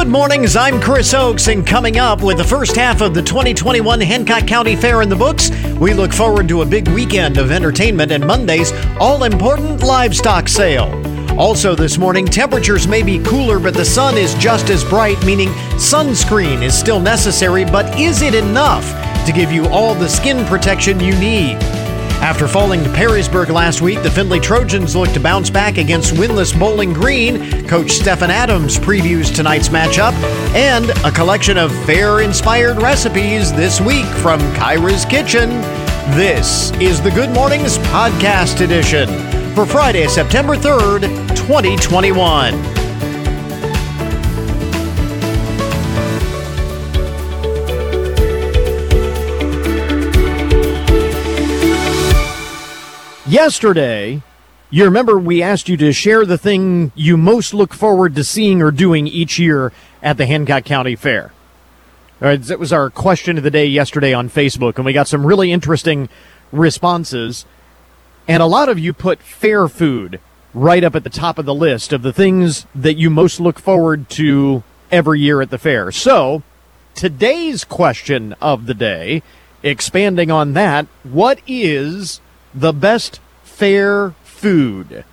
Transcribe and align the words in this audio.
Good 0.00 0.08
mornings, 0.08 0.56
I'm 0.56 0.80
Chris 0.80 1.12
Oakes, 1.12 1.48
and 1.48 1.64
coming 1.66 1.98
up 1.98 2.22
with 2.22 2.38
the 2.38 2.44
first 2.44 2.74
half 2.74 3.02
of 3.02 3.12
the 3.12 3.20
2021 3.20 4.00
Hancock 4.00 4.46
County 4.46 4.74
Fair 4.74 5.02
in 5.02 5.10
the 5.10 5.14
books, 5.14 5.50
we 5.78 5.92
look 5.92 6.10
forward 6.10 6.48
to 6.48 6.62
a 6.62 6.66
big 6.66 6.88
weekend 6.88 7.36
of 7.36 7.50
entertainment 7.50 8.10
and 8.10 8.26
Monday's 8.26 8.72
all 8.98 9.24
important 9.24 9.82
livestock 9.82 10.48
sale. 10.48 10.88
Also, 11.38 11.74
this 11.74 11.98
morning, 11.98 12.24
temperatures 12.24 12.88
may 12.88 13.02
be 13.02 13.22
cooler, 13.22 13.60
but 13.60 13.74
the 13.74 13.84
sun 13.84 14.16
is 14.16 14.32
just 14.36 14.70
as 14.70 14.82
bright, 14.84 15.22
meaning 15.26 15.50
sunscreen 15.76 16.62
is 16.62 16.76
still 16.76 16.98
necessary, 16.98 17.66
but 17.66 18.00
is 18.00 18.22
it 18.22 18.34
enough 18.34 18.86
to 19.26 19.32
give 19.32 19.52
you 19.52 19.66
all 19.66 19.94
the 19.94 20.08
skin 20.08 20.46
protection 20.46 20.98
you 20.98 21.14
need? 21.18 21.58
After 22.22 22.46
falling 22.46 22.84
to 22.84 22.90
Perrysburg 22.90 23.48
last 23.48 23.80
week, 23.80 24.02
the 24.02 24.10
Findlay 24.10 24.40
Trojans 24.40 24.94
look 24.94 25.10
to 25.12 25.20
bounce 25.20 25.48
back 25.48 25.78
against 25.78 26.14
winless 26.14 26.56
Bowling 26.56 26.92
Green. 26.92 27.66
Coach 27.66 27.92
Stephen 27.92 28.30
Adams 28.30 28.78
previews 28.78 29.34
tonight's 29.34 29.70
matchup 29.70 30.12
and 30.54 30.90
a 31.04 31.10
collection 31.10 31.56
of 31.56 31.72
fair 31.86 32.20
inspired 32.20 32.80
recipes 32.82 33.52
this 33.54 33.80
week 33.80 34.04
from 34.04 34.38
Kyra's 34.54 35.06
Kitchen. 35.06 35.48
This 36.14 36.72
is 36.72 37.00
the 37.00 37.10
Good 37.10 37.30
Mornings 37.30 37.78
Podcast 37.78 38.60
Edition 38.60 39.08
for 39.54 39.64
Friday, 39.64 40.06
September 40.06 40.56
3rd, 40.56 41.00
2021. 41.34 42.79
Yesterday, 53.30 54.22
you 54.70 54.84
remember 54.84 55.16
we 55.16 55.40
asked 55.40 55.68
you 55.68 55.76
to 55.76 55.92
share 55.92 56.26
the 56.26 56.36
thing 56.36 56.90
you 56.96 57.16
most 57.16 57.54
look 57.54 57.72
forward 57.72 58.16
to 58.16 58.24
seeing 58.24 58.60
or 58.60 58.72
doing 58.72 59.06
each 59.06 59.38
year 59.38 59.72
at 60.02 60.16
the 60.16 60.26
Hancock 60.26 60.64
County 60.64 60.96
Fair. 60.96 61.32
All 62.20 62.26
right, 62.26 62.42
that 62.42 62.58
was 62.58 62.72
our 62.72 62.90
question 62.90 63.38
of 63.38 63.44
the 63.44 63.50
day 63.52 63.66
yesterday 63.66 64.12
on 64.12 64.30
Facebook, 64.30 64.78
and 64.78 64.84
we 64.84 64.92
got 64.92 65.06
some 65.06 65.24
really 65.24 65.52
interesting 65.52 66.08
responses. 66.50 67.46
And 68.26 68.42
a 68.42 68.46
lot 68.46 68.68
of 68.68 68.80
you 68.80 68.92
put 68.92 69.22
fair 69.22 69.68
food 69.68 70.18
right 70.52 70.82
up 70.82 70.96
at 70.96 71.04
the 71.04 71.08
top 71.08 71.38
of 71.38 71.46
the 71.46 71.54
list 71.54 71.92
of 71.92 72.02
the 72.02 72.12
things 72.12 72.66
that 72.74 72.94
you 72.94 73.10
most 73.10 73.38
look 73.38 73.60
forward 73.60 74.10
to 74.10 74.64
every 74.90 75.20
year 75.20 75.40
at 75.40 75.50
the 75.50 75.58
fair. 75.58 75.92
So, 75.92 76.42
today's 76.96 77.62
question 77.62 78.34
of 78.40 78.66
the 78.66 78.74
day, 78.74 79.22
expanding 79.62 80.32
on 80.32 80.54
that, 80.54 80.88
what 81.04 81.38
is 81.46 82.20
the 82.54 82.72
best 82.72 83.20
fair 83.42 84.14
food? 84.22 85.04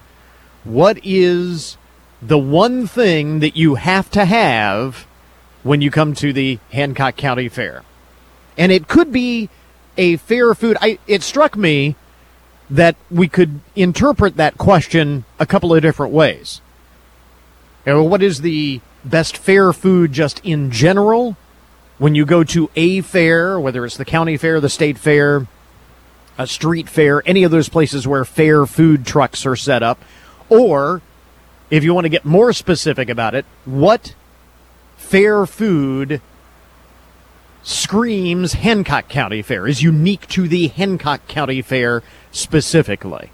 What 0.64 1.00
is 1.04 1.78
the 2.22 2.38
one 2.38 2.88
thing 2.88 3.40
that 3.40 3.56
you 3.56 3.76
have 3.76 4.10
to 4.12 4.26
have 4.26 5.06
when 5.64 5.82
you 5.82 5.92
come 5.92 6.14
to 6.16 6.34
the 6.34 6.60
Hancock 6.72 7.16
County 7.16 7.50
Fair? 7.50 7.84
And 8.58 8.72
it 8.72 8.88
could 8.88 9.12
be 9.12 9.50
a 9.98 10.18
fair 10.18 10.54
food. 10.56 10.78
I, 10.82 11.00
it 11.08 11.24
struck 11.24 11.56
me 11.56 11.96
that 12.70 12.96
we 13.10 13.28
could 13.28 13.60
interpret 13.76 14.36
that 14.38 14.58
question 14.58 15.26
a 15.40 15.46
couple 15.46 15.74
of 15.74 15.82
different 15.82 16.14
ways. 16.14 16.62
You 17.86 17.94
know, 17.94 18.04
what 18.04 18.22
is 18.22 18.42
the 18.42 18.82
best 19.06 19.38
fair 19.38 19.72
food 19.72 20.12
just 20.12 20.40
in 20.44 20.72
general? 20.72 21.38
When 21.98 22.14
you 22.14 22.26
go 22.26 22.44
to 22.44 22.70
a 22.76 23.02
fair, 23.02 23.60
whether 23.60 23.86
it's 23.86 23.98
the 23.98 24.06
county 24.06 24.38
fair, 24.38 24.60
the 24.60 24.70
state 24.70 24.98
fair, 24.98 25.48
a 26.38 26.48
street 26.48 26.88
fair, 26.88 27.24
any 27.26 27.44
of 27.44 27.52
those 27.52 27.70
places 27.70 28.08
where 28.08 28.26
fair 28.26 28.66
food 28.66 29.06
trucks 29.06 29.46
are 29.46 29.56
set 29.56 29.84
up, 29.84 30.02
or 30.50 31.02
if 31.70 31.84
you 31.84 31.94
want 31.94 32.06
to 32.06 32.10
get 32.10 32.26
more 32.26 32.54
specific 32.54 33.10
about 33.10 33.36
it, 33.36 33.46
what 33.66 34.14
fair 34.96 35.46
food 35.46 36.22
screams 37.64 38.54
Hancock 38.54 39.10
County 39.10 39.42
Fair 39.42 39.68
is 39.68 39.84
unique 39.84 40.28
to 40.30 40.48
the 40.48 40.68
Hancock 40.68 41.28
County 41.28 41.62
Fair 41.62 42.02
specifically. 42.32 43.32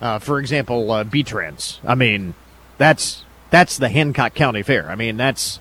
Uh, 0.00 0.18
for 0.18 0.38
example, 0.38 0.90
uh, 0.90 1.04
B-Trans. 1.04 1.80
I 1.86 1.94
mean, 1.94 2.34
that's 2.76 3.24
that's 3.48 3.78
the 3.78 3.88
Hancock 3.88 4.34
County 4.34 4.62
Fair. 4.62 4.90
I 4.90 4.96
mean, 4.96 5.16
that's 5.16 5.60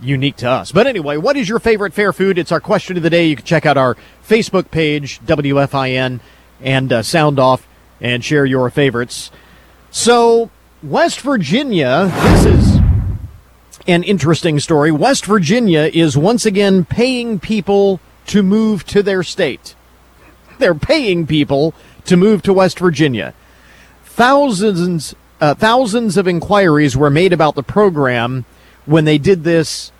unique 0.00 0.36
to 0.36 0.48
us. 0.48 0.72
But 0.72 0.86
anyway, 0.86 1.16
what 1.16 1.36
is 1.36 1.48
your 1.48 1.58
favorite 1.58 1.94
fair 1.94 2.12
food? 2.12 2.38
It's 2.38 2.52
our 2.52 2.60
question 2.60 2.96
of 2.96 3.02
the 3.02 3.10
day. 3.10 3.26
You 3.26 3.36
can 3.36 3.44
check 3.44 3.66
out 3.66 3.76
our 3.76 3.96
Facebook 4.26 4.70
page, 4.70 5.20
WFIN, 5.20 6.20
and 6.60 6.92
uh, 6.92 7.02
sound 7.02 7.38
off 7.38 7.66
and 8.00 8.24
share 8.24 8.44
your 8.44 8.68
favorites. 8.70 9.30
So, 9.90 10.50
West 10.82 11.20
Virginia, 11.20 12.10
this 12.12 12.44
is 12.46 12.76
an 13.86 14.02
interesting 14.02 14.60
story. 14.60 14.90
West 14.90 15.24
Virginia 15.24 15.90
is 15.92 16.16
once 16.16 16.44
again 16.44 16.84
paying 16.84 17.38
people 17.38 18.00
to 18.26 18.42
move 18.42 18.84
to 18.86 19.02
their 19.02 19.22
state. 19.22 19.74
They're 20.58 20.74
paying 20.74 21.26
people 21.26 21.74
to 22.06 22.16
move 22.16 22.42
to 22.42 22.52
West 22.52 22.78
Virginia. 22.78 23.34
Thousands, 24.04 25.14
uh, 25.40 25.54
thousands 25.54 26.16
of 26.16 26.26
inquiries 26.26 26.96
were 26.96 27.10
made 27.10 27.32
about 27.32 27.54
the 27.54 27.62
program 27.62 28.44
when 28.86 29.04
they 29.04 29.18
did 29.18 29.44
this, 29.44 29.92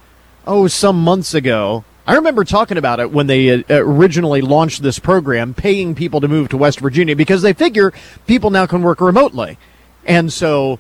oh, 0.47 0.67
some 0.69 1.03
months 1.03 1.35
ago. 1.35 1.85
I 2.07 2.15
remember 2.15 2.45
talking 2.45 2.79
about 2.79 3.01
it 3.01 3.11
when 3.11 3.27
they 3.27 3.65
originally 3.69 4.41
launched 4.41 4.83
this 4.83 5.01
program, 5.01 5.55
paying 5.55 5.97
people 5.97 6.21
to 6.21 6.29
move 6.29 6.49
to 6.51 6.57
West 6.57 6.79
Virginia 6.79 7.17
because 7.17 7.43
they 7.43 7.53
figure 7.53 7.93
people 8.27 8.51
now 8.51 8.65
can 8.67 8.83
work 8.83 9.01
remotely. 9.01 9.59
And 10.05 10.33
so 10.33 10.79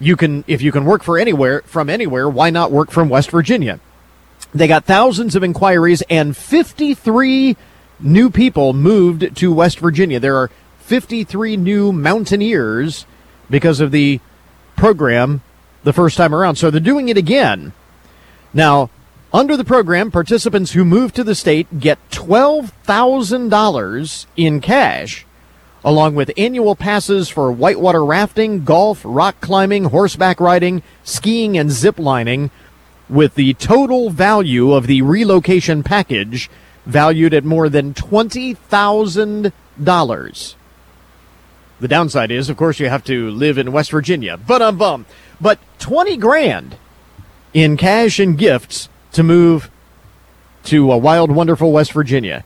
you 0.00 0.16
can, 0.16 0.44
if 0.48 0.62
you 0.62 0.72
can 0.72 0.84
work 0.84 1.04
for 1.04 1.16
anywhere, 1.16 1.62
from 1.62 1.88
anywhere, 1.88 2.28
why 2.28 2.50
not 2.50 2.72
work 2.72 2.90
from 2.90 3.08
West 3.08 3.30
Virginia? 3.30 3.78
They 4.52 4.66
got 4.66 4.84
thousands 4.84 5.36
of 5.36 5.44
inquiries 5.44 6.02
and 6.10 6.36
53 6.36 7.56
new 8.00 8.30
people 8.30 8.72
moved 8.72 9.36
to 9.36 9.52
West 9.52 9.78
Virginia. 9.78 10.18
There 10.18 10.36
are 10.36 10.50
53 10.80 11.56
new 11.56 11.92
mountaineers 11.92 13.06
because 13.48 13.80
of 13.80 13.92
the 13.92 14.20
program 14.76 15.42
the 15.86 15.92
first 15.92 16.16
time 16.16 16.34
around. 16.34 16.56
So 16.56 16.68
they're 16.68 16.80
doing 16.80 17.08
it 17.08 17.16
again. 17.16 17.72
Now, 18.52 18.90
under 19.32 19.56
the 19.56 19.64
program, 19.64 20.10
participants 20.10 20.72
who 20.72 20.84
move 20.84 21.12
to 21.12 21.22
the 21.22 21.36
state 21.36 21.78
get 21.78 22.00
$12,000 22.10 24.26
in 24.36 24.60
cash, 24.60 25.24
along 25.84 26.16
with 26.16 26.32
annual 26.36 26.74
passes 26.74 27.28
for 27.28 27.52
whitewater 27.52 28.04
rafting, 28.04 28.64
golf, 28.64 29.02
rock 29.04 29.40
climbing, 29.40 29.84
horseback 29.84 30.40
riding, 30.40 30.82
skiing, 31.04 31.56
and 31.56 31.70
zip 31.70 32.00
lining, 32.00 32.50
with 33.08 33.36
the 33.36 33.54
total 33.54 34.10
value 34.10 34.72
of 34.72 34.88
the 34.88 35.02
relocation 35.02 35.84
package 35.84 36.50
valued 36.84 37.32
at 37.32 37.44
more 37.44 37.68
than 37.68 37.94
$20,000. 37.94 40.56
The 41.78 41.88
downside 41.88 42.30
is, 42.30 42.48
of 42.48 42.56
course, 42.56 42.80
you 42.80 42.88
have 42.88 43.04
to 43.04 43.30
live 43.30 43.58
in 43.58 43.70
West 43.70 43.90
Virginia. 43.90 44.38
But 44.38 44.62
I'm 44.62 44.78
bum. 44.78 45.04
But 45.40 45.58
20 45.78 46.16
grand 46.16 46.76
in 47.52 47.76
cash 47.76 48.18
and 48.18 48.36
gifts 48.36 48.88
to 49.12 49.22
move 49.22 49.70
to 50.64 50.90
a 50.92 50.98
wild, 50.98 51.30
wonderful 51.30 51.72
West 51.72 51.92
Virginia. 51.92 52.44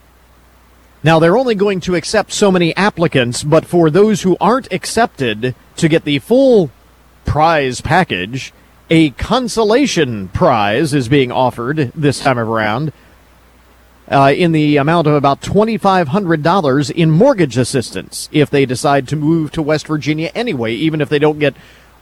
Now, 1.02 1.18
they're 1.18 1.36
only 1.36 1.54
going 1.54 1.80
to 1.80 1.94
accept 1.94 2.32
so 2.32 2.50
many 2.50 2.76
applicants, 2.76 3.42
but 3.42 3.64
for 3.64 3.88
those 3.88 4.22
who 4.22 4.36
aren't 4.40 4.70
accepted 4.72 5.54
to 5.76 5.88
get 5.88 6.04
the 6.04 6.18
full 6.18 6.70
prize 7.24 7.80
package, 7.80 8.52
a 8.90 9.10
consolation 9.10 10.28
prize 10.28 10.92
is 10.92 11.08
being 11.08 11.32
offered 11.32 11.92
this 11.94 12.20
time 12.20 12.38
around 12.38 12.92
uh, 14.08 14.32
in 14.36 14.52
the 14.52 14.76
amount 14.76 15.06
of 15.06 15.14
about 15.14 15.40
$2,500 15.40 16.90
in 16.90 17.10
mortgage 17.10 17.56
assistance 17.56 18.28
if 18.32 18.50
they 18.50 18.66
decide 18.66 19.06
to 19.08 19.16
move 19.16 19.52
to 19.52 19.62
West 19.62 19.86
Virginia 19.86 20.30
anyway, 20.34 20.74
even 20.74 21.00
if 21.00 21.08
they 21.08 21.18
don't 21.18 21.38
get 21.38 21.54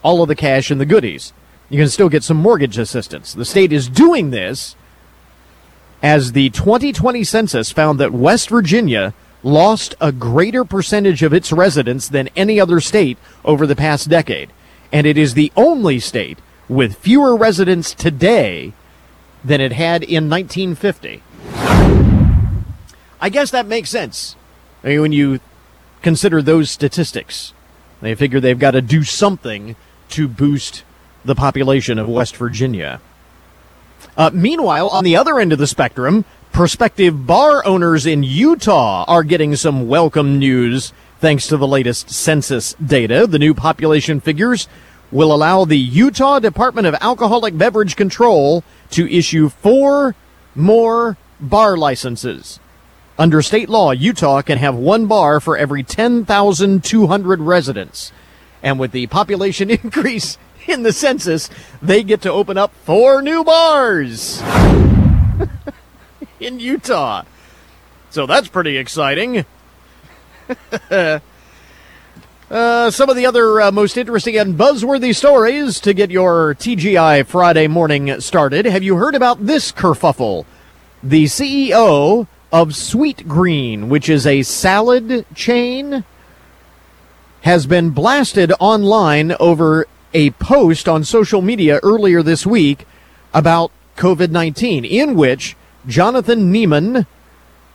all 0.03 0.22
of 0.22 0.28
the 0.28 0.36
cash 0.36 0.71
and 0.71 0.80
the 0.80 0.86
goodies. 0.86 1.33
You 1.71 1.78
can 1.78 1.89
still 1.89 2.09
get 2.09 2.24
some 2.24 2.36
mortgage 2.36 2.78
assistance. 2.78 3.34
The 3.34 3.45
state 3.45 3.72
is 3.72 3.89
doing 3.89 4.30
this 4.30 4.74
as 6.03 6.33
the 6.33 6.50
2020 6.50 7.24
census 7.24 7.71
found 7.71 7.98
that 7.98 8.12
West 8.12 8.48
Virginia 8.48 9.12
lost 9.42 9.95
a 10.00 10.12
greater 10.12 10.65
percentage 10.65 11.22
of 11.22 11.33
its 11.33 11.53
residents 11.53 12.09
than 12.09 12.28
any 12.36 12.59
other 12.59 12.80
state 12.80 13.18
over 13.45 13.66
the 13.66 13.77
past 13.77 14.09
decade. 14.09 14.53
And 14.92 15.06
it 15.06 15.18
is 15.18 15.34
the 15.34 15.53
only 15.56 16.01
state 16.01 16.39
with 16.68 16.97
fewer 16.97 17.36
residents 17.36 17.94
today 17.94 18.72
than 19.44 19.60
it 19.60 19.72
had 19.72 20.03
in 20.03 20.28
1950. 20.28 21.22
I 23.21 23.28
guess 23.30 23.51
that 23.51 23.66
makes 23.66 23.91
sense. 23.91 24.36
I 24.83 24.89
mean, 24.89 25.01
when 25.01 25.12
you 25.12 25.41
consider 26.03 26.41
those 26.41 26.71
statistics, 26.71 27.53
they 28.01 28.15
figure 28.15 28.41
they've 28.41 28.59
got 28.59 28.72
to 28.72 28.83
do 28.83 29.03
something 29.03 29.77
to 30.10 30.28
boost 30.28 30.84
the 31.25 31.34
population 31.34 31.99
of 31.99 32.09
West 32.09 32.37
Virginia. 32.37 33.01
Uh, 34.16 34.31
meanwhile, 34.33 34.89
on 34.89 35.05
the 35.05 35.16
other 35.16 35.39
end 35.39 35.53
of 35.53 35.59
the 35.59 35.66
spectrum, 35.66 36.25
prospective 36.53 37.27
bar 37.27 37.65
owners 37.66 38.07
in 38.07 38.22
Utah 38.22 39.05
are 39.07 39.22
getting 39.22 39.57
some 39.57 39.89
welcome 39.89 40.39
news 40.39 40.93
thanks 41.21 41.47
to 41.49 41.57
the 41.57 41.66
latest 41.66 42.10
census 42.10 42.75
data. 42.75 43.27
The 43.27 43.39
new 43.39 43.55
population 43.55 44.21
figures 44.21 44.69
will 45.10 45.33
allow 45.33 45.65
the 45.65 45.78
Utah 45.78 46.39
Department 46.39 46.87
of 46.87 46.95
Alcoholic 47.01 47.57
Beverage 47.57 47.97
Control 47.97 48.63
to 48.91 49.13
issue 49.13 49.49
four 49.49 50.15
more 50.54 51.16
bar 51.41 51.77
licenses. 51.77 52.61
Under 53.19 53.43
state 53.43 53.69
law, 53.69 53.91
Utah 53.91 54.43
can 54.43 54.59
have 54.59 54.77
one 54.77 55.07
bar 55.07 55.41
for 55.41 55.57
every 55.57 55.83
10,200 55.83 57.41
residents. 57.41 58.13
And 58.63 58.78
with 58.78 58.93
the 58.93 59.07
population 59.07 59.71
increase 59.71 60.39
in 60.66 60.83
the 60.83 60.93
census, 60.93 61.49
they 61.81 62.03
get 62.03 62.22
to 62.22 62.33
open 62.33 62.59
up 62.59 62.72
four 62.84 63.22
new 63.22 63.45
bars 63.45 64.43
in 66.41 66.60
Utah. 66.60 67.25
So 68.10 68.27
that's 68.27 68.49
pretty 68.49 68.77
exciting. 68.77 69.45
Uh, 72.51 72.91
some 72.91 73.10
of 73.10 73.16
the 73.16 73.27
other 73.27 73.60
uh, 73.60 73.71
most 73.71 73.99
interesting 73.99 74.34
and 74.39 74.55
buzzworthy 74.55 75.15
stories 75.15 75.81
to 75.81 75.93
get 75.93 76.11
your 76.11 76.54
TGI 76.54 77.27
Friday 77.27 77.69
morning 77.69 78.22
started. 78.22 78.65
Have 78.65 78.83
you 78.83 78.97
heard 78.97 79.15
about 79.15 79.45
this 79.45 79.71
kerfuffle? 79.71 80.47
The 81.03 81.25
CEO 81.25 82.27
of 82.51 82.69
Sweetgreen, 82.71 83.89
which 83.89 84.09
is 84.09 84.27
a 84.27 84.43
salad 84.45 85.27
chain, 85.34 86.04
has 87.43 87.67
been 87.67 87.91
blasted 87.91 88.53
online 88.59 89.35
over 89.39 89.87
a 90.15 90.31
post 90.31 90.89
on 90.89 91.05
social 91.05 91.43
media 91.43 91.81
earlier 91.83 92.23
this 92.23 92.47
week 92.47 92.87
about 93.33 93.71
COVID 93.97 94.31
19, 94.31 94.85
in 94.85 95.15
which 95.15 95.57
Jonathan 95.87 96.53
Neman, 96.53 97.07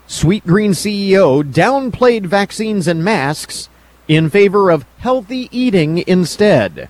Sweetgreen 0.07 0.71
CEO, 0.71 1.43
downplayed 1.43 2.25
vaccines 2.25 2.87
and 2.87 3.03
masks 3.03 3.69
in 4.07 4.29
favor 4.29 4.69
of 4.69 4.85
healthy 4.99 5.47
eating 5.51 6.03
instead. 6.07 6.89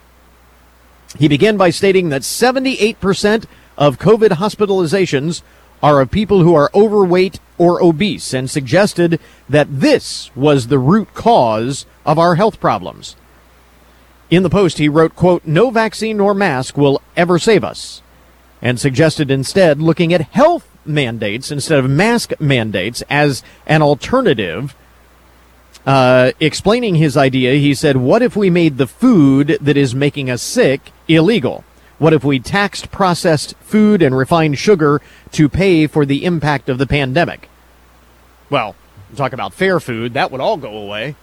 He 1.20 1.28
began 1.28 1.58
by 1.58 1.70
stating 1.70 2.10
that 2.10 2.24
78% 2.24 3.46
of 3.78 4.00
COVID 4.00 4.30
hospitalizations 4.30 5.42
are 5.84 6.00
of 6.00 6.10
people 6.10 6.42
who 6.42 6.56
are 6.56 6.72
overweight 6.74 7.40
or 7.58 7.84
obese 7.84 8.34
and 8.34 8.50
suggested 8.50 9.20
that 9.50 9.68
this 9.82 10.34
was 10.36 10.68
the 10.68 10.80
root 10.80 11.14
cause 11.14 11.86
of 12.06 12.18
our 12.18 12.36
health 12.36 12.60
problems. 12.62 13.18
In 14.30 14.44
the 14.44 14.50
post, 14.50 14.78
he 14.78 14.88
wrote, 14.88 15.16
quote, 15.16 15.46
no 15.46 15.70
vaccine 15.70 16.18
nor 16.18 16.34
mask 16.34 16.78
will 16.78 17.02
ever 17.18 17.38
save 17.38 17.64
us, 17.64 18.02
and 18.62 18.80
suggested 18.80 19.30
instead 19.30 19.82
looking 19.82 20.14
at 20.14 20.22
health 20.22 20.68
mandates 20.86 21.52
instead 21.52 21.80
of 21.80 21.90
mask 21.90 22.32
mandates 22.40 23.04
as 23.10 23.44
an 23.68 23.82
alternative 23.82 24.76
uh, 25.86 26.32
explaining 26.40 26.96
his 26.96 27.18
idea, 27.18 27.56
he 27.56 27.74
said, 27.74 27.98
What 27.98 28.22
if 28.22 28.38
we 28.38 28.50
made 28.50 28.78
the 28.78 28.88
food 28.88 29.58
that 29.60 29.76
is 29.76 29.94
making 29.94 30.30
us 30.30 30.42
sick 30.42 30.94
illegal? 31.10 31.66
What 32.04 32.12
if 32.12 32.26
we 32.26 32.38
taxed 32.38 32.92
processed 32.92 33.56
food 33.62 34.02
and 34.02 34.14
refined 34.14 34.60
sugar 34.60 35.02
to 35.32 35.48
pay 35.48 35.88
for 35.88 36.06
the 36.06 36.26
impact 36.26 36.68
of 36.68 36.78
the 36.78 36.86
pandemic? 36.86 37.48
Well, 38.50 38.76
talk 39.16 39.32
about 39.32 39.54
fair 39.54 39.80
food, 39.80 40.14
that 40.14 40.30
would 40.30 40.42
all 40.42 40.58
go 40.58 40.76
away. 40.76 41.16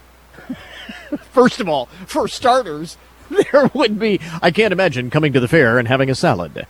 First 1.33 1.59
of 1.59 1.69
all, 1.69 1.85
for 2.07 2.27
starters, 2.27 2.97
there 3.29 3.69
would 3.75 3.99
be, 3.99 4.19
I 4.41 4.49
can't 4.49 4.71
imagine 4.71 5.11
coming 5.11 5.33
to 5.33 5.39
the 5.39 5.47
fair 5.47 5.77
and 5.77 5.87
having 5.87 6.09
a 6.09 6.15
salad. 6.15 6.65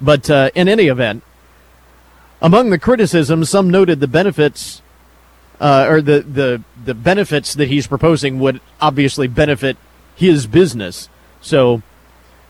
But 0.00 0.30
uh, 0.30 0.48
in 0.54 0.66
any 0.66 0.86
event, 0.86 1.22
among 2.40 2.70
the 2.70 2.78
criticisms, 2.78 3.50
some 3.50 3.68
noted 3.68 4.00
the 4.00 4.08
benefits 4.08 4.80
uh, 5.60 5.84
or 5.86 6.00
the, 6.00 6.20
the 6.20 6.64
the 6.82 6.94
benefits 6.94 7.52
that 7.52 7.68
he's 7.68 7.86
proposing 7.86 8.40
would 8.40 8.62
obviously 8.80 9.28
benefit 9.28 9.76
his 10.16 10.46
business. 10.46 11.10
So 11.42 11.82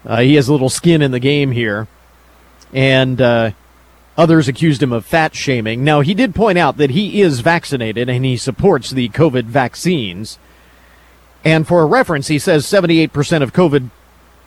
uh, 0.04 0.20
he 0.20 0.34
has 0.34 0.48
a 0.48 0.52
little 0.52 0.70
skin 0.70 1.02
in 1.02 1.10
the 1.10 1.20
game 1.20 1.50
here, 1.50 1.88
and 2.72 3.20
uh, 3.20 3.50
others 4.16 4.48
accused 4.48 4.82
him 4.82 4.92
of 4.92 5.04
fat 5.04 5.34
shaming. 5.34 5.84
Now 5.84 6.00
he 6.00 6.14
did 6.14 6.34
point 6.34 6.58
out 6.58 6.76
that 6.76 6.90
he 6.90 7.20
is 7.20 7.40
vaccinated 7.40 8.08
and 8.08 8.24
he 8.24 8.36
supports 8.36 8.90
the 8.90 9.08
COVID 9.10 9.44
vaccines. 9.44 10.38
And 11.44 11.66
for 11.66 11.86
reference, 11.86 12.28
he 12.28 12.38
says 12.38 12.66
78% 12.66 13.42
of 13.42 13.52
COVID 13.52 13.90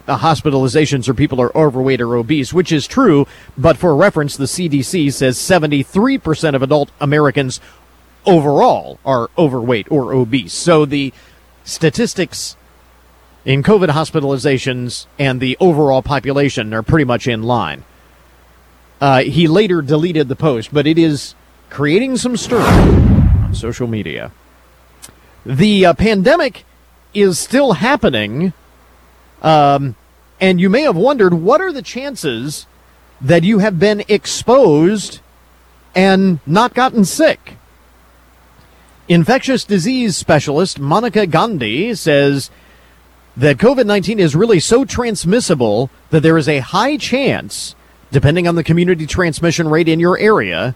uh, 0.07 0.19
hospitalizations 0.19 1.07
or 1.07 1.13
people 1.13 1.41
are 1.41 1.55
overweight 1.57 2.01
or 2.01 2.15
obese, 2.15 2.53
which 2.53 2.71
is 2.71 2.85
true. 2.85 3.25
But 3.57 3.77
for 3.77 3.95
reference, 3.95 4.37
the 4.37 4.45
CDC 4.45 5.11
says 5.13 5.37
73% 5.37 6.55
of 6.55 6.61
adult 6.61 6.91
Americans 6.99 7.59
overall 8.25 8.99
are 9.05 9.29
overweight 9.37 9.91
or 9.91 10.13
obese. 10.13 10.53
So 10.53 10.85
the 10.85 11.13
statistics 11.63 12.57
in 13.45 13.61
COVID 13.63 13.89
hospitalizations 13.89 15.05
and 15.19 15.39
the 15.39 15.57
overall 15.59 16.01
population 16.01 16.73
are 16.73 16.83
pretty 16.83 17.05
much 17.05 17.27
in 17.27 17.43
line. 17.43 17.83
Uh, 19.01 19.23
he 19.23 19.47
later 19.47 19.81
deleted 19.81 20.29
the 20.29 20.35
post, 20.35 20.73
but 20.73 20.87
it 20.87 20.97
is 20.97 21.35
creating 21.69 22.15
some 22.15 22.37
stir 22.37 22.61
on 23.43 23.53
social 23.53 23.87
media. 23.87 24.31
The 25.45 25.87
uh, 25.87 25.93
pandemic 25.93 26.63
is 27.13 27.37
still 27.37 27.73
happening, 27.73 28.53
um, 29.41 29.95
and 30.39 30.61
you 30.61 30.69
may 30.69 30.83
have 30.83 30.95
wondered 30.95 31.33
what 31.33 31.59
are 31.59 31.73
the 31.73 31.81
chances 31.81 32.65
that 33.19 33.43
you 33.43 33.59
have 33.59 33.77
been 33.77 34.03
exposed 34.07 35.19
and 35.93 36.39
not 36.45 36.73
gotten 36.73 37.03
sick? 37.03 37.57
Infectious 39.09 39.65
disease 39.65 40.15
specialist 40.15 40.79
Monica 40.79 41.27
Gandhi 41.27 41.93
says 41.93 42.49
that 43.35 43.57
COVID 43.57 43.85
19 43.85 44.19
is 44.19 44.35
really 44.35 44.59
so 44.59 44.85
transmissible 44.85 45.89
that 46.11 46.21
there 46.21 46.37
is 46.37 46.47
a 46.47 46.59
high 46.59 46.97
chance, 46.97 47.75
depending 48.11 48.47
on 48.47 48.55
the 48.55 48.63
community 48.63 49.07
transmission 49.07 49.67
rate 49.67 49.87
in 49.87 49.99
your 49.99 50.17
area, 50.17 50.75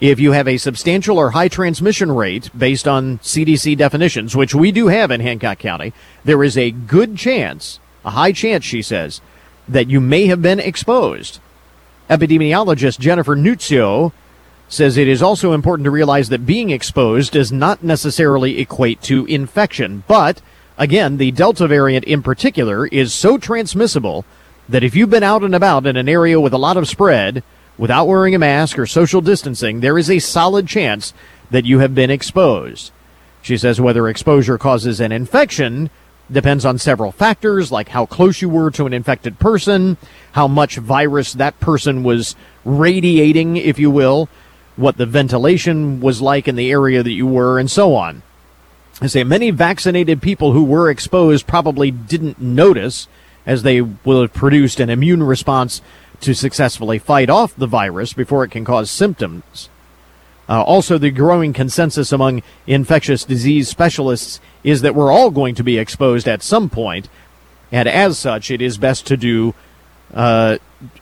if 0.00 0.20
you 0.20 0.32
have 0.32 0.46
a 0.46 0.58
substantial 0.58 1.18
or 1.18 1.30
high 1.30 1.48
transmission 1.48 2.12
rate 2.12 2.50
based 2.56 2.86
on 2.86 3.18
CDC 3.18 3.76
definitions, 3.76 4.36
which 4.36 4.54
we 4.54 4.70
do 4.70 4.88
have 4.88 5.10
in 5.10 5.20
Hancock 5.20 5.58
County, 5.58 5.92
there 6.24 6.42
is 6.44 6.58
a 6.58 6.70
good 6.70 7.16
chance, 7.16 7.80
a 8.04 8.10
high 8.10 8.32
chance, 8.32 8.64
she 8.64 8.82
says, 8.82 9.20
that 9.68 9.88
you 9.88 10.00
may 10.00 10.26
have 10.26 10.42
been 10.42 10.60
exposed. 10.60 11.40
Epidemiologist 12.10 12.98
Jennifer 12.98 13.34
Nuzzo 13.34 14.12
says 14.68 14.96
it 14.96 15.08
is 15.08 15.22
also 15.22 15.52
important 15.52 15.84
to 15.84 15.90
realize 15.90 16.28
that 16.28 16.46
being 16.46 16.70
exposed 16.70 17.32
does 17.32 17.50
not 17.50 17.82
necessarily 17.82 18.58
equate 18.58 19.00
to 19.02 19.24
infection. 19.26 20.02
But 20.06 20.42
again, 20.78 21.16
the 21.16 21.30
Delta 21.30 21.66
variant 21.66 22.04
in 22.04 22.22
particular 22.22 22.86
is 22.86 23.12
so 23.12 23.38
transmissible 23.38 24.24
that 24.68 24.82
if 24.82 24.94
you've 24.94 25.10
been 25.10 25.22
out 25.22 25.44
and 25.44 25.54
about 25.54 25.86
in 25.86 25.96
an 25.96 26.08
area 26.08 26.40
with 26.40 26.52
a 26.52 26.58
lot 26.58 26.76
of 26.76 26.88
spread 26.88 27.42
without 27.78 28.06
wearing 28.06 28.34
a 28.34 28.38
mask 28.38 28.78
or 28.78 28.86
social 28.86 29.20
distancing, 29.20 29.80
there 29.80 29.98
is 29.98 30.10
a 30.10 30.18
solid 30.18 30.66
chance 30.66 31.12
that 31.50 31.64
you 31.64 31.78
have 31.78 31.94
been 31.94 32.10
exposed. 32.10 32.90
She 33.42 33.56
says 33.56 33.80
whether 33.80 34.08
exposure 34.08 34.58
causes 34.58 35.00
an 35.00 35.12
infection 35.12 35.90
depends 36.30 36.64
on 36.64 36.78
several 36.78 37.12
factors 37.12 37.70
like 37.70 37.88
how 37.88 38.06
close 38.06 38.42
you 38.42 38.48
were 38.48 38.70
to 38.72 38.86
an 38.86 38.92
infected 38.92 39.38
person, 39.38 39.96
how 40.32 40.48
much 40.48 40.76
virus 40.76 41.34
that 41.34 41.58
person 41.60 42.02
was 42.02 42.34
radiating, 42.64 43.56
if 43.56 43.78
you 43.78 43.90
will, 43.90 44.28
what 44.74 44.96
the 44.96 45.06
ventilation 45.06 46.00
was 46.00 46.20
like 46.20 46.48
in 46.48 46.56
the 46.56 46.70
area 46.70 47.02
that 47.02 47.12
you 47.12 47.26
were, 47.26 47.58
and 47.58 47.70
so 47.70 47.94
on. 47.94 48.22
I 49.00 49.08
say 49.08 49.24
many 49.24 49.50
vaccinated 49.50 50.22
people 50.22 50.52
who 50.52 50.64
were 50.64 50.90
exposed 50.90 51.46
probably 51.46 51.90
didn't 51.90 52.40
notice 52.40 53.08
as 53.44 53.62
they 53.62 53.80
will 53.80 54.22
have 54.22 54.32
produced 54.32 54.80
an 54.80 54.90
immune 54.90 55.22
response 55.22 55.82
to 56.20 56.34
successfully 56.34 56.98
fight 56.98 57.28
off 57.28 57.54
the 57.54 57.66
virus 57.66 58.12
before 58.14 58.42
it 58.42 58.50
can 58.50 58.64
cause 58.64 58.90
symptoms. 58.90 59.68
Uh, 60.48 60.62
also, 60.62 60.96
the 60.96 61.10
growing 61.10 61.52
consensus 61.52 62.12
among 62.12 62.42
infectious 62.66 63.24
disease 63.24 63.68
specialists 63.68 64.40
is 64.62 64.80
that 64.80 64.94
we're 64.94 65.12
all 65.12 65.30
going 65.30 65.54
to 65.54 65.64
be 65.64 65.76
exposed 65.76 66.26
at 66.26 66.42
some 66.42 66.70
point, 66.70 67.08
and 67.72 67.88
as 67.88 68.16
such, 68.18 68.50
it 68.50 68.62
is 68.62 68.78
best 68.78 69.06
to 69.06 69.16
do. 69.16 69.54
Uh, 70.14 70.56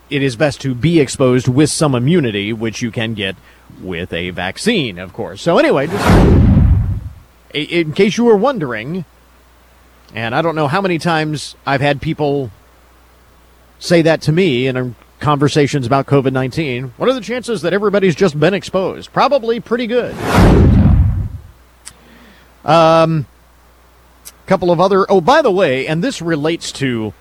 it 0.09 0.23
is 0.23 0.35
best 0.35 0.61
to 0.63 0.75
be 0.75 0.99
exposed 0.99 1.47
with 1.47 1.69
some 1.69 1.95
immunity, 1.95 2.53
which 2.53 2.81
you 2.81 2.91
can 2.91 3.13
get 3.13 3.37
with 3.81 4.13
a 4.15 4.31
vaccine, 4.31 4.99
of 4.99 5.13
course. 5.13 5.43
So 5.43 5.59
anyway, 5.59 5.89
just 5.89 6.54
in 7.55 7.93
case 7.93 8.19
you 8.19 8.25
were 8.25 8.37
wondering, 8.37 9.05
and 10.15 10.35
I 10.35 10.43
don't 10.43 10.55
know 10.55 10.69
how 10.69 10.81
many 10.81 10.99
times 10.99 11.57
I've 11.65 11.81
had 11.81 12.03
people 12.03 12.51
say 13.79 14.03
that 14.03 14.21
to 14.23 14.33
me 14.33 14.67
in 14.67 14.97
conversations 15.21 15.87
about 15.87 16.07
COVID 16.07 16.33
19. 16.33 16.95
What 16.97 17.09
are 17.09 17.15
the 17.15 17.21
chances 17.21 17.63
that 17.63 17.73
everybody's 17.73 18.15
just 18.15 18.39
been 18.39 18.55
exposed? 18.55 19.13
Probably 19.13 19.61
pretty 19.61 19.87
good. 19.87 20.15
Um, 22.65 23.27
couple 24.47 24.71
of 24.71 24.81
other. 24.81 25.11
Oh, 25.11 25.21
by 25.21 25.43
the 25.43 25.51
way, 25.51 25.87
and 25.87 26.03
this 26.03 26.21
relates 26.21 26.73
to 26.73 27.13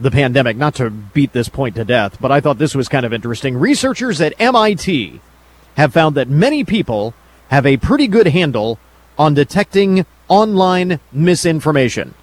the 0.00 0.10
pandemic, 0.10 0.56
not 0.56 0.74
to 0.76 0.90
beat 0.90 1.32
this 1.32 1.48
point 1.48 1.76
to 1.76 1.84
death, 1.84 2.18
but 2.20 2.32
I 2.32 2.40
thought 2.40 2.58
this 2.58 2.74
was 2.74 2.88
kind 2.88 3.06
of 3.06 3.12
interesting. 3.12 3.56
Researchers 3.56 4.20
at 4.20 4.34
MIT 4.38 5.20
have 5.76 5.92
found 5.92 6.16
that 6.16 6.28
many 6.28 6.64
people 6.64 7.14
have 7.48 7.66
a 7.66 7.76
pretty 7.76 8.08
good 8.08 8.28
handle 8.28 8.78
on 9.18 9.34
detecting 9.34 10.06
online 10.28 11.00
misinformation. 11.12 12.14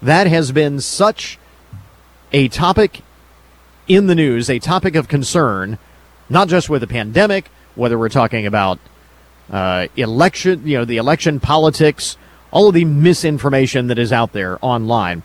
That 0.00 0.26
has 0.26 0.52
been 0.52 0.80
such 0.80 1.38
a 2.32 2.48
topic 2.48 3.02
in 3.86 4.06
the 4.06 4.14
news, 4.14 4.48
a 4.48 4.58
topic 4.58 4.96
of 4.96 5.08
concern, 5.08 5.78
not 6.28 6.48
just 6.48 6.68
with 6.68 6.80
the 6.80 6.86
pandemic, 6.86 7.50
whether 7.74 7.98
we're 7.98 8.08
talking 8.08 8.46
about 8.46 8.78
uh, 9.50 9.86
election, 9.96 10.66
you 10.66 10.78
know, 10.78 10.84
the 10.84 10.96
election 10.96 11.40
politics, 11.40 12.16
all 12.50 12.68
of 12.68 12.74
the 12.74 12.84
misinformation 12.84 13.86
that 13.88 13.98
is 13.98 14.12
out 14.12 14.32
there 14.32 14.58
online. 14.60 15.22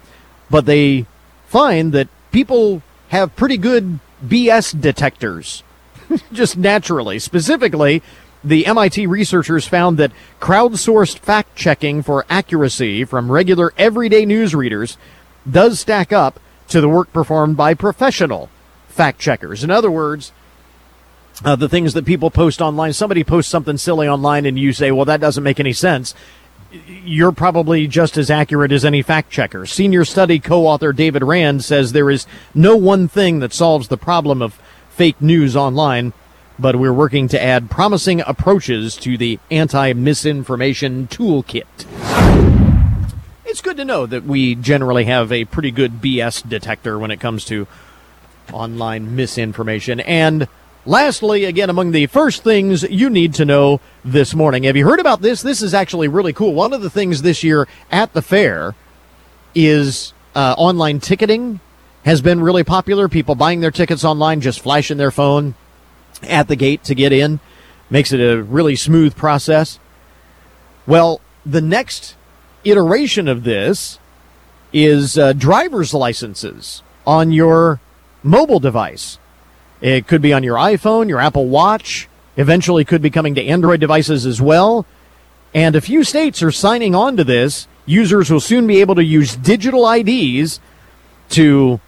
But 0.49 0.65
they 0.65 1.05
find 1.47 1.93
that 1.93 2.07
people 2.31 2.81
have 3.09 3.35
pretty 3.35 3.57
good 3.57 3.99
BS 4.25 4.79
detectors, 4.79 5.63
just 6.31 6.57
naturally. 6.57 7.19
Specifically, 7.19 8.01
the 8.43 8.65
MIT 8.65 9.07
researchers 9.07 9.67
found 9.67 9.97
that 9.97 10.11
crowdsourced 10.39 11.19
fact 11.19 11.55
checking 11.55 12.01
for 12.01 12.25
accuracy 12.29 13.03
from 13.03 13.31
regular 13.31 13.73
everyday 13.77 14.25
news 14.25 14.53
readers 14.53 14.97
does 15.49 15.79
stack 15.79 16.13
up 16.13 16.39
to 16.69 16.81
the 16.81 16.89
work 16.89 17.11
performed 17.11 17.57
by 17.57 17.73
professional 17.73 18.49
fact 18.87 19.19
checkers. 19.19 19.63
In 19.63 19.71
other 19.71 19.91
words, 19.91 20.31
uh, 21.43 21.55
the 21.55 21.69
things 21.69 21.93
that 21.93 22.05
people 22.05 22.31
post 22.31 22.61
online, 22.61 22.93
somebody 22.93 23.23
posts 23.23 23.51
something 23.51 23.77
silly 23.77 24.07
online 24.07 24.45
and 24.45 24.57
you 24.57 24.73
say, 24.73 24.91
well, 24.91 25.05
that 25.05 25.21
doesn't 25.21 25.43
make 25.43 25.59
any 25.59 25.73
sense. 25.73 26.13
You're 26.87 27.31
probably 27.31 27.87
just 27.87 28.17
as 28.17 28.29
accurate 28.29 28.71
as 28.71 28.83
any 28.83 29.01
fact 29.01 29.29
checker. 29.29 29.65
Senior 29.65 30.03
study 30.03 30.39
co 30.39 30.67
author 30.67 30.91
David 30.91 31.23
Rand 31.23 31.63
says 31.63 31.91
there 31.91 32.09
is 32.09 32.27
no 32.53 32.75
one 32.75 33.07
thing 33.07 33.39
that 33.39 33.53
solves 33.53 33.87
the 33.87 33.97
problem 33.97 34.41
of 34.41 34.59
fake 34.89 35.21
news 35.21 35.55
online 35.55 36.11
but 36.59 36.75
we're 36.75 36.93
working 36.93 37.27
to 37.29 37.41
add 37.41 37.69
promising 37.69 38.21
approaches 38.21 38.95
to 38.97 39.17
the 39.17 39.39
anti 39.51 39.93
misinformation 39.93 41.07
toolkit. 41.07 41.65
It's 43.45 43.61
good 43.61 43.77
to 43.77 43.85
know 43.85 44.05
that 44.05 44.23
we 44.23 44.55
generally 44.55 45.05
have 45.05 45.31
a 45.31 45.45
pretty 45.45 45.71
good 45.71 46.01
BS 46.01 46.47
detector 46.47 46.99
when 46.99 47.11
it 47.11 47.19
comes 47.19 47.45
to 47.45 47.67
online 48.51 49.15
misinformation. 49.15 49.99
And 50.01 50.47
lastly, 50.85 51.45
again, 51.45 51.69
among 51.69 51.91
the 51.91 52.07
first 52.07 52.43
things 52.43 52.83
you 52.83 53.09
need 53.09 53.33
to 53.35 53.45
know 53.45 53.81
this 54.03 54.33
morning. 54.33 54.63
Have 54.63 54.75
you 54.75 54.85
heard 54.85 54.99
about 54.99 55.21
this? 55.21 55.41
This 55.41 55.61
is 55.61 55.73
actually 55.73 56.07
really 56.07 56.33
cool. 56.33 56.53
One 56.53 56.73
of 56.73 56.81
the 56.81 56.89
things 56.89 57.21
this 57.21 57.43
year 57.43 57.67
at 57.91 58.13
the 58.13 58.21
fair 58.21 58.75
is 59.55 60.13
uh, 60.35 60.55
online 60.57 60.99
ticketing 60.99 61.59
has 62.05 62.21
been 62.21 62.41
really 62.41 62.63
popular. 62.63 63.09
People 63.09 63.35
buying 63.35 63.59
their 63.59 63.71
tickets 63.71 64.05
online, 64.05 64.39
just 64.39 64.59
flashing 64.59 64.97
their 64.97 65.11
phone, 65.11 65.55
at 66.23 66.47
the 66.47 66.55
gate 66.55 66.83
to 66.85 66.95
get 66.95 67.11
in. 67.11 67.39
Makes 67.89 68.11
it 68.11 68.19
a 68.19 68.41
really 68.41 68.75
smooth 68.75 69.15
process. 69.15 69.79
Well, 70.85 71.21
the 71.45 71.61
next 71.61 72.15
iteration 72.63 73.27
of 73.27 73.43
this 73.43 73.99
is 74.73 75.17
uh, 75.17 75.33
driver's 75.33 75.93
licenses 75.93 76.83
on 77.05 77.31
your 77.31 77.79
mobile 78.23 78.59
device. 78.59 79.17
It 79.79 80.07
could 80.07 80.21
be 80.21 80.33
on 80.33 80.43
your 80.43 80.57
iPhone, 80.57 81.07
your 81.07 81.19
Apple 81.19 81.47
Watch, 81.47 82.09
eventually 82.35 82.83
could 82.83 83.01
be 83.01 83.09
coming 83.09 83.35
to 83.35 83.43
Android 83.45 83.79
devices 83.79 84.25
as 84.25 84.41
well. 84.41 84.85
And 85.53 85.75
a 85.75 85.81
few 85.81 86.03
states 86.03 86.43
are 86.43 86.51
signing 86.51 86.93
on 86.93 87.17
to 87.17 87.23
this. 87.23 87.67
Users 87.85 88.29
will 88.29 88.39
soon 88.39 88.67
be 88.67 88.81
able 88.81 88.95
to 88.95 89.03
use 89.03 89.35
digital 89.35 89.89
IDs 89.89 90.59
to 91.29 91.79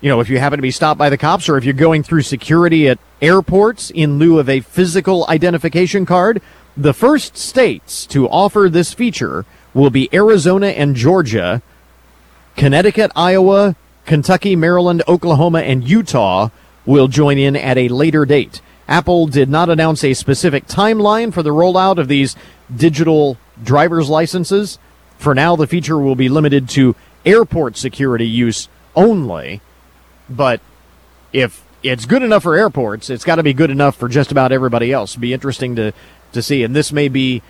you 0.00 0.10
know, 0.10 0.20
if 0.20 0.28
you 0.28 0.38
happen 0.38 0.58
to 0.58 0.62
be 0.62 0.70
stopped 0.70 0.98
by 0.98 1.10
the 1.10 1.18
cops 1.18 1.48
or 1.48 1.56
if 1.56 1.64
you're 1.64 1.74
going 1.74 2.02
through 2.02 2.22
security 2.22 2.88
at 2.88 2.98
airports 3.22 3.90
in 3.90 4.18
lieu 4.18 4.38
of 4.38 4.48
a 4.48 4.60
physical 4.60 5.26
identification 5.28 6.04
card, 6.04 6.42
the 6.76 6.92
first 6.92 7.36
states 7.36 8.04
to 8.06 8.28
offer 8.28 8.68
this 8.68 8.92
feature 8.92 9.46
will 9.72 9.90
be 9.90 10.10
Arizona 10.12 10.68
and 10.68 10.94
Georgia. 10.94 11.62
Connecticut, 12.56 13.10
Iowa, 13.16 13.76
Kentucky, 14.04 14.54
Maryland, 14.56 15.02
Oklahoma, 15.08 15.60
and 15.60 15.88
Utah 15.88 16.50
will 16.84 17.08
join 17.08 17.38
in 17.38 17.56
at 17.56 17.78
a 17.78 17.88
later 17.88 18.24
date. 18.24 18.60
Apple 18.88 19.26
did 19.26 19.48
not 19.48 19.68
announce 19.68 20.04
a 20.04 20.14
specific 20.14 20.66
timeline 20.66 21.32
for 21.32 21.42
the 21.42 21.50
rollout 21.50 21.98
of 21.98 22.08
these 22.08 22.36
digital 22.74 23.36
driver's 23.62 24.08
licenses. 24.08 24.78
For 25.18 25.34
now, 25.34 25.56
the 25.56 25.66
feature 25.66 25.98
will 25.98 26.14
be 26.14 26.28
limited 26.28 26.68
to 26.70 26.94
airport 27.24 27.76
security 27.76 28.26
use 28.26 28.68
only. 28.94 29.60
But 30.28 30.60
if 31.32 31.64
it's 31.82 32.06
good 32.06 32.22
enough 32.22 32.42
for 32.42 32.56
airports, 32.56 33.10
it's 33.10 33.24
got 33.24 33.36
to 33.36 33.42
be 33.42 33.52
good 33.52 33.70
enough 33.70 33.96
for 33.96 34.08
just 34.08 34.32
about 34.32 34.52
everybody 34.52 34.92
else. 34.92 35.16
be 35.16 35.32
interesting 35.32 35.76
to, 35.76 35.92
to 36.32 36.42
see. 36.42 36.62
And 36.62 36.74
this 36.74 36.92
may 36.92 37.08
be 37.08 37.42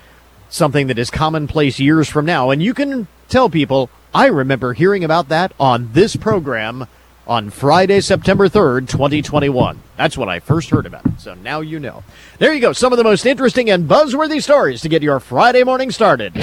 something 0.49 0.87
that 0.89 0.99
is 0.99 1.11
commonplace 1.11 1.81
years 1.81 2.09
from 2.09 2.25
now. 2.25 2.51
And 2.51 2.63
you 2.63 2.75
can 2.75 3.09
tell 3.29 3.49
people, 3.49 3.91
I 4.15 4.27
remember 4.27 4.73
hearing 4.73 5.05
about 5.05 5.29
that 5.29 5.53
on 5.59 5.91
this 5.93 6.17
program 6.17 6.87
on 7.27 7.51
Friday, 7.51 8.01
September 8.01 8.49
3rd, 8.49 8.89
2021. 8.89 9.81
That's 9.97 10.17
when 10.17 10.29
I 10.29 10.39
first 10.39 10.71
heard 10.71 10.87
about 10.87 11.07
it. 11.07 11.21
So 11.21 11.35
now 11.35 11.61
you 11.61 11.81
know. 11.81 12.05
There 12.39 12.53
you 12.53 12.61
go. 12.61 12.73
Some 12.73 12.93
of 12.93 12.99
the 12.99 13.05
most 13.05 13.27
interesting 13.27 13.69
and 13.69 13.89
buzzworthy 13.89 14.43
stories 14.43 14.81
to 14.83 14.89
get 14.89 15.03
your 15.03 15.19
Friday 15.19 15.65
morning 15.65 15.91
started. 15.91 16.35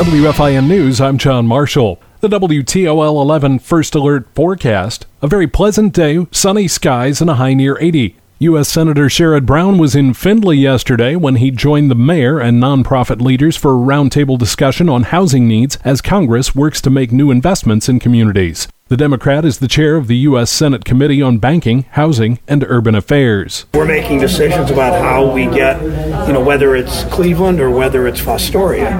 WFIN 0.00 0.66
News, 0.66 0.98
I'm 0.98 1.18
John 1.18 1.46
Marshall. 1.46 2.00
The 2.20 2.28
WTOL 2.28 3.20
11 3.20 3.58
First 3.58 3.94
Alert 3.94 4.26
forecast 4.34 5.04
a 5.20 5.28
very 5.28 5.46
pleasant 5.46 5.92
day, 5.92 6.26
sunny 6.32 6.68
skies, 6.68 7.20
and 7.20 7.28
a 7.28 7.34
high 7.34 7.52
near 7.52 7.76
80. 7.78 8.16
U.S. 8.38 8.70
Senator 8.70 9.10
Sherrod 9.10 9.44
Brown 9.44 9.76
was 9.76 9.94
in 9.94 10.14
Findlay 10.14 10.56
yesterday 10.56 11.16
when 11.16 11.36
he 11.36 11.50
joined 11.50 11.90
the 11.90 11.94
mayor 11.94 12.40
and 12.40 12.62
nonprofit 12.62 13.20
leaders 13.20 13.58
for 13.58 13.72
a 13.72 13.76
roundtable 13.78 14.38
discussion 14.38 14.88
on 14.88 15.02
housing 15.02 15.46
needs 15.46 15.76
as 15.84 16.00
Congress 16.00 16.54
works 16.54 16.80
to 16.80 16.88
make 16.88 17.12
new 17.12 17.30
investments 17.30 17.86
in 17.86 18.00
communities. 18.00 18.68
The 18.90 18.96
Democrat 18.96 19.44
is 19.44 19.60
the 19.60 19.68
chair 19.68 19.94
of 19.94 20.08
the 20.08 20.16
U.S. 20.16 20.50
Senate 20.50 20.84
Committee 20.84 21.22
on 21.22 21.38
Banking, 21.38 21.82
Housing, 21.92 22.40
and 22.48 22.64
Urban 22.64 22.96
Affairs. 22.96 23.66
We're 23.72 23.84
making 23.84 24.18
decisions 24.18 24.68
about 24.68 25.00
how 25.00 25.30
we 25.30 25.44
get, 25.44 25.80
you 26.26 26.32
know, 26.32 26.42
whether 26.42 26.74
it's 26.74 27.04
Cleveland 27.04 27.60
or 27.60 27.70
whether 27.70 28.08
it's 28.08 28.20
Fostoria 28.20 28.90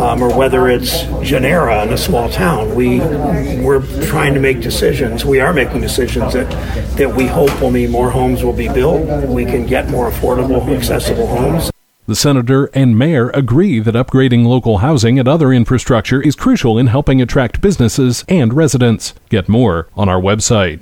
um, 0.00 0.24
or 0.24 0.36
whether 0.36 0.68
it's 0.68 1.02
Genera 1.22 1.84
in 1.84 1.92
a 1.92 1.96
small 1.96 2.28
town. 2.28 2.74
We, 2.74 2.98
we're 2.98 3.86
trying 4.06 4.34
to 4.34 4.40
make 4.40 4.60
decisions. 4.60 5.24
We 5.24 5.38
are 5.38 5.52
making 5.52 5.82
decisions 5.82 6.32
that, 6.32 6.50
that 6.96 7.14
we 7.14 7.28
hope 7.28 7.60
will 7.60 7.70
mean 7.70 7.92
more 7.92 8.10
homes 8.10 8.42
will 8.42 8.52
be 8.52 8.66
built. 8.66 9.28
We 9.28 9.44
can 9.44 9.66
get 9.66 9.88
more 9.88 10.10
affordable, 10.10 10.68
accessible 10.76 11.28
homes. 11.28 11.70
The 12.08 12.16
senator 12.16 12.70
and 12.72 12.98
mayor 12.98 13.28
agree 13.34 13.80
that 13.80 13.94
upgrading 13.94 14.46
local 14.46 14.78
housing 14.78 15.18
and 15.18 15.28
other 15.28 15.52
infrastructure 15.52 16.22
is 16.22 16.34
crucial 16.34 16.78
in 16.78 16.86
helping 16.86 17.20
attract 17.20 17.60
businesses 17.60 18.24
and 18.28 18.54
residents. 18.54 19.12
Get 19.28 19.46
more 19.46 19.88
on 19.94 20.08
our 20.08 20.18
website. 20.18 20.80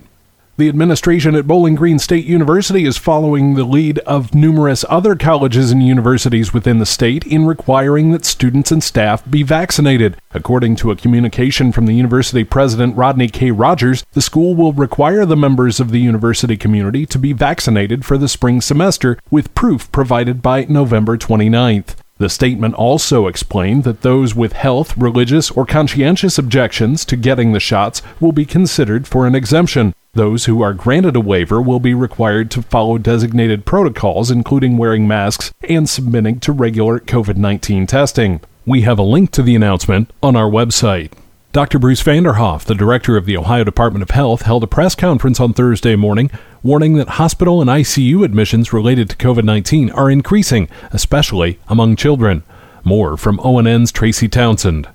The 0.59 0.71
administration 0.71 1.35
at 1.35 1.47
Bowling 1.47 1.75
Green 1.75 1.99
State 1.99 2.25
University 2.25 2.87
is 2.87 2.97
following 2.97 3.55
the 3.55 3.65
lead 3.65 3.99
of 4.01 4.35
numerous 4.35 4.87
other 4.89 5.15
colleges 5.15 5.71
and 5.71 5.87
universities 5.87 6.55
within 6.55 6.79
the 6.79 6.87
state 6.87 7.27
in 7.27 7.45
requiring 7.45 8.13
that 8.13 8.25
students 8.25 8.73
and 8.73 8.83
staff 8.83 9.23
be 9.31 9.43
vaccinated. 9.43 10.17
According 10.33 10.77
to 10.77 10.91
a 10.91 10.97
communication 10.97 11.73
from 11.73 11.85
the 11.85 11.93
university 11.93 12.43
president 12.43 12.97
Rodney 12.97 13.29
K. 13.29 13.51
Rogers, 13.51 14.03
the 14.13 14.23
school 14.23 14.55
will 14.55 14.73
require 14.73 15.27
the 15.27 15.37
members 15.37 15.79
of 15.79 15.91
the 15.91 16.01
university 16.01 16.57
community 16.57 17.05
to 17.05 17.19
be 17.19 17.35
vaccinated 17.35 18.07
for 18.07 18.17
the 18.17 18.27
spring 18.27 18.63
semester 18.63 19.19
with 19.31 19.55
proof 19.55 19.93
provided 19.93 20.41
by 20.41 20.65
November 20.65 21.19
29th. 21.19 21.97
The 22.17 22.31
statement 22.31 22.73
also 22.77 23.27
explained 23.27 23.85
that 23.85 24.01
those 24.01 24.35
with 24.35 24.55
health, 24.55 24.97
religious, 24.97 25.51
or 25.51 25.67
conscientious 25.67 26.39
objections 26.39 27.05
to 27.05 27.17
getting 27.17 27.53
the 27.53 27.61
shots 27.61 28.01
will 28.21 28.33
be 28.33 28.47
considered 28.47 29.07
for 29.07 29.27
an 29.27 29.35
exemption. 29.35 29.93
Those 30.17 30.47
who 30.47 30.63
are 30.63 30.73
granted 30.73 31.15
a 31.15 31.21
waiver 31.21 31.61
will 31.61 31.79
be 31.79 31.93
required 31.93 32.51
to 32.53 32.63
follow 32.63 32.97
designated 32.97 33.67
protocols, 33.67 34.31
including 34.31 34.79
wearing 34.79 35.07
masks 35.07 35.53
and 35.69 35.87
submitting 35.87 36.41
to 36.41 36.53
regular 36.53 36.99
COVID 37.01 37.37
19 37.37 37.87
testing. 37.87 38.41
We 38.65 38.81
have 38.81 38.99
a 38.99 39.03
link 39.03 39.31
to 39.33 39.43
the 39.43 39.55
announcement 39.55 40.11
on 40.23 40.35
our 40.35 40.49
website. 40.49 41.13
Dr. 41.53 41.79
Bruce 41.79 42.03
Vanderhoff, 42.03 42.65
the 42.65 42.75
director 42.75 43.19
of 43.19 43.27
the 43.27 43.37
Ohio 43.37 43.63
Department 43.63 44.03
of 44.03 44.09
Health, 44.09 44.41
held 44.41 44.65
a 44.65 44.67
press 44.67 44.95
conference 44.95 45.39
on 45.39 45.53
Thursday 45.53 45.97
morning 45.97 46.31
warning 46.63 46.95
that 46.95 47.21
hospital 47.21 47.61
and 47.61 47.69
ICU 47.69 48.25
admissions 48.25 48.73
related 48.73 49.11
to 49.11 49.17
COVID 49.17 49.45
19 49.45 49.91
are 49.91 50.11
increasing, 50.11 50.71
especially 50.93 51.59
among 51.69 51.95
children. 51.95 52.43
More 52.85 53.19
from 53.19 53.39
ONN's 53.41 53.93
Tracy 53.93 54.31
Townsend. 54.31 54.89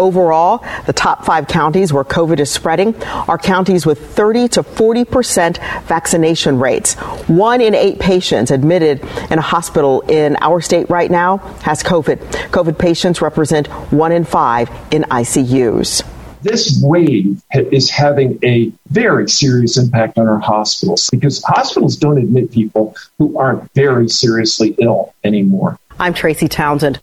Overall, 0.00 0.64
the 0.86 0.94
top 0.94 1.26
five 1.26 1.46
counties 1.46 1.92
where 1.92 2.04
COVID 2.04 2.40
is 2.40 2.50
spreading 2.50 3.00
are 3.04 3.36
counties 3.36 3.84
with 3.84 4.14
30 4.14 4.48
to 4.48 4.62
40 4.62 5.04
percent 5.04 5.58
vaccination 5.84 6.58
rates. 6.58 6.94
One 7.28 7.60
in 7.60 7.74
eight 7.74 7.98
patients 7.98 8.50
admitted 8.50 9.04
in 9.30 9.38
a 9.38 9.42
hospital 9.42 10.00
in 10.08 10.38
our 10.40 10.62
state 10.62 10.88
right 10.88 11.10
now 11.10 11.36
has 11.62 11.82
COVID. 11.82 12.16
COVID 12.50 12.78
patients 12.78 13.20
represent 13.20 13.66
one 13.92 14.10
in 14.10 14.24
five 14.24 14.70
in 14.90 15.02
ICUs. 15.02 16.02
This 16.42 16.80
wave 16.82 17.42
is 17.52 17.90
having 17.90 18.38
a 18.42 18.72
very 18.88 19.28
serious 19.28 19.76
impact 19.76 20.16
on 20.16 20.26
our 20.26 20.38
hospitals 20.38 21.10
because 21.10 21.44
hospitals 21.44 21.96
don't 21.96 22.16
admit 22.16 22.50
people 22.50 22.96
who 23.18 23.38
aren't 23.38 23.70
very 23.74 24.08
seriously 24.08 24.74
ill 24.78 25.14
anymore. 25.24 25.78
I'm 25.98 26.14
Tracy 26.14 26.48
Townsend. 26.48 27.00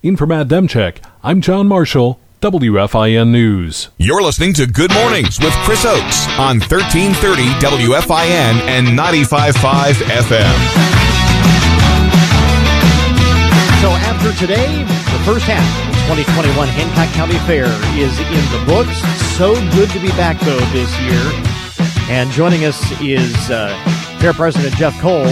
In 0.00 0.16
for 0.16 0.28
Matt 0.28 0.46
Demchek, 0.46 0.98
I'm 1.24 1.40
John 1.40 1.66
Marshall, 1.66 2.20
WFIN 2.40 3.30
News. 3.30 3.88
You're 3.96 4.22
listening 4.22 4.52
to 4.54 4.64
Good 4.64 4.94
Mornings 4.94 5.40
with 5.40 5.52
Chris 5.66 5.84
Oakes 5.84 6.28
on 6.38 6.60
1330 6.60 7.42
WFIN 7.58 8.62
and 8.70 8.86
95.5 8.86 9.94
FM. 10.06 10.58
So 13.82 13.90
after 14.06 14.32
today, 14.38 14.84
the 14.84 15.22
first 15.26 15.46
half 15.46 15.66
of 16.08 16.16
the 16.16 16.22
2021 16.22 16.68
Hancock 16.68 17.12
County 17.16 17.38
Fair 17.38 17.66
is 17.98 18.16
in 18.20 18.44
the 18.54 18.62
books. 18.68 19.02
So 19.36 19.54
good 19.74 19.90
to 19.90 19.98
be 19.98 20.10
back, 20.10 20.38
though, 20.38 20.60
this 20.70 20.96
year. 21.00 21.26
And 22.08 22.30
joining 22.30 22.64
us 22.64 22.78
is 23.00 23.50
uh, 23.50 23.74
Fair 24.20 24.32
President 24.32 24.76
Jeff 24.76 24.96
Cole 25.00 25.26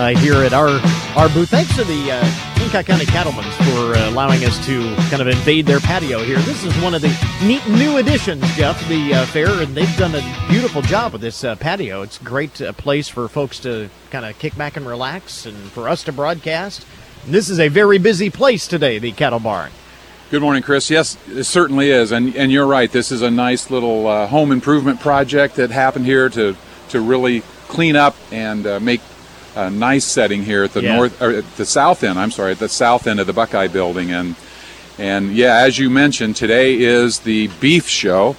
uh, 0.00 0.16
here 0.16 0.42
at 0.42 0.54
our, 0.54 0.80
our 1.14 1.28
booth. 1.28 1.50
Thanks 1.50 1.76
to 1.76 1.84
the 1.84 2.12
uh, 2.12 2.82
County 2.82 3.04
Cattlemen's 3.04 3.54
for 3.56 3.94
uh, 3.94 4.10
allowing 4.10 4.44
us 4.44 4.64
to 4.64 4.94
kind 5.10 5.20
of 5.20 5.26
invade 5.26 5.66
their 5.66 5.80
patio 5.80 6.20
here. 6.20 6.38
This 6.38 6.64
is 6.64 6.72
one 6.82 6.94
of 6.94 7.02
the 7.02 7.08
neat 7.44 7.66
new 7.68 7.98
additions, 7.98 8.42
Jeff, 8.54 8.80
to 8.80 8.88
the 8.88 9.14
uh, 9.14 9.26
fair, 9.26 9.48
and 9.60 9.74
they've 9.74 9.96
done 9.96 10.14
a 10.14 10.46
beautiful 10.48 10.80
job 10.80 11.12
with 11.12 11.20
this 11.20 11.44
uh, 11.44 11.56
patio. 11.56 12.02
It's 12.02 12.18
a 12.18 12.24
great 12.24 12.62
uh, 12.62 12.72
place 12.72 13.08
for 13.08 13.28
folks 13.28 13.58
to 13.60 13.90
kind 14.10 14.24
of 14.24 14.38
kick 14.38 14.56
back 14.56 14.76
and 14.76 14.86
relax 14.86 15.44
and 15.44 15.56
for 15.56 15.88
us 15.88 16.04
to 16.04 16.12
broadcast. 16.12 16.86
And 17.24 17.34
this 17.34 17.50
is 17.50 17.58
a 17.58 17.68
very 17.68 17.98
busy 17.98 18.30
place 18.30 18.66
today, 18.66 18.98
the 18.98 19.12
Cattle 19.12 19.40
Barn. 19.40 19.72
Good 20.30 20.40
morning, 20.40 20.62
Chris. 20.62 20.88
Yes, 20.88 21.18
it 21.28 21.44
certainly 21.44 21.90
is, 21.90 22.12
and 22.12 22.34
and 22.36 22.52
you're 22.52 22.66
right. 22.66 22.90
This 22.90 23.10
is 23.10 23.20
a 23.20 23.30
nice 23.30 23.68
little 23.68 24.06
uh, 24.06 24.28
home 24.28 24.52
improvement 24.52 25.00
project 25.00 25.56
that 25.56 25.70
happened 25.70 26.06
here 26.06 26.28
to 26.30 26.56
to 26.90 27.00
really 27.00 27.42
clean 27.66 27.96
up 27.96 28.14
and 28.30 28.66
uh, 28.66 28.80
make 28.80 29.00
a 29.56 29.70
nice 29.70 30.04
setting 30.04 30.44
here 30.44 30.62
at 30.64 30.72
the 30.72 30.82
Yeah. 30.82 30.96
north 30.96 31.20
or 31.20 31.30
at 31.30 31.56
the 31.56 31.64
south 31.66 32.02
end. 32.04 32.18
I'm 32.18 32.30
sorry, 32.30 32.52
at 32.52 32.58
the 32.58 32.68
south 32.68 33.06
end 33.06 33.20
of 33.20 33.26
the 33.26 33.32
Buckeye 33.32 33.68
Building, 33.68 34.12
and 34.12 34.34
and 34.98 35.34
yeah, 35.34 35.56
as 35.56 35.78
you 35.78 35.88
mentioned, 35.90 36.36
today 36.36 36.74
is 36.78 37.20
the 37.20 37.48
beef 37.60 37.88
show. 37.88 38.36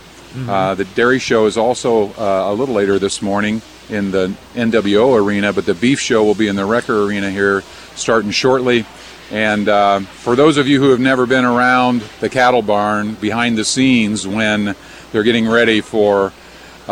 Uh, 0.47 0.73
the 0.75 0.85
dairy 0.85 1.19
show 1.19 1.45
is 1.45 1.57
also 1.57 2.13
uh, 2.13 2.51
a 2.51 2.53
little 2.53 2.73
later 2.75 2.97
this 2.97 3.21
morning 3.21 3.61
in 3.89 4.11
the 4.11 4.31
NWO 4.55 5.13
arena, 5.21 5.51
but 5.51 5.65
the 5.65 5.73
beef 5.73 5.99
show 5.99 6.23
will 6.23 6.35
be 6.35 6.47
in 6.47 6.55
the 6.55 6.63
Wrecker 6.63 7.03
Arena 7.03 7.29
here 7.29 7.63
starting 7.95 8.31
shortly. 8.31 8.85
And 9.31 9.67
uh, 9.67 9.99
for 9.99 10.37
those 10.37 10.55
of 10.55 10.67
you 10.69 10.79
who 10.79 10.91
have 10.91 11.01
never 11.01 11.25
been 11.25 11.43
around 11.43 12.01
the 12.21 12.29
cattle 12.29 12.61
barn 12.61 13.15
behind 13.15 13.57
the 13.57 13.65
scenes 13.65 14.25
when 14.25 14.73
they're 15.11 15.23
getting 15.23 15.49
ready 15.49 15.81
for 15.81 16.31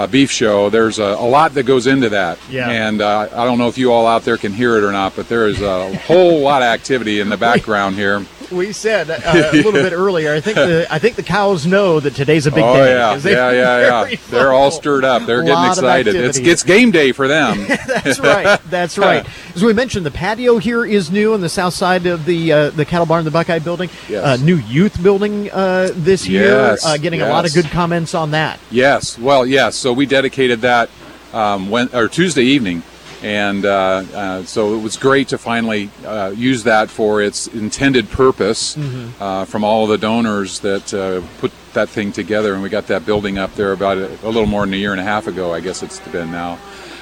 a 0.04 0.08
beef 0.08 0.32
show, 0.32 0.70
there's 0.70 1.00
a, 1.00 1.04
a 1.04 1.28
lot 1.28 1.54
that 1.54 1.64
goes 1.64 1.88
into 1.88 2.10
that. 2.10 2.40
Yeah. 2.50 2.70
And 2.70 3.02
uh, 3.02 3.30
I 3.32 3.46
don't 3.46 3.58
know 3.58 3.68
if 3.68 3.78
you 3.78 3.92
all 3.92 4.08
out 4.08 4.24
there 4.24 4.38
can 4.38 4.54
hear 4.54 4.78
it 4.78 4.84
or 4.84 4.92
not, 4.92 5.16
but 5.16 5.28
there 5.28 5.48
is 5.48 5.62
a 5.62 5.96
whole 6.00 6.40
lot 6.40 6.62
of 6.62 6.68
activity 6.68 7.20
in 7.20 7.30
the 7.30 7.38
background 7.38 7.96
here. 7.96 8.26
We 8.52 8.74
said 8.74 9.10
uh, 9.10 9.20
a 9.26 9.52
little 9.56 9.72
bit 9.74 9.94
earlier. 9.94 10.34
I 10.34 10.42
think 10.42 10.56
the 10.56 10.88
I 10.90 11.00
think 11.00 11.16
the 11.16 11.24
cows 11.24 11.66
know 11.66 12.00
that 12.00 12.16
today's 12.16 12.46
a 12.48 12.52
big 12.52 12.64
oh 12.64 12.74
day. 12.76 12.94
yeah, 12.94 13.16
they 13.18 13.32
yeah, 13.34 13.52
yeah, 13.52 14.08
yeah. 14.10 14.16
They're 14.30 14.54
all 14.54 14.72
stirred 14.72 15.06
up. 15.06 15.26
They're 15.26 15.44
getting 15.44 15.66
excited. 15.66 16.16
It's 16.16 16.38
it's 16.38 16.64
game 16.64 16.92
day 16.92 17.12
for 17.12 17.28
them. 17.28 17.66
That's 17.88 18.20
right. 18.20 18.60
That's 18.70 18.98
right. 18.98 19.28
As 19.56 19.64
we 19.64 19.74
mentioned, 19.74 20.06
the 20.06 20.12
patio 20.12 20.58
here 20.58 20.86
is 20.86 21.12
new 21.12 21.34
on 21.34 21.42
the 21.42 21.50
south 21.50 21.74
side 21.74 22.06
of 22.06 22.26
the 22.26 22.52
uh, 22.52 22.70
the 22.72 22.86
cattle 22.86 23.06
barn, 23.06 23.26
the 23.26 23.32
Buckeye 23.32 23.60
building. 23.60 23.90
Yes. 24.08 24.24
Uh, 24.24 24.44
new 24.44 24.58
youth 24.58 25.02
building 25.02 25.52
uh, 25.52 25.90
this 25.94 26.28
year. 26.28 26.48
Yes, 26.48 26.86
Uh, 26.86 26.98
getting 26.98 27.22
a 27.22 27.30
lot 27.30 27.46
of 27.46 27.54
good 27.54 27.66
comments 27.66 28.14
on 28.16 28.32
that. 28.32 28.60
Yes, 28.72 29.18
well, 29.18 29.46
yes. 29.46 29.76
So 29.76 29.94
we 29.94 30.06
dedicated 30.06 30.62
that 30.62 30.90
um, 31.34 31.70
when, 31.70 31.90
or 31.94 32.08
Tuesday 32.08 32.44
evening, 32.44 32.84
and 33.22 33.66
uh, 33.66 34.04
uh, 34.14 34.44
so 34.44 34.76
it 34.76 34.82
was 34.82 34.98
great 34.98 35.28
to 35.30 35.38
finally 35.38 35.90
uh, 36.06 36.34
use 36.36 36.64
that 36.64 36.90
for 36.90 37.22
its 37.22 37.48
intended 37.48 38.10
purpose 38.10 38.78
uh, 39.20 39.46
from 39.46 39.64
all 39.64 39.84
of 39.84 39.90
the 39.90 39.98
donors 39.98 40.60
that 40.62 40.94
uh, 40.94 41.22
put 41.40 41.52
that 41.74 41.90
thing 41.90 42.12
together, 42.12 42.54
and 42.54 42.64
we 42.64 42.70
got 42.70 42.88
that 42.88 43.06
building 43.06 43.38
up 43.38 43.54
there 43.56 43.74
about 43.74 43.98
a, 43.98 44.08
a 44.24 44.30
little 44.30 44.46
more 44.46 44.66
than 44.66 44.74
a 44.74 44.78
year 44.78 44.92
and 44.92 45.02
a 45.02 45.04
half 45.04 45.28
ago, 45.28 45.54
I 45.54 45.60
guess 45.60 45.84
it's 45.84 46.00
been 46.10 46.32
now. 46.32 46.58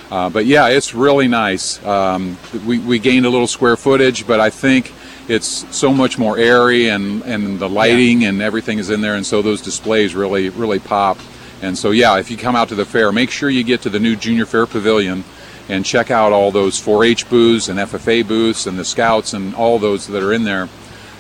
Uh, 0.10 0.30
but 0.30 0.46
yeah, 0.46 0.70
it's 0.70 0.94
really 0.94 1.28
nice. 1.28 1.84
Um, 1.86 2.38
we, 2.66 2.80
we 2.80 2.98
gained 2.98 3.26
a 3.26 3.30
little 3.30 3.48
square 3.48 3.76
footage, 3.76 4.26
but 4.26 4.40
I 4.40 4.50
think 4.50 4.94
it's 5.28 5.66
so 5.76 5.94
much 5.94 6.18
more 6.18 6.38
airy 6.38 6.90
and, 6.90 7.22
and 7.24 7.60
the 7.60 7.68
lighting 7.68 8.24
and 8.24 8.42
everything 8.42 8.80
is 8.80 8.90
in 8.90 9.02
there, 9.02 9.16
and 9.16 9.26
so 9.26 9.42
those 9.42 9.62
displays 9.62 10.16
really 10.16 10.50
really 10.50 10.80
pop. 10.80 11.18
And 11.62 11.78
so 11.78 11.92
yeah, 11.92 12.18
if 12.18 12.32
you 12.32 12.38
come 12.38 12.56
out 12.56 12.70
to 12.70 12.76
the 12.76 12.86
fair, 12.86 13.12
make 13.12 13.32
sure 13.32 13.50
you 13.50 13.64
get 13.64 13.82
to 13.82 13.90
the 13.90 14.00
new 14.00 14.16
Junior 14.16 14.46
Fair 14.46 14.66
Pavilion 14.66 15.24
and 15.70 15.86
check 15.86 16.12
out 16.12 16.32
all 16.32 16.52
those 16.52 16.80
4-H 16.80 17.30
booths 17.30 17.70
and 17.70 17.80
FFA 17.80 18.28
booths 18.28 18.68
and 18.68 18.78
the 18.78 18.86
Scouts 18.86 19.34
and 19.34 19.56
all 19.56 19.80
those 19.80 20.08
that 20.08 20.24
are 20.24 20.34
in 20.34 20.44
there. 20.44 20.70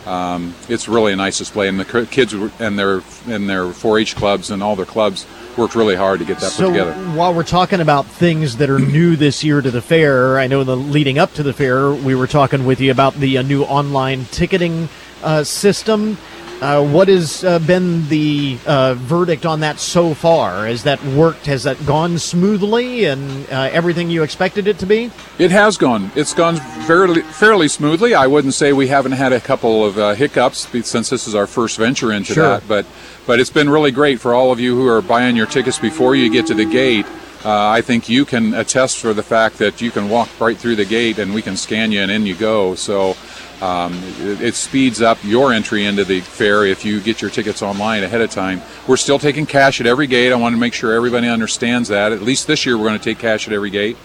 Um, 0.06 0.56
it's 0.70 0.88
really 0.88 1.12
a 1.12 1.18
nice 1.18 1.38
display, 1.38 1.68
and 1.68 1.78
the 1.78 2.08
kids 2.10 2.32
and 2.32 2.80
their 2.80 3.02
and 3.28 3.50
their 3.50 3.66
4-H 3.66 4.16
clubs 4.16 4.52
and 4.52 4.64
all 4.64 4.78
their 4.78 4.86
clubs 4.86 5.26
worked 5.58 5.76
really 5.76 5.96
hard 5.96 6.20
to 6.20 6.26
get 6.26 6.40
that 6.40 6.52
so 6.52 6.68
put 6.68 6.78
together. 6.78 6.94
while 7.18 7.34
we're 7.34 7.44
talking 7.44 7.82
about 7.82 8.06
things 8.06 8.56
that 8.58 8.70
are 8.70 8.80
new 8.80 9.18
this 9.18 9.44
year 9.44 9.60
to 9.62 9.70
the 9.70 9.82
fair, 9.82 10.40
I 10.40 10.48
know 10.48 10.62
in 10.62 10.68
the 10.68 10.78
leading 10.78 11.20
up 11.20 11.34
to 11.34 11.44
the 11.44 11.52
fair, 11.52 11.92
we 11.92 12.16
were 12.16 12.28
talking 12.28 12.66
with 12.66 12.80
you 12.80 12.90
about 12.90 13.16
the 13.16 13.38
uh, 13.38 13.42
new 13.42 13.64
online 13.64 14.26
ticketing 14.32 14.88
uh, 15.24 15.44
system. 15.44 16.18
Uh, 16.60 16.84
what 16.84 17.08
has 17.08 17.43
uh, 17.43 17.60
been 17.60 18.08
the 18.10 18.58
uh, 18.65 18.96
verdict 18.96 19.46
on 19.46 19.60
that 19.60 19.80
so 19.80 20.15
far? 20.15 20.65
Has 20.65 20.84
that 20.84 21.04
worked? 21.06 21.46
Has 21.46 21.63
that 21.63 21.84
gone 21.86 22.17
smoothly 22.17 23.06
and 23.06 23.48
uh, 23.52 23.70
everything 23.72 24.10
you 24.10 24.24
expected 24.24 24.67
it 24.67 24.80
to 24.80 24.88
be? 24.88 25.12
It 25.38 25.52
has 25.52 25.78
gone. 25.78 26.12
It's 26.15 26.34
gone 26.34 26.56
fairly 26.88 27.22
fairly 27.22 27.67
smoothly. 27.67 28.15
I 28.15 28.26
wouldn't 28.26 28.56
say 28.56 28.74
we 28.74 28.88
haven't 28.88 29.12
had 29.12 29.34
a 29.34 29.39
couple 29.39 29.86
of 29.86 30.00
uh, 30.00 30.15
hiccups 30.15 30.67
since 30.88 31.12
this 31.12 31.28
is 31.28 31.36
our 31.36 31.46
first 31.46 31.78
venture 31.78 32.12
into 32.12 32.34
Sure. 32.34 32.43
that. 32.43 32.67
But 32.67 32.88
but 33.28 33.39
it's 33.39 33.52
been 33.52 33.70
really 33.70 33.91
great 33.91 34.20
for 34.20 34.34
all 34.34 34.52
of 34.52 34.60
you 34.60 34.76
who 34.76 34.88
are 34.88 35.04
buying 35.04 35.36
your 35.36 35.48
tickets 35.48 35.78
before 35.78 36.15
you 36.15 36.32
get 36.32 36.48
to 36.48 36.56
the 36.56 36.65
gate. 36.65 37.06
Uh, 37.46 37.67
I 37.70 37.82
think 37.82 38.10
you 38.10 38.26
can 38.26 38.56
attest 38.56 38.98
for 38.98 39.13
the 39.13 39.22
fact 39.22 39.60
that 39.60 39.80
you 39.80 39.91
can 39.91 40.10
walk 40.10 40.28
right 40.41 40.58
through 40.58 40.78
the 40.78 40.86
gate 40.86 41.20
and 41.20 41.36
we 41.36 41.43
can 41.43 41.56
scan 41.56 41.91
you 41.91 42.02
and 42.02 42.10
in 42.10 42.26
you 42.26 42.34
go. 42.34 42.74
So. 42.74 43.15
Um, 43.62 44.00
it, 44.20 44.41
it 44.41 44.56
speeds 44.56 45.02
up 45.02 45.17
your 45.24 45.52
entry 45.52 45.86
into 45.86 46.06
the 46.06 46.22
fair 46.22 46.65
if 46.65 46.86
you 46.86 47.02
get 47.02 47.22
your 47.22 47.32
tickets 47.32 47.62
online 47.62 48.04
ahead 48.04 48.22
of 48.22 48.30
time. 48.30 48.62
We're 48.88 48.98
still 48.98 49.17
taking 49.17 49.48
cash 49.48 49.82
at 49.82 49.88
every 49.88 50.06
gate. 50.06 50.32
I 50.32 50.36
want 50.36 50.54
to 50.54 50.60
make 50.60 50.74
sure 50.74 50.93
everybody 50.93 51.28
understands 51.28 51.89
that. 51.89 52.12
At 52.12 52.22
least 52.22 52.46
this 52.46 52.65
year, 52.65 52.78
we're 52.78 52.86
going 52.86 53.00
to 53.00 53.04
take 53.04 53.17
cash 53.17 53.48
at 53.48 53.54
every 53.54 53.72
gate. 53.72 53.98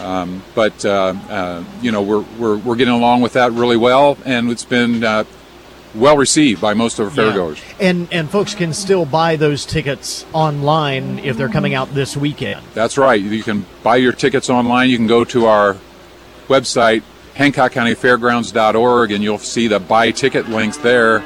Um, 0.00 0.42
but 0.54 0.84
uh, 0.84 1.14
uh, 1.28 1.64
you 1.80 1.90
know 1.90 2.02
we're, 2.02 2.24
we're 2.38 2.56
we're 2.58 2.76
getting 2.76 2.94
along 2.94 3.22
with 3.22 3.32
that 3.34 3.52
really 3.52 3.78
well, 3.78 4.18
and 4.24 4.50
it's 4.50 4.64
been 4.64 5.02
uh, 5.02 5.24
well 5.94 6.16
received 6.16 6.60
by 6.60 6.74
most 6.74 6.98
of 6.98 7.06
our 7.06 7.24
fairgoers. 7.24 7.62
And 7.80 8.08
and 8.12 8.30
folks 8.30 8.54
can 8.54 8.72
still 8.74 9.06
buy 9.06 9.36
those 9.36 9.64
tickets 9.64 10.26
online 10.32 11.18
if 11.20 11.36
they're 11.36 11.48
coming 11.48 11.74
out 11.74 11.94
this 11.94 12.16
weekend. 12.16 12.64
That's 12.74 12.98
right. 12.98 13.20
You 13.20 13.42
can 13.42 13.64
buy 13.82 13.96
your 13.96 14.12
tickets 14.12 14.50
online. 14.50 14.90
You 14.90 14.98
can 14.98 15.06
go 15.06 15.24
to 15.24 15.46
our 15.46 15.76
website, 16.48 17.02
HancockCountyFairgrounds.org, 17.36 19.12
and 19.12 19.22
you'll 19.22 19.38
see 19.38 19.68
the 19.68 19.78
buy 19.78 20.10
ticket 20.10 20.48
links 20.48 20.78
there. 20.78 21.22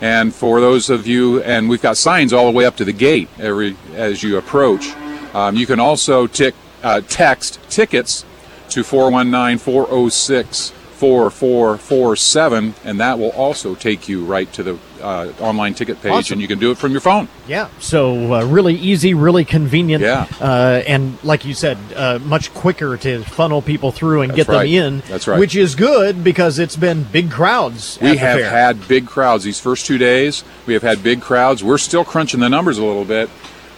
And 0.00 0.32
for 0.32 0.60
those 0.60 0.90
of 0.90 1.06
you, 1.06 1.42
and 1.42 1.68
we've 1.68 1.82
got 1.82 1.96
signs 1.96 2.32
all 2.32 2.46
the 2.46 2.56
way 2.56 2.64
up 2.64 2.76
to 2.76 2.84
the 2.84 2.92
gate 2.92 3.28
every 3.38 3.76
as 3.94 4.22
you 4.22 4.38
approach. 4.38 4.94
Um, 5.34 5.56
you 5.56 5.66
can 5.66 5.80
also 5.80 6.28
tick, 6.28 6.54
uh, 6.82 7.00
text 7.08 7.58
tickets 7.68 8.24
to 8.70 8.84
419 8.84 9.58
406 9.58 10.70
4447, 10.70 12.74
and 12.84 13.00
that 13.00 13.18
will 13.18 13.30
also 13.30 13.74
take 13.74 14.08
you 14.08 14.24
right 14.24 14.52
to 14.52 14.62
the 14.62 14.78
uh, 15.00 15.32
online 15.40 15.74
ticket 15.74 16.00
page, 16.02 16.12
Awesome. 16.12 16.34
and 16.34 16.42
you 16.42 16.48
can 16.48 16.58
do 16.58 16.70
it 16.70 16.78
from 16.78 16.92
your 16.92 17.00
phone. 17.00 17.28
Yeah, 17.46 17.68
so 17.78 18.34
uh, 18.34 18.44
really 18.44 18.74
easy, 18.74 19.14
really 19.14 19.44
convenient, 19.44 20.02
Yeah. 20.02 20.26
uh, 20.40 20.82
and 20.86 21.18
like 21.24 21.44
you 21.44 21.54
said, 21.54 21.78
uh, 21.96 22.18
much 22.24 22.52
quicker 22.54 22.96
to 22.98 23.22
funnel 23.24 23.62
people 23.62 23.92
through 23.92 24.22
and 24.22 24.30
That's 24.32 24.46
get 24.46 24.48
right. 24.48 24.70
them 24.70 24.94
in. 24.94 25.02
That's 25.08 25.26
right. 25.26 25.38
Which 25.38 25.56
is 25.56 25.74
good 25.74 26.22
because 26.24 26.58
it's 26.58 26.76
been 26.76 27.04
big 27.04 27.30
crowds. 27.30 27.98
We 28.00 28.16
have 28.16 28.38
fair. 28.40 28.50
had 28.50 28.86
big 28.88 29.06
crowds 29.06 29.44
these 29.44 29.60
first 29.60 29.86
two 29.86 29.98
days. 29.98 30.44
We 30.66 30.74
have 30.74 30.82
had 30.82 31.02
big 31.02 31.20
crowds. 31.20 31.62
We're 31.64 31.78
still 31.78 32.04
crunching 32.04 32.40
the 32.40 32.48
numbers 32.48 32.78
a 32.78 32.84
little 32.84 33.04
bit. 33.04 33.30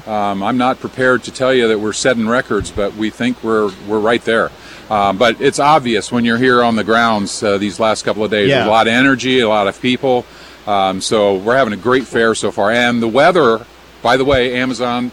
Um, 0.06 0.42
I'm 0.42 0.56
not 0.56 0.80
prepared 0.80 1.22
to 1.24 1.30
tell 1.30 1.52
you 1.52 1.68
that 1.68 1.78
we're 1.78 1.92
setting 1.92 2.26
records, 2.26 2.70
but 2.70 2.94
we 2.96 3.10
think 3.10 3.44
we're 3.44 3.70
we're 3.86 4.00
right 4.00 4.24
there. 4.24 4.50
Um, 4.88 5.18
but 5.18 5.40
it's 5.40 5.60
obvious 5.60 6.10
when 6.10 6.24
you're 6.24 6.38
here 6.38 6.64
on 6.64 6.74
the 6.74 6.82
grounds 6.82 7.42
uh, 7.44 7.58
these 7.58 7.78
last 7.78 8.02
couple 8.04 8.24
of 8.24 8.30
days. 8.30 8.48
Yeah. 8.48 8.56
There's 8.56 8.66
a 8.66 8.70
lot 8.70 8.86
of 8.88 8.92
energy, 8.92 9.38
a 9.38 9.48
lot 9.48 9.68
of 9.68 9.80
people. 9.80 10.24
Um, 10.66 11.00
so 11.00 11.36
we're 11.36 11.56
having 11.56 11.72
a 11.72 11.76
great 11.76 12.06
fair 12.06 12.34
so 12.34 12.50
far. 12.50 12.70
And 12.70 13.02
the 13.02 13.08
weather, 13.08 13.66
by 14.02 14.16
the 14.16 14.24
way, 14.24 14.56
Amazon 14.56 15.12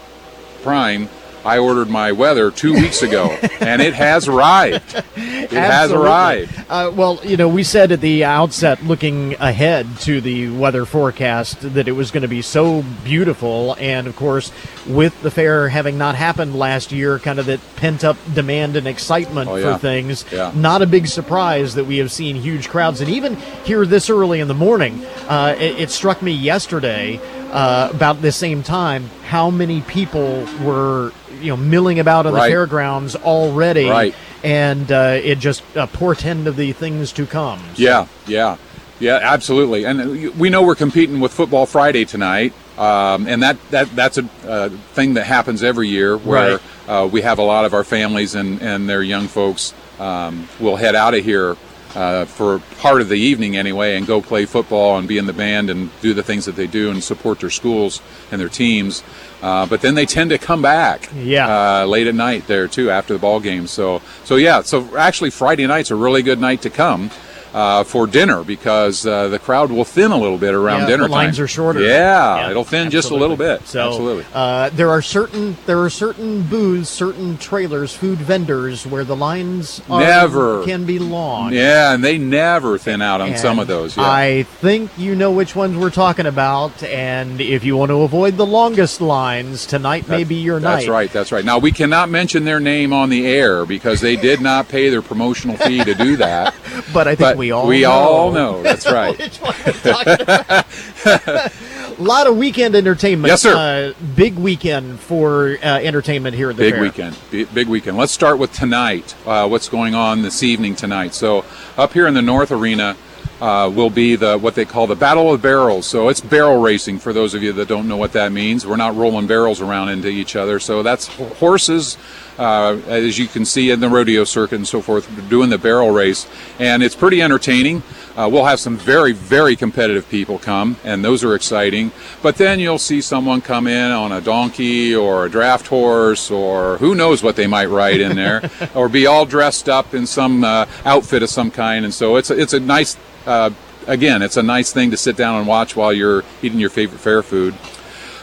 Prime. 0.61 1.09
I 1.47 1.59
ordered 1.59 1.89
my 1.89 2.11
weather 2.11 2.51
two 2.51 2.73
weeks 2.73 3.01
ago, 3.03 3.29
and 3.61 3.81
it 3.81 3.93
has 3.93 4.27
arrived. 4.27 5.01
It 5.15 5.51
has 5.51 5.93
arrived. 5.93 6.53
Uh, 6.69 6.91
well, 6.93 7.21
you 7.23 7.37
know, 7.37 7.47
we 7.47 7.63
said 7.63 7.93
at 7.93 8.01
the 8.01 8.25
outset, 8.25 8.83
looking 8.83 9.33
ahead 9.35 9.87
to 10.01 10.19
the 10.19 10.49
weather 10.49 10.83
forecast, 10.83 11.61
that 11.73 11.87
it 11.87 11.93
was 11.93 12.11
going 12.11 12.23
to 12.23 12.27
be 12.27 12.41
so 12.41 12.83
beautiful. 13.05 13.77
And 13.79 14.07
of 14.07 14.15
course, 14.17 14.51
with 14.85 15.19
the 15.21 15.31
fair 15.31 15.69
having 15.69 15.97
not 15.97 16.15
happened 16.15 16.53
last 16.59 16.91
year, 16.91 17.17
kind 17.17 17.39
of 17.39 17.45
that 17.45 17.61
pent 17.77 18.03
up 18.03 18.17
demand 18.33 18.75
and 18.75 18.85
excitement 18.85 19.49
Oh, 19.49 19.55
yeah. 19.55 19.73
for 19.73 19.79
things, 19.79 20.25
Yeah. 20.29 20.51
not 20.53 20.81
a 20.81 20.85
big 20.85 21.07
surprise 21.07 21.75
that 21.75 21.85
we 21.85 21.99
have 21.99 22.11
seen 22.11 22.35
huge 22.35 22.67
crowds. 22.67 22.99
And 22.99 23.09
even 23.09 23.37
here 23.63 23.85
this 23.85 24.09
early 24.09 24.41
in 24.41 24.49
the 24.49 24.53
morning, 24.53 25.05
uh, 25.29 25.55
it, 25.57 25.79
it 25.79 25.89
struck 25.91 26.21
me 26.21 26.33
yesterday. 26.33 27.21
uh, 27.47 27.89
about 27.93 28.21
the 28.21 28.31
same 28.31 28.61
time, 28.61 29.09
how 29.29 29.49
many 29.49 29.79
people 29.83 30.45
were 30.61 31.13
you 31.41 31.49
know 31.51 31.57
milling 31.57 31.99
about 31.99 32.25
on 32.25 32.33
Right. 32.33 32.47
the 32.47 32.51
fairgrounds 32.51 33.15
already, 33.15 33.89
Right. 33.89 34.15
and 34.43 34.91
uh, 34.91 35.19
it 35.23 35.39
just 35.39 35.63
a 35.75 35.87
portend 35.87 36.47
of 36.47 36.55
the 36.55 36.71
things 36.73 37.11
to 37.13 37.25
come. 37.25 37.59
So- 37.75 37.83
Yeah, 37.83 38.07
yeah, 38.27 38.57
yeah, 38.99 39.19
absolutely. 39.21 39.85
And 39.85 40.01
uh, 40.29 40.31
we 40.37 40.49
know 40.49 40.61
we're 40.63 40.75
competing 40.75 41.19
with 41.19 41.33
Football 41.33 41.65
Friday 41.65 42.05
tonight, 42.05 42.53
um, 42.77 43.27
and 43.27 43.41
that, 43.43 43.57
that 43.71 43.95
that's 43.95 44.17
a 44.17 44.27
uh, 44.47 44.69
thing 44.93 45.15
that 45.15 45.25
happens 45.25 45.63
every 45.63 45.87
year 45.87 46.17
where 46.17 46.59
uh, 46.87 47.07
we 47.11 47.21
have 47.21 47.39
a 47.39 47.43
lot 47.43 47.65
of 47.65 47.73
our 47.73 47.83
families 47.83 48.35
and, 48.35 48.61
and 48.61 48.87
their 48.89 49.01
young 49.03 49.27
folks 49.27 49.73
um, 49.99 50.47
will 50.59 50.75
head 50.75 50.95
out 50.95 51.13
of 51.13 51.23
here. 51.23 51.55
Uh, 51.97 52.25
for 52.25 52.59
part 52.79 53.01
of 53.01 53.09
the 53.09 53.15
evening 53.17 53.57
anyway, 53.57 53.97
and 53.97 54.05
go 54.05 54.21
play 54.21 54.45
football 54.45 54.99
and 54.99 55.07
be 55.07 55.17
in 55.17 55.25
the 55.25 55.33
band 55.33 55.67
and 55.71 55.89
do 55.99 56.13
the 56.13 56.21
things 56.21 56.45
that 56.45 56.55
they 56.55 56.67
do 56.67 56.91
and 56.91 57.03
support 57.03 57.39
their 57.39 57.49
schools 57.49 58.01
and 58.31 58.39
their 58.39 58.49
teams. 58.49 59.01
Uh, 59.41 59.65
but 59.65 59.81
then 59.81 59.95
they 59.95 60.05
tend 60.05 60.29
to 60.29 60.37
come 60.37 60.61
back 60.61 61.09
Yeah. 61.15 61.47
uh, 61.81 61.85
late 61.87 62.05
at 62.05 62.13
night 62.13 62.45
there 62.45 62.67
too 62.67 62.91
after 62.91 63.13
the 63.13 63.19
ball 63.19 63.39
game. 63.39 63.65
So 63.65 64.03
so 64.25 64.35
yeah, 64.35 64.61
so 64.61 64.95
actually 64.95 65.31
Friday 65.31 65.65
night's 65.65 65.89
a 65.89 65.95
really 65.95 66.21
good 66.21 66.39
night 66.39 66.61
to 66.61 66.69
come 66.69 67.09
uh, 67.53 67.83
for 67.83 68.07
dinner 68.07 68.43
because 68.43 69.05
uh, 69.05 69.27
the 69.29 69.39
crowd 69.39 69.71
will 69.71 69.85
thin 69.85 70.11
a 70.11 70.17
little 70.17 70.37
bit 70.37 70.53
around 70.53 70.81
Yeah, 70.81 70.87
dinner 70.87 71.03
the 71.07 71.09
lines 71.13 71.37
time. 71.37 71.45
are 71.45 71.47
shorter. 71.47 71.81
Yeah, 71.81 72.49
it'll 72.49 72.63
thin 72.63 72.89
just 72.89 73.11
a 73.11 73.15
little 73.15 73.37
bit. 73.37 73.65
So, 73.67 73.87
Absolutely. 73.87 74.25
Uh, 74.33 74.69
there 74.69 74.89
are 74.89 75.01
certain 75.01 75.57
there 75.65 75.81
are 75.81 75.89
certain 75.89 76.43
booths, 76.43 76.89
certain 76.89 77.37
trailers, 77.37 77.95
food 77.95 78.17
vendors 78.19 78.85
where 78.85 79.03
the 79.03 79.15
lines 79.15 79.81
are, 79.89 79.99
Never. 80.01 80.63
can 80.65 80.85
be 80.85 80.99
long. 80.99 81.53
Yeah, 81.53 81.93
and 81.93 82.03
they 82.03 82.17
never 82.17 82.77
thin 82.77 83.01
out 83.01 83.21
on 83.21 83.37
some 83.37 83.59
of 83.59 83.67
those. 83.67 83.97
Yeah. 83.97 84.03
I 84.03 84.43
think 84.43 84.91
you 84.97 85.15
know 85.15 85.31
which 85.31 85.55
ones 85.55 85.77
we're 85.77 85.89
talking 85.89 86.25
about, 86.25 86.83
and 86.83 87.39
if 87.41 87.63
you 87.63 87.77
want 87.77 87.89
to 87.89 88.01
avoid 88.01 88.37
the 88.37 88.45
longest 88.45 89.01
lines, 89.01 89.65
tonight 89.65 90.07
may 90.07 90.23
be 90.23 90.35
your 90.35 90.59
That's 90.59 90.63
night. 90.63 90.75
That's 90.77 90.89
right. 90.89 91.11
That's 91.13 91.31
right. 91.31 91.45
Now 91.45 91.59
we 91.59 91.71
cannot 91.71 92.09
mention 92.09 92.43
their 92.45 92.59
name 92.59 92.93
on 92.93 93.09
the 93.09 93.25
air 93.27 93.65
because 93.65 94.01
they 94.01 94.15
did 94.15 94.41
not 94.41 94.67
pay 94.67 94.89
their 94.89 95.01
promotional 95.01 95.57
fee 95.57 95.83
to 95.83 95.93
do 95.95 96.17
that. 96.17 96.53
But 96.93 97.07
I 97.07 97.15
think 97.15 97.19
but 97.19 97.36
we 97.37 97.51
all 97.51 97.67
we 97.67 97.81
know. 97.81 97.91
all 97.91 98.31
know. 98.31 98.63
That's 98.63 98.85
right. 98.91 99.17
Which 99.17 99.37
one 99.37 99.55
we're 99.65 99.71
talking 99.73 100.21
about. 100.21 100.65
a 101.05 101.95
lot 101.99 102.27
of 102.27 102.37
weekend 102.37 102.75
entertainment. 102.75 103.29
Yes, 103.29 103.41
sir. 103.41 103.93
Uh, 103.95 104.03
big 104.15 104.35
weekend 104.35 104.99
for 104.99 105.57
uh, 105.63 105.79
entertainment 105.79 106.35
here 106.35 106.49
at 106.49 106.55
the 106.57 106.63
Big 106.63 106.73
fair. 106.73 106.81
weekend. 106.83 107.17
B- 107.31 107.45
Big 107.45 107.67
weekend. 107.67 107.97
Let's 107.97 108.11
start 108.11 108.37
with 108.39 108.51
tonight. 108.53 109.15
Uh, 109.25 109.47
what's 109.47 109.69
going 109.69 109.95
on 109.95 110.21
this 110.21 110.43
evening 110.43 110.75
tonight? 110.75 111.13
So 111.13 111.45
up 111.77 111.93
here 111.93 112.07
in 112.07 112.13
the 112.13 112.21
North 112.21 112.51
Arena 112.51 112.95
uh, 113.41 113.71
will 113.73 113.89
be 113.89 114.15
the 114.15 114.37
what 114.37 114.55
they 114.55 114.65
call 114.65 114.87
the 114.87 114.95
Battle 114.95 115.33
of 115.33 115.41
Barrels. 115.41 115.85
So 115.85 116.09
it's 116.09 116.21
barrel 116.21 116.61
racing 116.61 116.99
for 116.99 117.13
those 117.13 117.33
of 117.33 117.43
you 117.43 117.53
that 117.53 117.67
don't 117.67 117.87
know 117.87 117.97
what 117.97 118.13
that 118.13 118.31
means. 118.31 118.65
We're 118.65 118.77
not 118.77 118.95
rolling 118.95 119.27
barrels 119.27 119.61
around 119.61 119.89
into 119.89 120.07
each 120.07 120.35
other. 120.35 120.59
So 120.59 120.83
that's 120.83 121.07
horses, 121.07 121.97
uh, 122.37 122.77
as 122.87 123.19
you 123.19 123.27
can 123.27 123.45
see 123.45 123.69
in 123.71 123.79
the 123.79 123.89
rodeo 123.89 124.23
circuit 124.23 124.55
and 124.55 124.67
so 124.67 124.81
forth, 124.81 125.09
doing 125.29 125.49
the 125.49 125.57
barrel 125.57 125.91
race, 125.91 126.27
and 126.59 126.81
it's 126.81 126.95
pretty 126.95 127.21
entertaining. 127.21 127.83
Uh, 128.17 128.27
we'll 128.27 128.45
have 128.45 128.59
some 128.59 128.75
very, 128.75 129.11
very 129.11 129.55
competitive 129.55 130.09
people 130.09 130.39
come, 130.39 130.75
and 130.83 131.05
those 131.05 131.23
are 131.23 131.35
exciting. 131.35 131.91
But 132.23 132.37
then 132.37 132.59
you'll 132.59 132.79
see 132.79 132.99
someone 132.99 133.41
come 133.41 133.67
in 133.67 133.91
on 133.91 134.11
a 134.11 134.19
donkey 134.19 134.95
or 134.95 135.25
a 135.25 135.29
draft 135.29 135.67
horse, 135.67 136.31
or 136.31 136.79
who 136.79 136.95
knows 136.95 137.21
what 137.21 137.35
they 137.35 137.45
might 137.45 137.67
ride 137.67 138.01
in 138.01 138.15
there, 138.15 138.49
or 138.73 138.89
be 138.89 139.05
all 139.05 139.27
dressed 139.27 139.69
up 139.69 139.93
in 139.93 140.07
some 140.07 140.43
uh, 140.43 140.65
outfit 140.83 141.21
of 141.21 141.29
some 141.29 141.51
kind. 141.51 141.85
And 141.85 141.93
so 141.93 142.15
it's 142.15 142.31
a, 142.31 142.41
it's 142.41 142.53
a 142.53 142.59
nice, 142.59 142.97
uh, 143.27 143.51
again, 143.85 144.23
it's 144.23 144.37
a 144.37 144.43
nice 144.43 144.73
thing 144.73 144.89
to 144.89 144.97
sit 144.97 145.15
down 145.15 145.37
and 145.37 145.47
watch 145.47 145.75
while 145.75 145.93
you're 145.93 146.23
eating 146.41 146.59
your 146.59 146.71
favorite 146.71 146.99
fair 146.99 147.21
food. 147.21 147.53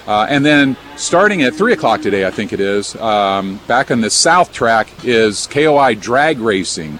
Uh, 0.08 0.26
and 0.28 0.44
then 0.44 0.76
starting 0.96 1.42
at 1.42 1.54
3 1.54 1.72
o'clock 1.72 2.02
today, 2.02 2.26
I 2.26 2.32
think 2.32 2.52
it 2.52 2.58
is, 2.58 2.96
um, 2.96 3.60
back 3.68 3.92
on 3.92 4.00
the 4.00 4.10
south 4.10 4.52
track 4.52 4.88
is 5.04 5.46
KOI 5.46 5.94
drag 5.94 6.40
racing. 6.40 6.98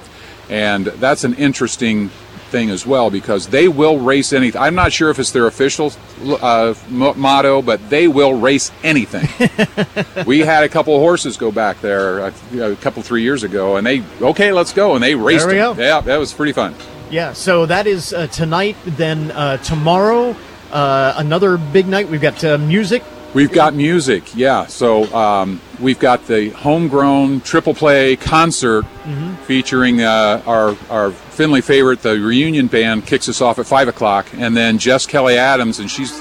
And 0.49 0.87
that's 0.87 1.25
an 1.25 1.35
interesting 1.35 2.11
thing 2.55 2.71
as 2.71 2.87
well 2.87 3.11
because 3.11 3.49
they 3.49 3.67
will 3.67 3.99
race 3.99 4.33
anything. 4.33 4.63
I'm 4.63 4.77
not 4.77 4.93
sure 4.93 5.11
if 5.11 5.19
it's 5.19 5.33
their 5.33 5.49
official 5.49 5.91
uh, 6.41 6.75
mo- 6.89 7.15
motto, 7.15 7.63
but 7.63 7.91
they 7.91 8.07
will 8.07 8.35
race 8.35 8.71
anything. 8.85 9.27
we 10.27 10.39
had 10.39 10.63
a 10.63 10.69
couple 10.69 10.95
of 10.95 11.01
horses 11.01 11.37
go 11.37 11.51
back 11.51 11.81
there 11.81 12.21
a, 12.21 12.33
a 12.61 12.77
couple, 12.77 13.03
three 13.03 13.23
years 13.23 13.43
ago, 13.43 13.77
and 13.77 13.85
they, 13.85 14.05
okay, 14.23 14.53
let's 14.53 14.73
go. 14.73 14.95
And 14.95 15.03
they 15.03 15.17
raced 15.17 15.47
There 15.47 15.55
we 15.55 15.61
them. 15.61 15.77
go. 15.77 15.83
Yeah, 15.83 16.01
that 16.03 16.17
was 16.17 16.33
pretty 16.33 16.53
fun. 16.53 16.77
Yeah, 17.11 17.33
so 17.33 17.67
that 17.67 17.89
is 17.89 18.13
uh, 18.13 18.29
tonight. 18.29 18.77
Then 18.87 19.33
uh, 19.33 19.57
tomorrow, 19.59 20.37
uh, 20.71 21.15
another 21.17 21.59
big 21.59 21.89
night. 21.89 22.09
We've 22.09 22.23
got 22.23 22.43
uh, 22.45 22.57
music. 22.59 23.03
We've 23.35 23.51
got 23.53 23.75
music, 23.75 24.35
yeah. 24.37 24.67
So 24.67 25.13
um, 25.15 25.61
we've 25.81 25.99
got 25.99 26.27
the 26.29 26.51
homegrown 26.51 27.41
triple 27.41 27.75
play 27.75 28.15
concert 28.17 28.85
featuring 29.47 30.01
uh, 30.03 30.41
our 30.47 30.77
our 30.89 31.11
Findlay 31.11 31.61
favorite, 31.61 32.01
the 32.03 32.19
reunion 32.21 32.69
band, 32.69 33.07
kicks 33.07 33.29
us 33.29 33.41
off 33.41 33.59
at 33.59 33.67
five 33.67 33.89
o'clock, 33.89 34.27
and 34.35 34.57
then 34.57 34.79
Jess 34.79 35.05
Kelly 35.05 35.37
Adams, 35.37 35.81
and 35.81 35.91
she's 35.91 36.13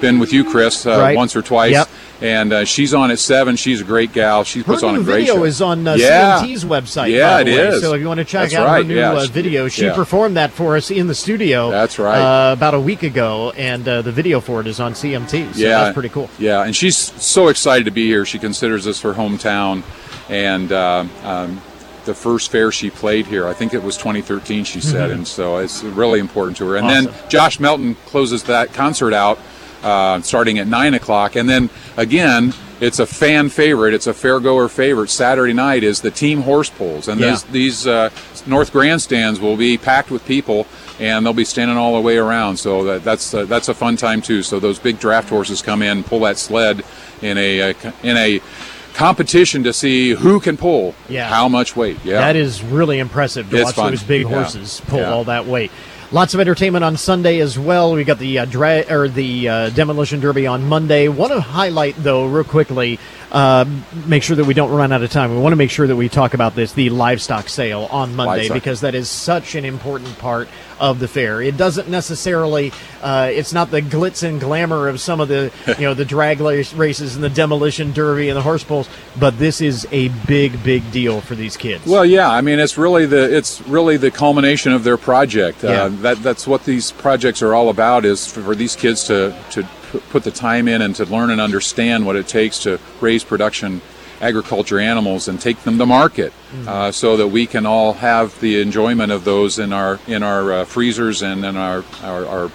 been 0.00 0.18
with 0.20 0.32
you, 0.32 0.44
Chris, 0.44 0.86
uh, 0.86 0.98
Right. 0.98 1.16
once 1.16 1.34
or 1.34 1.42
twice, 1.42 1.72
Yep. 1.72 1.88
And 2.22 2.52
uh, 2.52 2.64
she's 2.64 2.94
on 2.94 3.10
at 3.10 3.18
seven. 3.18 3.56
She's 3.56 3.80
a 3.80 3.84
great 3.84 4.12
gal. 4.12 4.44
She 4.44 4.60
Her 4.60 4.64
puts 4.64 4.82
on 4.82 4.94
a 4.96 5.02
great 5.02 5.26
show. 5.26 5.34
The 5.34 5.34
video 5.34 5.34
show. 5.36 5.44
is 5.44 5.62
on 5.62 5.86
uh, 5.88 5.94
yeah. 5.94 6.40
CMT's 6.42 6.64
website. 6.64 7.10
Yeah, 7.10 7.30
by 7.30 7.40
it 7.42 7.46
way. 7.46 7.52
is. 7.68 7.80
So 7.82 7.94
if 7.94 8.00
you 8.00 8.06
want 8.08 8.18
to 8.18 8.24
check 8.24 8.50
That's 8.50 8.54
out 8.54 8.66
right, 8.66 8.82
her 8.82 8.88
new 8.88 8.96
yeah. 8.96 9.12
uh, 9.12 9.26
video, 9.26 9.68
she 9.68 9.84
Yeah. 9.86 9.94
performed 9.94 10.36
that 10.36 10.50
for 10.52 10.76
us 10.76 10.90
in 10.90 11.06
the 11.06 11.14
studio. 11.14 11.70
That's 11.70 11.98
right. 11.98 12.18
Uh, 12.50 12.52
about 12.52 12.74
a 12.74 12.80
week 12.80 13.02
ago, 13.02 13.52
and 13.56 13.86
uh, 13.88 14.02
the 14.02 14.12
video 14.12 14.40
for 14.40 14.60
it 14.60 14.66
is 14.66 14.80
on 14.80 14.92
CMT. 14.94 15.54
So 15.54 15.58
yeah, 15.60 15.68
that's 15.84 15.94
pretty 15.94 16.08
cool. 16.10 16.30
Yeah, 16.38 16.62
and 16.64 16.74
she's 16.74 16.96
so 16.96 17.48
excited 17.48 17.84
to 17.84 17.90
be 17.90 18.06
here. 18.06 18.24
She 18.24 18.38
considers 18.38 18.84
this 18.84 19.00
her 19.02 19.12
hometown, 19.14 19.82
and 20.28 20.70
uh, 20.72 21.04
um, 21.24 21.60
the 22.04 22.14
first 22.14 22.50
fair 22.50 22.72
she 22.72 22.90
played 22.90 23.26
here, 23.26 23.46
I 23.46 23.52
think 23.54 23.74
it 23.74 23.82
was 23.82 23.96
2013. 23.96 24.64
She 24.64 24.80
said, 24.80 25.10
and 25.10 25.26
so 25.26 25.58
it's 25.58 25.82
really 25.84 26.18
important 26.20 26.56
to 26.58 26.66
her. 26.68 26.76
And 26.76 26.88
then 26.88 27.14
Josh 27.28 27.60
Melton 27.60 27.94
closes 28.06 28.42
that 28.44 28.72
concert 28.72 29.12
out, 29.14 29.38
uh, 29.82 30.20
starting 30.22 30.58
at 30.58 30.66
nine 30.66 30.94
o'clock, 30.94 31.36
and 31.36 31.48
then 31.48 31.70
again. 31.96 32.52
It's 32.80 32.98
a 32.98 33.06
fan 33.06 33.48
favorite. 33.48 33.94
It's 33.94 34.08
a 34.08 34.12
fairgoer 34.12 34.68
favorite. 34.68 35.08
Saturday 35.08 35.52
night 35.52 35.84
is 35.84 36.00
the 36.00 36.10
team 36.10 36.40
horse 36.42 36.68
pulls, 36.68 37.06
and 37.06 37.20
Yeah. 37.20 37.30
these 37.30 37.42
these 37.44 37.86
uh, 37.86 38.10
north 38.44 38.72
grandstands 38.72 39.38
will 39.38 39.56
be 39.56 39.78
packed 39.78 40.10
with 40.10 40.26
people, 40.26 40.66
and 40.98 41.24
they'll 41.24 41.32
be 41.32 41.44
standing 41.44 41.76
all 41.76 41.94
the 41.94 42.00
way 42.00 42.16
around. 42.16 42.56
So 42.56 42.82
that, 42.82 43.04
that's 43.04 43.32
uh, 43.34 43.44
that's 43.44 43.68
a 43.68 43.74
fun 43.74 43.96
time 43.96 44.20
too. 44.20 44.42
So 44.42 44.58
those 44.58 44.80
big 44.80 44.98
draft 44.98 45.28
horses 45.28 45.62
come 45.62 45.80
in, 45.80 46.02
pull 46.02 46.18
that 46.26 46.38
sled 46.38 46.82
in 47.20 47.38
a 47.38 47.70
uh, 47.70 47.74
in 48.02 48.16
a 48.16 48.40
competition 48.94 49.62
to 49.62 49.72
see 49.72 50.10
who 50.10 50.40
can 50.40 50.56
pull 50.56 50.94
Yeah. 51.08 51.28
how 51.28 51.48
much 51.48 51.76
weight. 51.76 51.98
Yeah, 52.04 52.18
That 52.18 52.34
is 52.36 52.62
really 52.64 52.98
impressive 52.98 53.48
to 53.50 53.56
It's 53.56 53.64
watch 53.66 53.74
fun. 53.76 53.90
those 53.92 54.02
big 54.02 54.22
Yeah. 54.22 54.28
horses 54.28 54.82
pull 54.88 54.98
Yeah. 55.00 55.12
all 55.12 55.24
that 55.24 55.46
weight. 55.46 55.70
Lots 56.12 56.34
of 56.34 56.40
entertainment 56.40 56.84
on 56.84 56.98
Sunday 56.98 57.40
as 57.40 57.58
well. 57.58 57.94
We 57.94 58.04
got 58.04 58.18
the 58.18 58.40
uh, 58.40 58.44
dra- 58.44 58.84
or 58.90 59.08
the 59.08 59.48
uh, 59.48 59.70
demolition 59.70 60.20
derby 60.20 60.46
on 60.46 60.68
Monday. 60.68 61.08
Want 61.08 61.32
to 61.32 61.40
highlight 61.40 61.96
though, 61.96 62.26
real 62.26 62.44
quickly, 62.44 62.98
uh, 63.30 63.64
make 64.04 64.22
sure 64.22 64.36
that 64.36 64.44
we 64.44 64.52
don't 64.52 64.70
run 64.70 64.92
out 64.92 65.02
of 65.02 65.10
time. 65.10 65.34
We 65.34 65.40
want 65.40 65.52
to 65.52 65.56
make 65.56 65.70
sure 65.70 65.86
that 65.86 65.96
we 65.96 66.10
talk 66.10 66.34
about 66.34 66.54
this 66.54 66.74
the 66.74 66.90
livestock 66.90 67.48
sale 67.48 67.88
on 67.90 68.14
Monday 68.14 68.40
Livestock. 68.42 68.54
because 68.54 68.82
that 68.82 68.94
is 68.94 69.08
such 69.08 69.54
an 69.54 69.64
important 69.64 70.18
part 70.18 70.48
of 70.82 70.98
the 70.98 71.06
fair. 71.06 71.40
It 71.40 71.56
doesn't 71.56 71.88
necessarily, 71.88 72.72
uh, 73.02 73.30
it's 73.32 73.52
not 73.52 73.70
the 73.70 73.80
glitz 73.80 74.24
and 74.24 74.40
glamour 74.40 74.88
of 74.88 75.00
some 75.00 75.20
of 75.20 75.28
the 75.28 75.52
you 75.78 75.84
know 75.84 75.94
the 75.94 76.04
drag 76.04 76.40
races 76.40 77.14
and 77.14 77.22
the 77.22 77.30
demolition 77.30 77.92
derby 77.92 78.28
and 78.28 78.36
the 78.36 78.42
horse 78.42 78.64
pulls, 78.64 78.88
but 79.18 79.38
this 79.38 79.60
is 79.60 79.86
a 79.92 80.08
big 80.26 80.62
big 80.64 80.90
deal 80.90 81.20
for 81.20 81.36
these 81.36 81.56
kids. 81.56 81.86
Well, 81.86 82.04
yeah. 82.04 82.28
I 82.28 82.40
mean, 82.40 82.58
it's 82.58 82.76
really 82.76 83.06
the 83.06 83.34
it's 83.34 83.62
really 83.68 83.96
the 83.96 84.10
culmination 84.10 84.72
of 84.72 84.82
their 84.82 84.96
project. 84.96 85.62
Yeah. 85.62 85.84
Uh, 85.84 85.88
that 86.02 86.22
that's 86.22 86.48
what 86.48 86.64
these 86.64 86.90
projects 86.90 87.42
are 87.42 87.54
all 87.54 87.68
about. 87.68 88.04
Is 88.04 88.26
for, 88.26 88.42
for 88.42 88.54
these 88.56 88.74
kids 88.74 89.04
to 89.04 89.34
to 89.52 89.62
put 90.10 90.24
the 90.24 90.30
time 90.32 90.66
in 90.66 90.82
and 90.82 90.96
to 90.96 91.04
learn 91.04 91.30
and 91.30 91.40
understand 91.40 92.04
what 92.04 92.16
it 92.16 92.26
takes 92.26 92.58
to 92.60 92.80
raise 93.00 93.22
production 93.22 93.80
agriculture 94.22 94.78
animals 94.78 95.28
and 95.28 95.38
take 95.40 95.60
them 95.64 95.76
to 95.76 95.84
market, 95.84 96.32
uh, 96.66 96.90
so 96.92 97.16
that 97.16 97.28
we 97.28 97.46
can 97.46 97.66
all 97.66 97.92
have 97.92 98.40
the 98.40 98.62
enjoyment 98.62 99.12
of 99.12 99.24
those 99.24 99.58
in 99.58 99.72
our 99.72 99.98
in 100.06 100.22
our 100.22 100.52
uh, 100.52 100.64
freezers 100.64 101.22
and 101.22 101.44
in 101.44 101.56
our 101.56 101.84
our, 102.02 102.26
our 102.26 102.50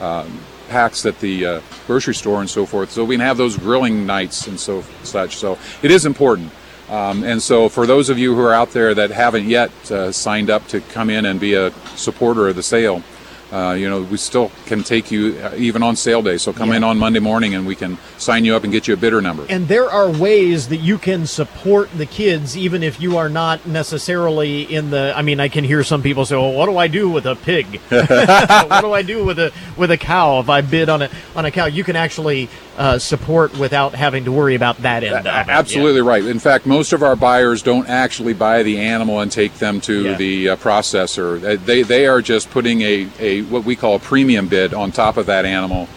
um, 0.00 0.40
packs 0.68 1.06
at 1.06 1.18
the 1.20 1.46
uh, 1.46 1.60
grocery 1.86 2.14
store 2.14 2.40
and 2.40 2.50
so 2.50 2.66
forth. 2.66 2.90
So 2.90 3.04
we 3.04 3.14
can 3.14 3.20
have 3.20 3.36
those 3.36 3.56
grilling 3.56 4.04
nights 4.04 4.48
and 4.48 4.58
so 4.58 4.82
such. 5.04 5.36
So 5.36 5.58
it 5.82 5.90
is 5.90 6.04
important. 6.04 6.50
Um, 6.88 7.24
and 7.24 7.42
so 7.42 7.68
for 7.68 7.86
those 7.86 8.10
of 8.10 8.18
you 8.18 8.34
who 8.34 8.42
are 8.42 8.54
out 8.54 8.70
there 8.72 8.94
that 8.94 9.10
haven't 9.10 9.48
yet 9.48 9.70
uh, 9.90 10.12
signed 10.12 10.50
up 10.50 10.66
to 10.68 10.80
come 10.80 11.10
in 11.10 11.24
and 11.26 11.40
be 11.40 11.54
a 11.54 11.72
supporter 11.96 12.48
of 12.48 12.56
the 12.56 12.62
sale, 12.62 13.02
uh, 13.52 13.76
you 13.78 13.88
know, 13.88 14.02
we 14.02 14.16
still 14.16 14.50
can 14.66 14.82
take 14.82 15.10
you 15.10 15.38
uh, 15.42 15.54
even 15.56 15.82
on 15.82 15.94
sale 15.96 16.20
day. 16.22 16.36
So 16.36 16.52
come 16.52 16.72
in 16.72 16.82
on 16.82 16.98
Monday 16.98 17.20
morning 17.20 17.54
and 17.54 17.66
we 17.66 17.74
can 17.76 17.96
sign 18.18 18.44
you 18.44 18.54
up 18.56 18.64
and 18.64 18.72
get 18.72 18.88
you 18.88 18.94
a 18.94 18.96
bidder 18.96 19.22
number. 19.22 19.46
And 19.48 19.68
there 19.68 19.88
are 19.90 20.10
ways 20.10 20.68
that 20.68 20.78
you 20.78 20.98
can 20.98 21.26
support 21.26 21.90
the 21.96 22.06
kids, 22.06 22.56
even 22.56 22.82
if 22.82 23.00
you 23.00 23.16
are 23.18 23.28
not 23.28 23.64
necessarily 23.66 24.62
in 24.62 24.90
the. 24.90 25.12
I 25.16 25.22
mean, 25.22 25.38
I 25.40 25.48
can 25.48 25.64
hear 25.64 25.84
some 25.84 26.02
people 26.02 26.24
say, 26.26 26.36
"Well, 26.36 26.52
what 26.52 26.66
do 26.66 26.76
I 26.76 26.88
do 26.88 27.08
with 27.08 27.26
a 27.26 27.36
pig? 27.36 27.80
what 27.88 28.80
do 28.80 28.92
I 28.92 29.02
do 29.02 29.24
with 29.24 29.38
a 29.38 29.52
with 29.76 29.90
a 29.90 29.96
cow 29.98 30.40
if 30.40 30.48
I 30.48 30.60
bid 30.60 30.88
on 30.88 31.02
a 31.02 31.10
on 31.34 31.44
a 31.44 31.50
cow?" 31.50 31.66
You 31.66 31.84
can 31.84 31.96
actually 31.96 32.48
uh, 32.76 32.98
support 32.98 33.56
without 33.58 33.94
having 33.94 34.24
to 34.24 34.32
worry 34.32 34.54
about 34.54 34.78
that 34.78 35.02
end. 35.04 35.26
A- 35.26 35.30
absolutely 35.30 36.02
right. 36.02 36.24
In 36.24 36.38
fact, 36.38 36.66
most 36.66 36.92
of 36.92 37.02
our 37.02 37.16
buyers 37.16 37.62
don't 37.62 37.88
actually 37.88 38.34
buy 38.34 38.62
the 38.62 38.78
animal 38.80 39.20
and 39.20 39.30
take 39.32 39.54
them 39.54 39.80
to 39.82 40.02
Yeah. 40.04 40.14
the 40.16 40.48
uh, 40.50 40.56
processor. 40.56 41.40
They- 41.40 41.56
They 41.56 41.82
they 41.82 42.06
are 42.06 42.20
just 42.22 42.50
putting 42.50 42.82
a, 42.82 43.08
a 43.18 43.35
what 43.42 43.64
we 43.64 43.76
call 43.76 43.96
a 43.96 43.98
premium 43.98 44.48
bid 44.48 44.74
on 44.74 44.92
top 44.92 45.16
of 45.16 45.26
that 45.26 45.44
animal 45.44 45.88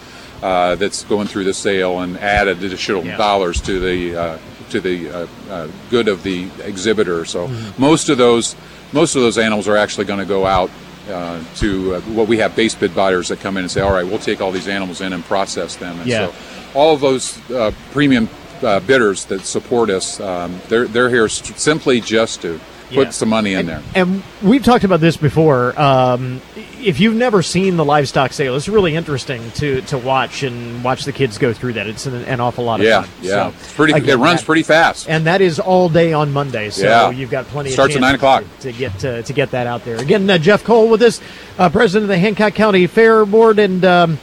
uh, 0.42 0.74
that's 0.76 1.04
going 1.04 1.26
through 1.26 1.44
the 1.44 1.54
sale 1.54 2.00
and 2.00 2.16
add 2.18 2.48
additional 2.48 3.04
Yeah. 3.04 3.16
dollars 3.16 3.60
to 3.62 3.78
the 3.80 4.16
uh, 4.16 4.38
to 4.70 4.80
the 4.80 5.10
uh, 5.10 5.26
uh, 5.50 5.68
good 5.90 6.08
of 6.08 6.22
the 6.22 6.48
exhibitor. 6.62 7.24
So 7.24 7.48
Mm-hmm. 7.48 7.80
most 7.80 8.08
of 8.08 8.18
those 8.18 8.54
most 8.92 9.14
of 9.16 9.22
those 9.22 9.38
animals 9.38 9.68
are 9.68 9.76
actually 9.76 10.04
going 10.06 10.20
to 10.20 10.26
go 10.26 10.46
out. 10.46 10.70
Uh, 11.10 11.42
to 11.56 11.94
uh, 11.96 12.00
what 12.14 12.28
we 12.28 12.36
have 12.38 12.54
base 12.54 12.74
bid 12.74 12.94
buyers 12.94 13.28
that 13.28 13.40
come 13.40 13.56
in 13.56 13.64
and 13.64 13.70
say, 13.70 13.80
all 13.80 13.90
right, 13.92 14.06
we'll 14.06 14.18
take 14.18 14.40
all 14.40 14.52
these 14.52 14.68
animals 14.68 15.00
in 15.00 15.12
and 15.12 15.24
process 15.24 15.74
them. 15.74 15.98
And 15.98 16.06
Yeah. 16.08 16.26
so 16.28 16.34
all 16.74 16.94
of 16.94 17.00
those 17.00 17.38
uh, 17.50 17.72
premium 17.90 18.28
uh, 18.62 18.78
bidders 18.80 19.24
that 19.24 19.40
support 19.40 19.90
us, 19.90 20.20
um, 20.20 20.60
they're 20.68 20.86
they're 20.86 21.08
here 21.08 21.26
st- 21.28 21.58
simply 21.58 22.00
just 22.00 22.42
to 22.42 22.60
put 22.90 23.06
Yeah. 23.06 23.10
some 23.10 23.28
money 23.30 23.54
in 23.54 23.66
there. 23.66 23.82
And 23.94 24.22
we've 24.42 24.62
talked 24.64 24.84
about 24.84 25.00
this 25.00 25.16
before. 25.16 25.80
Um, 25.80 26.40
if 26.82 27.00
you've 27.00 27.14
never 27.14 27.42
seen 27.42 27.76
the 27.76 27.84
livestock 27.84 28.32
sale, 28.32 28.56
it's 28.56 28.68
really 28.68 28.94
interesting 28.94 29.50
to, 29.52 29.80
to 29.82 29.98
watch 29.98 30.42
and 30.42 30.82
watch 30.84 31.04
the 31.04 31.12
kids 31.12 31.38
go 31.38 31.52
through 31.52 31.74
that. 31.74 31.86
It's 31.86 32.06
an, 32.06 32.14
an 32.24 32.40
awful 32.40 32.64
lot 32.64 32.80
of 32.80 32.86
Yeah, 32.86 33.02
fun. 33.02 33.10
yeah, 33.22 33.30
So, 33.30 33.48
it's 33.60 33.72
pretty. 33.74 33.92
again, 33.94 34.08
it 34.18 34.22
runs 34.22 34.40
that- 34.40 34.46
pretty 34.46 34.62
fast. 34.62 35.08
and 35.08 35.26
that 35.26 35.40
is 35.40 35.58
all 35.58 35.88
day 35.88 36.12
on 36.12 36.32
Monday. 36.32 36.70
So 36.70 36.86
Yeah. 36.86 37.10
you've 37.10 37.30
got 37.30 37.46
plenty. 37.48 37.70
Starts 37.70 37.94
of 37.94 38.02
at 38.02 38.06
9 38.06 38.14
o'clock. 38.14 38.44
to, 38.60 38.72
to 38.72 38.78
get 38.78 39.04
uh, 39.04 39.22
to 39.22 39.32
get 39.32 39.50
that 39.52 39.66
out 39.66 39.84
there. 39.84 39.96
Again, 39.96 40.28
uh, 40.28 40.38
Jeff 40.38 40.64
Cole 40.64 40.88
with 40.88 41.02
us, 41.02 41.20
uh, 41.58 41.68
president 41.68 42.04
of 42.04 42.08
the 42.08 42.18
Hancock 42.18 42.54
County 42.54 42.86
Fair 42.86 43.24
Board, 43.26 43.58
and 43.58 43.84
um, 43.84 44.18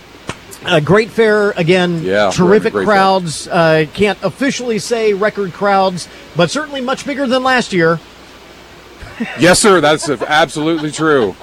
a 0.66 0.82
great 0.82 1.12
fair 1.12 1.52
again. 1.52 2.02
Yeah, 2.04 2.32
terrific 2.34 2.74
crowds. 2.74 3.48
Uh, 3.48 3.86
can't 3.94 4.18
officially 4.24 4.80
say 4.80 5.14
record 5.14 5.54
crowds, 5.54 6.08
but 6.36 6.50
certainly 6.50 6.82
much 6.82 7.06
bigger 7.06 7.28
than 7.28 7.44
last 7.44 7.72
year. 7.72 8.00
Yes, 9.40 9.60
sir. 9.60 9.82
That's 9.82 10.10
absolutely 10.10 10.92
true. 10.92 11.36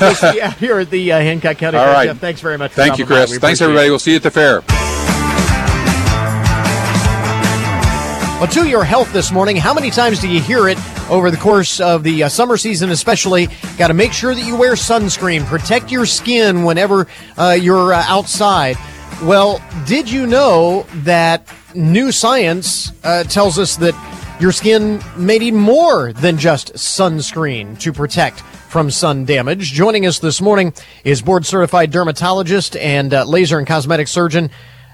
We'll 0.00 0.14
see 0.14 0.36
you 0.36 0.42
out 0.42 0.54
here 0.54 0.78
at 0.78 0.90
the 0.90 1.12
uh, 1.12 1.18
Hancock 1.18 1.58
County 1.58 1.76
All 1.78 1.84
Fair. 1.84 1.92
right. 1.92 2.06
Jeff, 2.06 2.18
thanks 2.18 2.40
very 2.40 2.56
much. 2.56 2.70
For 2.72 2.76
Thank 2.82 2.98
you. 2.98 3.06
Chris. 3.06 3.36
Thanks, 3.38 3.60
everybody. 3.60 3.88
it. 3.88 3.90
We'll 3.90 3.98
see 3.98 4.12
you 4.12 4.16
at 4.16 4.22
the 4.22 4.30
fair. 4.30 4.62
Well, 8.38 8.46
to 8.46 8.68
your 8.68 8.84
health 8.84 9.12
this 9.12 9.32
morning, 9.32 9.56
how 9.56 9.74
many 9.74 9.90
times 9.90 10.20
do 10.20 10.28
you 10.28 10.40
hear 10.40 10.68
it 10.68 10.78
over 11.10 11.28
the 11.28 11.36
course 11.36 11.80
of 11.80 12.04
the 12.04 12.22
uh, 12.22 12.28
summer 12.28 12.56
season, 12.56 12.90
especially? 12.90 13.48
Got 13.76 13.88
to 13.88 13.94
make 13.94 14.12
sure 14.12 14.32
that 14.32 14.46
you 14.46 14.56
wear 14.56 14.74
sunscreen, 14.74 15.44
protect 15.44 15.90
your 15.90 16.06
skin 16.06 16.62
whenever 16.62 17.08
uh, 17.36 17.58
you're 17.60 17.92
uh, 17.92 18.04
outside. 18.06 18.76
Well, 19.24 19.60
did 19.88 20.08
you 20.08 20.28
know 20.28 20.86
that 21.02 21.52
new 21.74 22.12
science 22.12 22.92
uh, 23.02 23.24
tells 23.24 23.58
us 23.58 23.76
that 23.78 23.94
your 24.40 24.52
skin 24.52 25.02
may 25.16 25.38
need 25.38 25.54
more 25.54 26.12
than 26.12 26.38
just 26.38 26.74
sunscreen 26.74 27.78
to 27.80 27.92
protect 27.92 28.40
from 28.40 28.90
sun 28.90 29.24
damage? 29.24 29.72
Joining 29.72 30.06
us 30.06 30.20
this 30.20 30.40
morning 30.40 30.72
is 31.02 31.22
board 31.22 31.44
certified 31.44 31.90
dermatologist 31.90 32.76
and 32.76 33.12
uh, 33.12 33.24
laser 33.24 33.58
and 33.58 33.66
cosmetic 33.66 34.06
surgeon, 34.06 34.50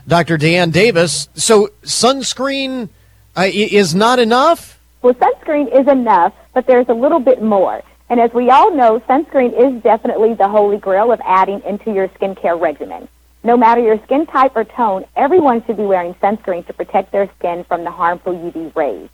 Dr. 0.09 0.38
Dan 0.38 0.70
Davis. 0.70 1.28
So, 1.35 1.68
sunscreen 1.83 2.88
uh, 3.37 3.48
is 3.52 3.94
not 3.94 4.18
enough? 4.18 4.80
Well, 5.02 5.14
sunscreen 5.14 5.78
is 5.78 5.88
enough, 5.88 6.33
but 6.54 6.66
there's 6.66 6.88
a 6.88 6.94
little 6.94 7.20
bit 7.20 7.42
more. 7.42 7.83
And 8.09 8.20
as 8.20 8.33
we 8.33 8.48
all 8.48 8.74
know, 8.74 9.00
sunscreen 9.00 9.52
is 9.52 9.83
definitely 9.83 10.35
the 10.35 10.48
holy 10.48 10.78
grail 10.78 11.12
of 11.12 11.20
adding 11.24 11.61
into 11.66 11.92
your 11.92 12.09
skincare 12.09 12.59
regimen. 12.59 13.09
No 13.42 13.59
matter 13.59 13.83
your 13.83 14.02
skin 14.04 14.24
type 14.24 14.52
or 14.57 14.64
tone, 14.64 15.04
everyone 15.16 15.62
should 15.66 15.76
be 15.76 15.85
wearing 15.85 16.14
sunscreen 16.14 16.66
to 16.66 16.72
protect 16.72 17.12
their 17.12 17.30
skin 17.38 17.64
from 17.64 17.85
the 17.85 17.90
harmful 17.90 18.33
UV 18.33 18.74
rays. 18.74 19.11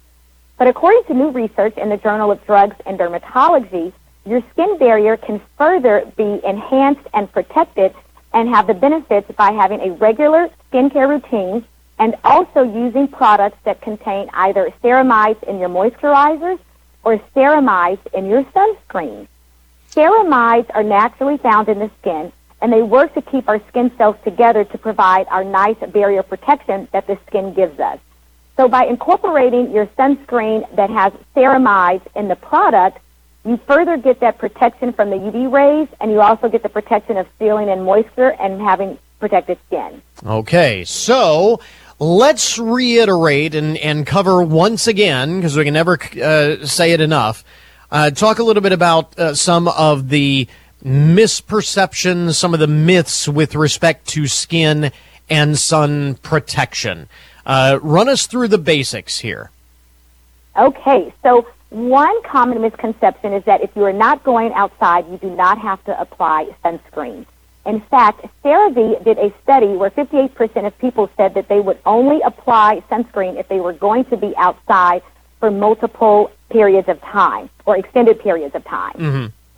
But 0.60 0.68
according 0.68 1.04
to 1.04 1.14
new 1.14 1.30
research 1.30 1.78
in 1.78 1.88
the 1.88 1.96
Journal 1.96 2.30
of 2.30 2.44
Drugs 2.44 2.76
and 2.84 2.98
Dermatology, 2.98 3.94
your 4.26 4.42
skin 4.52 4.76
barrier 4.76 5.16
can 5.16 5.40
further 5.56 6.04
be 6.18 6.38
enhanced 6.44 7.08
and 7.14 7.32
protected 7.32 7.94
and 8.34 8.46
have 8.46 8.66
the 8.66 8.74
benefits 8.74 9.32
by 9.38 9.52
having 9.52 9.80
a 9.80 9.92
regular 9.92 10.50
skincare 10.70 11.08
routine 11.08 11.64
and 11.98 12.14
also 12.24 12.62
using 12.62 13.08
products 13.08 13.56
that 13.64 13.80
contain 13.80 14.28
either 14.34 14.70
ceramides 14.84 15.42
in 15.44 15.58
your 15.58 15.70
moisturizers 15.70 16.58
or 17.04 17.16
ceramides 17.34 18.06
in 18.12 18.26
your 18.26 18.44
sunscreen. 18.44 19.26
Ceramides 19.88 20.70
are 20.74 20.84
naturally 20.84 21.38
found 21.38 21.70
in 21.70 21.78
the 21.78 21.90
skin 22.02 22.30
and 22.60 22.70
they 22.70 22.82
work 22.82 23.14
to 23.14 23.22
keep 23.22 23.48
our 23.48 23.62
skin 23.68 23.90
cells 23.96 24.16
together 24.24 24.64
to 24.64 24.76
provide 24.76 25.26
our 25.30 25.42
nice 25.42 25.78
barrier 25.88 26.22
protection 26.22 26.86
that 26.92 27.06
the 27.06 27.16
skin 27.26 27.54
gives 27.54 27.80
us. 27.80 27.98
So 28.56 28.68
by 28.68 28.84
incorporating 28.84 29.70
your 29.72 29.86
sunscreen 29.98 30.74
that 30.76 30.90
has 30.90 31.12
ceramides 31.34 32.06
in 32.14 32.28
the 32.28 32.36
product, 32.36 32.98
you 33.44 33.58
further 33.66 33.96
get 33.96 34.20
that 34.20 34.38
protection 34.38 34.92
from 34.92 35.10
the 35.10 35.16
UV 35.16 35.50
rays 35.50 35.88
and 36.00 36.10
you 36.10 36.20
also 36.20 36.48
get 36.48 36.62
the 36.62 36.68
protection 36.68 37.16
of 37.16 37.26
sealing 37.38 37.70
and 37.70 37.84
moisture 37.84 38.32
and 38.38 38.60
having 38.60 38.98
protected 39.18 39.58
skin. 39.66 40.02
Okay, 40.24 40.84
so 40.84 41.60
let's 41.98 42.58
reiterate 42.58 43.54
and, 43.54 43.78
and 43.78 44.06
cover 44.06 44.42
once 44.42 44.86
again, 44.86 45.36
because 45.36 45.56
we 45.56 45.64
can 45.64 45.74
never 45.74 45.98
uh, 46.22 46.66
say 46.66 46.92
it 46.92 47.00
enough. 47.00 47.44
Uh, 47.90 48.10
talk 48.10 48.38
a 48.38 48.42
little 48.42 48.62
bit 48.62 48.72
about 48.72 49.18
uh, 49.18 49.34
some 49.34 49.68
of 49.68 50.10
the 50.10 50.46
misperceptions, 50.84 52.34
some 52.34 52.54
of 52.54 52.60
the 52.60 52.66
myths 52.66 53.28
with 53.28 53.54
respect 53.54 54.06
to 54.08 54.26
skin 54.26 54.92
and 55.28 55.58
sun 55.58 56.14
protection. 56.16 57.08
Uh, 57.46 57.78
run 57.82 58.08
us 58.08 58.26
through 58.26 58.48
the 58.48 58.58
basics 58.58 59.18
here. 59.18 59.50
Okay, 60.56 61.12
so 61.22 61.46
one 61.70 62.22
common 62.22 62.60
misconception 62.60 63.32
is 63.32 63.44
that 63.44 63.62
if 63.62 63.70
you 63.76 63.84
are 63.84 63.92
not 63.92 64.24
going 64.24 64.52
outside, 64.52 65.08
you 65.10 65.18
do 65.18 65.30
not 65.30 65.58
have 65.58 65.82
to 65.84 66.00
apply 66.00 66.54
sunscreen. 66.64 67.26
In 67.66 67.80
fact, 67.82 68.26
CeraVe 68.42 69.04
did 69.04 69.18
a 69.18 69.32
study 69.42 69.68
where 69.68 69.90
58% 69.90 70.66
of 70.66 70.76
people 70.78 71.10
said 71.16 71.34
that 71.34 71.48
they 71.48 71.60
would 71.60 71.78
only 71.86 72.20
apply 72.22 72.82
sunscreen 72.90 73.38
if 73.38 73.48
they 73.48 73.60
were 73.60 73.74
going 73.74 74.04
to 74.06 74.16
be 74.16 74.34
outside 74.36 75.02
for 75.38 75.50
multiple 75.50 76.30
periods 76.50 76.88
of 76.88 77.00
time 77.02 77.48
or 77.66 77.76
extended 77.76 78.18
periods 78.20 78.54
of 78.54 78.64
time. 78.64 78.92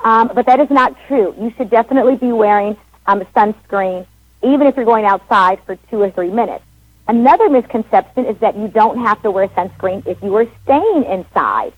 Um, 0.01 0.31
but 0.35 0.47
that 0.47 0.61
is 0.61 0.69
not 0.71 0.97
true. 1.07 1.35
You 1.39 1.53
should 1.57 1.71
definitely 1.71 2.17
be 2.17 2.33
wearing 2.33 2.77
um, 3.07 3.21
sunscreen 3.37 4.07
even 4.43 4.67
if 4.67 4.77
you're 4.77 4.85
going 4.85 5.05
outside 5.05 5.61
for 5.65 5.77
two 5.89 6.03
or 6.03 6.11
three 6.11 6.31
minutes. 6.31 6.65
Another 7.13 7.51
misconception 7.51 8.25
is 8.25 8.39
that 8.39 8.57
you 8.57 8.69
don't 8.69 8.97
have 8.97 9.21
to 9.21 9.31
wear 9.31 9.47
sunscreen 9.49 10.03
if 10.07 10.23
you 10.23 10.35
are 10.35 10.47
staying 10.65 11.05
inside. 11.05 11.75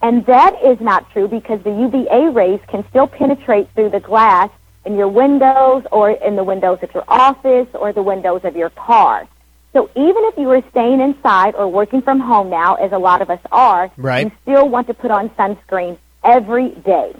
And 0.00 0.24
that 0.24 0.64
is 0.64 0.80
not 0.80 1.10
true 1.10 1.28
because 1.28 1.62
the 1.62 1.68
UVA 1.70 2.30
rays 2.30 2.58
can 2.68 2.88
still 2.88 3.06
penetrate 3.06 3.68
through 3.74 3.90
the 3.90 4.00
glass 4.00 4.48
in 4.86 4.96
your 4.96 5.08
windows 5.08 5.84
or 5.92 6.12
in 6.12 6.36
the 6.36 6.42
windows 6.42 6.78
of 6.80 6.94
your 6.94 7.04
office 7.06 7.68
or 7.74 7.92
the 7.92 8.02
windows 8.02 8.40
of 8.44 8.56
your 8.56 8.70
car. 8.70 9.28
So 9.74 9.90
even 9.94 10.24
if 10.24 10.38
you 10.38 10.50
are 10.52 10.62
staying 10.70 11.02
inside 11.02 11.54
or 11.54 11.68
working 11.68 12.00
from 12.00 12.18
home 12.18 12.48
now, 12.48 12.76
as 12.76 12.90
a 12.92 12.98
lot 12.98 13.20
of 13.20 13.28
us 13.28 13.40
are, 13.52 13.90
Right. 13.98 14.24
you 14.24 14.32
still 14.40 14.70
want 14.70 14.86
to 14.86 14.94
put 14.94 15.10
on 15.10 15.28
sunscreen 15.38 15.98
every 16.24 16.70
day. 16.70 17.14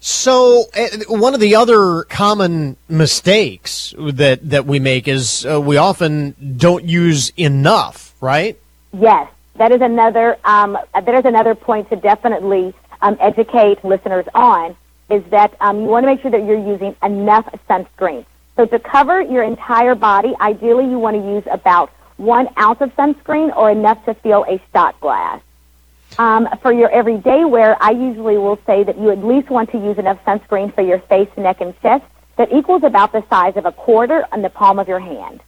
So 0.00 0.64
uh, 0.76 0.88
one 1.08 1.34
of 1.34 1.40
the 1.40 1.56
other 1.56 2.04
common 2.04 2.76
mistakes 2.88 3.94
that 3.98 4.48
that 4.50 4.66
we 4.66 4.78
make 4.78 5.08
is 5.08 5.44
uh, 5.44 5.60
we 5.60 5.76
often 5.76 6.34
don't 6.56 6.84
use 6.84 7.30
enough, 7.36 8.14
right? 8.20 8.58
Yes, 8.92 9.30
that 9.56 9.72
is 9.72 9.80
another 9.80 10.38
um, 10.44 10.78
that 10.94 11.14
is 11.14 11.24
another 11.24 11.54
point 11.54 11.90
to 11.90 11.96
definitely 11.96 12.74
um, 13.02 13.16
educate 13.20 13.84
listeners 13.84 14.26
on 14.34 14.76
is 15.10 15.24
that 15.30 15.54
um, 15.60 15.80
you 15.80 15.86
want 15.86 16.04
to 16.04 16.06
make 16.06 16.20
sure 16.20 16.30
that 16.30 16.44
you're 16.44 16.66
using 16.66 16.94
enough 17.02 17.48
sunscreen. 17.68 18.24
So 18.56 18.66
to 18.66 18.78
cover 18.78 19.20
your 19.22 19.42
entire 19.42 19.94
body, 19.94 20.34
ideally 20.40 20.84
you 20.84 20.98
want 20.98 21.16
to 21.16 21.22
use 21.22 21.44
about 21.50 21.90
one 22.18 22.48
ounce 22.58 22.80
of 22.80 22.94
sunscreen 22.96 23.56
or 23.56 23.70
enough 23.70 24.04
to 24.04 24.14
fill 24.14 24.44
a 24.48 24.60
shot 24.72 25.00
glass. 25.00 25.40
Um, 26.18 26.48
for 26.62 26.72
your 26.72 26.90
everyday 26.90 27.44
wear, 27.44 27.80
I 27.80 27.92
usually 27.92 28.38
will 28.38 28.58
say 28.66 28.82
that 28.82 28.98
you 28.98 29.10
at 29.10 29.24
least 29.24 29.50
want 29.50 29.70
to 29.70 29.78
use 29.78 29.98
enough 29.98 30.18
sunscreen 30.24 30.74
for 30.74 30.82
your 30.82 30.98
face, 30.98 31.28
neck, 31.36 31.60
and 31.60 31.80
chest 31.80 32.04
that 32.36 32.52
equals 32.52 32.82
about 32.82 33.12
the 33.12 33.22
size 33.30 33.56
of 33.56 33.66
a 33.66 33.72
quarter 33.72 34.26
on 34.32 34.42
the 34.42 34.50
palm 34.50 34.80
of 34.80 34.88
your 34.88 34.98
hand. 34.98 35.40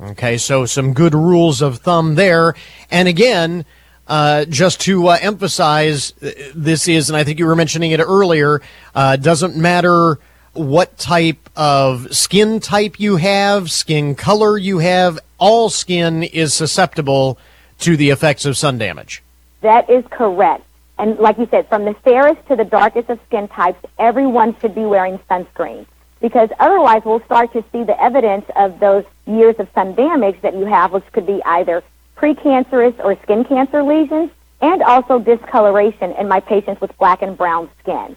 Okay, 0.00 0.36
so 0.36 0.66
some 0.66 0.92
good 0.92 1.14
rules 1.14 1.62
of 1.62 1.78
thumb 1.78 2.14
there. 2.14 2.54
And 2.90 3.08
again, 3.08 3.64
uh, 4.06 4.44
just 4.44 4.80
to 4.82 5.08
uh, 5.08 5.18
emphasize, 5.20 6.12
uh, 6.22 6.30
this 6.54 6.88
is, 6.88 7.08
and 7.08 7.16
I 7.16 7.24
think 7.24 7.38
you 7.38 7.46
were 7.46 7.56
mentioning 7.56 7.90
it 7.92 8.00
earlier, 8.00 8.60
uh, 8.94 9.16
doesn't 9.16 9.56
matter 9.56 10.18
what 10.52 10.98
type 10.98 11.48
of 11.56 12.14
skin 12.14 12.60
type 12.60 13.00
you 13.00 13.16
have, 13.16 13.70
skin 13.70 14.14
color 14.14 14.58
you 14.58 14.78
have. 14.78 15.18
All 15.38 15.70
skin 15.70 16.22
is 16.22 16.52
susceptible 16.52 17.38
to 17.80 17.96
the 17.96 18.10
effects 18.10 18.44
of 18.44 18.56
sun 18.56 18.76
damage. 18.76 19.22
That 19.60 19.88
is 19.90 20.04
correct. 20.10 20.64
And 20.98 21.18
like 21.18 21.38
you 21.38 21.46
said, 21.50 21.68
from 21.68 21.84
the 21.84 21.94
fairest 22.04 22.46
to 22.48 22.56
the 22.56 22.64
darkest 22.64 23.08
of 23.08 23.20
skin 23.26 23.48
types, 23.48 23.78
everyone 23.98 24.56
should 24.60 24.74
be 24.74 24.84
wearing 24.84 25.18
sunscreen 25.30 25.86
because 26.20 26.48
otherwise 26.58 27.02
we'll 27.04 27.24
start 27.24 27.52
to 27.52 27.64
see 27.70 27.84
the 27.84 28.00
evidence 28.02 28.44
of 28.56 28.80
those 28.80 29.04
years 29.26 29.54
of 29.58 29.68
sun 29.74 29.94
damage 29.94 30.40
that 30.42 30.54
you 30.54 30.66
have, 30.66 30.92
which 30.92 31.04
could 31.12 31.26
be 31.26 31.40
either 31.44 31.82
precancerous 32.16 32.98
or 33.04 33.16
skin 33.22 33.44
cancer 33.44 33.82
lesions 33.82 34.30
and 34.60 34.82
also 34.82 35.20
discoloration 35.20 36.12
in 36.12 36.26
my 36.26 36.40
patients 36.40 36.80
with 36.80 36.96
black 36.98 37.22
and 37.22 37.36
brown 37.36 37.70
skin. 37.80 38.16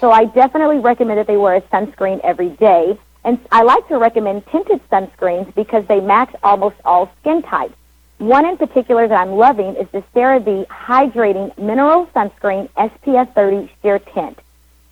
So 0.00 0.10
I 0.10 0.24
definitely 0.24 0.78
recommend 0.78 1.18
that 1.18 1.26
they 1.26 1.36
wear 1.36 1.56
a 1.56 1.60
sunscreen 1.62 2.20
every 2.24 2.48
day. 2.48 2.98
And 3.24 3.38
I 3.52 3.62
like 3.62 3.86
to 3.88 3.98
recommend 3.98 4.46
tinted 4.46 4.80
sunscreens 4.88 5.54
because 5.54 5.86
they 5.86 6.00
match 6.00 6.34
almost 6.42 6.76
all 6.84 7.12
skin 7.20 7.42
types. 7.42 7.74
One 8.22 8.46
in 8.46 8.56
particular 8.56 9.08
that 9.08 9.20
I'm 9.20 9.32
loving 9.32 9.74
is 9.74 9.88
the 9.90 10.04
CeraVe 10.14 10.68
Hydrating 10.68 11.58
Mineral 11.58 12.06
Sunscreen 12.14 12.68
SPF 12.76 13.34
30 13.34 13.68
Sheer 13.82 13.98
Tint. 13.98 14.38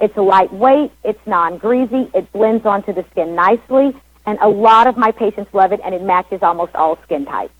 It's 0.00 0.16
lightweight, 0.16 0.90
it's 1.04 1.24
non-greasy, 1.26 2.10
it 2.12 2.32
blends 2.32 2.66
onto 2.66 2.92
the 2.92 3.04
skin 3.12 3.36
nicely, 3.36 3.94
and 4.26 4.36
a 4.40 4.48
lot 4.48 4.88
of 4.88 4.96
my 4.96 5.12
patients 5.12 5.54
love 5.54 5.70
it, 5.70 5.78
and 5.84 5.94
it 5.94 6.02
matches 6.02 6.42
almost 6.42 6.74
all 6.74 6.98
skin 7.04 7.24
types. 7.24 7.52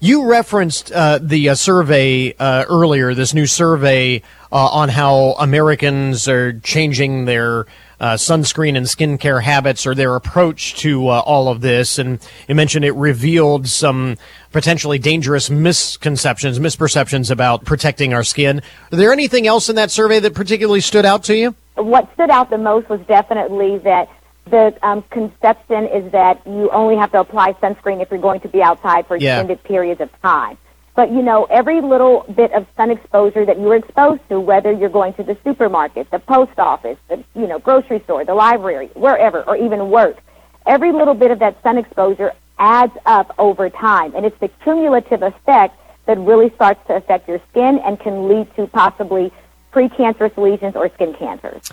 You 0.00 0.24
referenced 0.24 0.90
uh, 0.90 1.18
the 1.20 1.50
uh, 1.50 1.54
survey 1.56 2.32
uh, 2.38 2.64
earlier, 2.70 3.12
this 3.12 3.34
new 3.34 3.46
survey 3.46 4.22
uh, 4.50 4.56
on 4.66 4.88
how 4.88 5.32
Americans 5.38 6.26
are 6.26 6.58
changing 6.60 7.26
their 7.26 7.66
uh, 8.02 8.14
sunscreen 8.16 8.76
and 8.76 8.84
skincare 8.86 9.40
habits 9.42 9.86
or 9.86 9.94
their 9.94 10.16
approach 10.16 10.74
to 10.74 11.08
uh, 11.08 11.20
all 11.20 11.46
of 11.48 11.60
this. 11.60 11.98
And 11.98 12.18
you 12.48 12.54
mentioned 12.56 12.84
it 12.84 12.94
revealed 12.96 13.68
some 13.68 14.16
potentially 14.50 14.98
dangerous 14.98 15.48
misconceptions, 15.48 16.58
misperceptions 16.58 17.30
about 17.30 17.64
protecting 17.64 18.12
our 18.12 18.24
skin. 18.24 18.60
Are 18.92 18.96
there 18.96 19.12
anything 19.12 19.46
else 19.46 19.68
in 19.68 19.76
that 19.76 19.92
survey 19.92 20.18
that 20.18 20.34
particularly 20.34 20.80
stood 20.80 21.06
out 21.06 21.22
to 21.24 21.36
you? 21.36 21.54
What 21.76 22.12
stood 22.14 22.28
out 22.28 22.50
the 22.50 22.58
most 22.58 22.88
was 22.88 23.00
definitely 23.06 23.78
that 23.78 24.08
the 24.50 24.76
um, 24.82 25.02
conception 25.10 25.86
is 25.86 26.10
that 26.10 26.44
you 26.44 26.68
only 26.72 26.96
have 26.96 27.12
to 27.12 27.20
apply 27.20 27.52
sunscreen 27.54 28.02
if 28.02 28.10
you're 28.10 28.20
going 28.20 28.40
to 28.40 28.48
be 28.48 28.60
outside 28.60 29.06
for 29.06 29.16
Yeah. 29.16 29.38
extended 29.38 29.62
periods 29.62 30.00
of 30.00 30.10
time. 30.20 30.58
But 30.94 31.10
you 31.10 31.22
know, 31.22 31.44
every 31.44 31.80
little 31.80 32.24
bit 32.34 32.52
of 32.52 32.66
sun 32.76 32.90
exposure 32.90 33.46
that 33.46 33.58
you're 33.58 33.76
exposed 33.76 34.20
to, 34.28 34.38
whether 34.38 34.70
you're 34.70 34.90
going 34.90 35.14
to 35.14 35.22
the 35.22 35.36
supermarket, 35.42 36.10
the 36.10 36.18
post 36.18 36.58
office, 36.58 36.98
the 37.08 37.24
you 37.34 37.46
know 37.46 37.58
grocery 37.58 38.00
store, 38.04 38.24
the 38.24 38.34
library, 38.34 38.90
wherever, 38.94 39.42
or 39.42 39.56
even 39.56 39.90
work, 39.90 40.18
every 40.66 40.92
little 40.92 41.14
bit 41.14 41.30
of 41.30 41.38
that 41.38 41.62
sun 41.62 41.78
exposure 41.78 42.32
adds 42.58 42.92
up 43.06 43.34
over 43.38 43.70
time, 43.70 44.14
and 44.14 44.26
it's 44.26 44.38
the 44.38 44.48
cumulative 44.62 45.22
effect 45.22 45.78
that 46.06 46.18
really 46.18 46.50
starts 46.54 46.84
to 46.86 46.96
affect 46.96 47.28
your 47.28 47.40
skin 47.50 47.78
and 47.78 47.98
can 47.98 48.28
lead 48.28 48.54
to 48.56 48.66
possibly 48.66 49.32
precancerous 49.72 50.36
lesions 50.36 50.76
or 50.76 50.88
skin 50.90 51.14
cancers. 51.14 51.72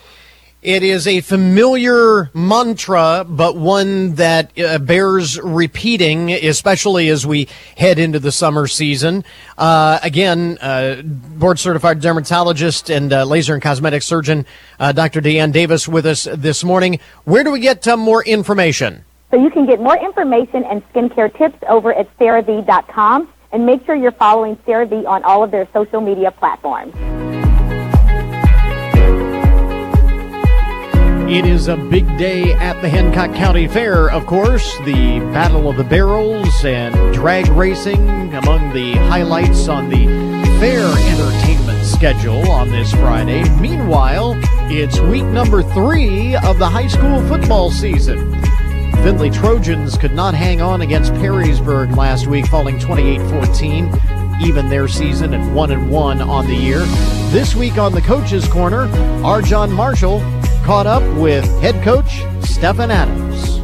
It 0.62 0.84
is 0.84 1.08
a 1.08 1.22
familiar 1.22 2.30
mantra, 2.34 3.26
but 3.26 3.56
one 3.56 4.16
that 4.16 4.52
uh, 4.60 4.78
bears 4.80 5.40
repeating, 5.40 6.32
especially 6.32 7.08
as 7.08 7.26
we 7.26 7.48
head 7.78 7.98
into 7.98 8.20
the 8.20 8.34
summer 8.34 8.68
season. 8.68 9.24
Uh, 9.58 10.00
again, 10.04 10.58
uh, 10.60 11.02
board 11.02 11.60
certified 11.60 12.02
dermatologist 12.02 12.90
and 12.90 13.14
uh, 13.14 13.24
laser 13.24 13.54
and 13.54 13.64
cosmetic 13.64 14.02
surgeon, 14.02 14.46
uh, 14.82 14.92
Dr. 14.92 15.22
Deanne 15.22 15.54
Davis, 15.54 15.88
with 15.88 16.06
us 16.06 16.28
this 16.36 16.62
morning. 16.62 17.00
Where 17.24 17.46
do 17.46 17.52
we 17.52 17.62
get 17.62 17.88
uh, 17.88 17.96
more 17.96 18.22
information? 18.26 19.06
So 19.32 19.42
you 19.42 19.52
can 19.52 19.66
get 19.66 19.80
more 19.80 19.98
information 19.98 20.66
and 20.66 20.84
skincare 20.92 21.34
tips 21.38 21.60
over 21.70 21.94
at 21.94 22.18
CeraVe.com 22.18 23.30
and 23.54 23.66
make 23.66 23.86
sure 23.86 23.96
you're 23.96 24.12
following 24.12 24.58
CeraVe 24.68 25.08
on 25.08 25.24
all 25.24 25.42
of 25.42 25.52
their 25.52 25.70
social 25.72 26.02
media 26.02 26.32
platforms. 26.32 26.94
It 31.30 31.46
is 31.46 31.68
a 31.68 31.78
big 31.78 32.18
day 32.18 32.54
at 32.54 32.82
the 32.82 32.90
Hancock 32.90 33.36
County 33.36 33.68
Fair, 33.68 34.10
of 34.10 34.26
course. 34.26 34.76
The 34.80 35.20
Battle 35.32 35.70
of 35.70 35.78
the 35.78 35.84
Barrels 35.84 36.66
and 36.66 37.14
drag 37.14 37.48
racing 37.50 38.34
among 38.34 38.74
the 38.74 38.94
highlights 38.94 39.68
on 39.68 39.90
the 39.90 40.08
fair 40.60 40.88
entertainment 40.88 41.86
schedule 41.86 42.50
on 42.50 42.72
this 42.72 42.92
Friday. 42.94 43.48
Meanwhile, 43.60 44.40
it's 44.72 45.00
week 45.00 45.26
number 45.26 45.62
three 45.62 46.36
of 46.38 46.58
the 46.58 46.68
high 46.68 46.88
school 46.88 47.22
football 47.28 47.70
season. 47.70 48.34
Findlay 48.94 49.30
Trojans 49.30 50.00
could 50.00 50.14
not 50.14 50.34
hang 50.34 50.62
on 50.62 50.82
against 50.82 51.14
Perrysburg 51.14 51.96
last 51.96 52.26
week, 52.26 52.48
falling 52.48 52.80
28-14, 52.80 54.42
even 54.42 54.68
their 54.68 54.88
season 54.88 55.36
at 55.36 55.54
1 55.54 55.72
and 55.72 55.92
1 55.92 56.22
on 56.24 56.48
the 56.48 56.56
year. 56.56 56.80
This 57.30 57.54
week 57.54 57.78
on 57.78 57.94
the 57.94 58.02
coaches 58.02 58.48
corner, 58.48 58.88
our 59.24 59.44
John 59.44 59.72
Marshall 59.72 60.22
caught 60.70 60.86
up 60.86 61.02
with 61.18 61.44
head 61.62 61.84
coach 61.84 62.22
Stephen 62.48 62.92
Adams. 62.92 63.60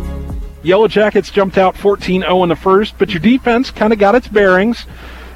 Yellow 0.64 0.88
Jackets 0.88 1.30
jumped 1.30 1.56
out 1.56 1.76
14-0 1.76 2.42
in 2.42 2.50
the 2.50 2.56
first, 2.56 2.98
but 2.98 3.12
your 3.12 3.20
defense 3.20 3.70
kind 3.70 3.94
of 3.94 4.00
got 4.00 4.16
its 4.16 4.28
bearings 4.28 4.88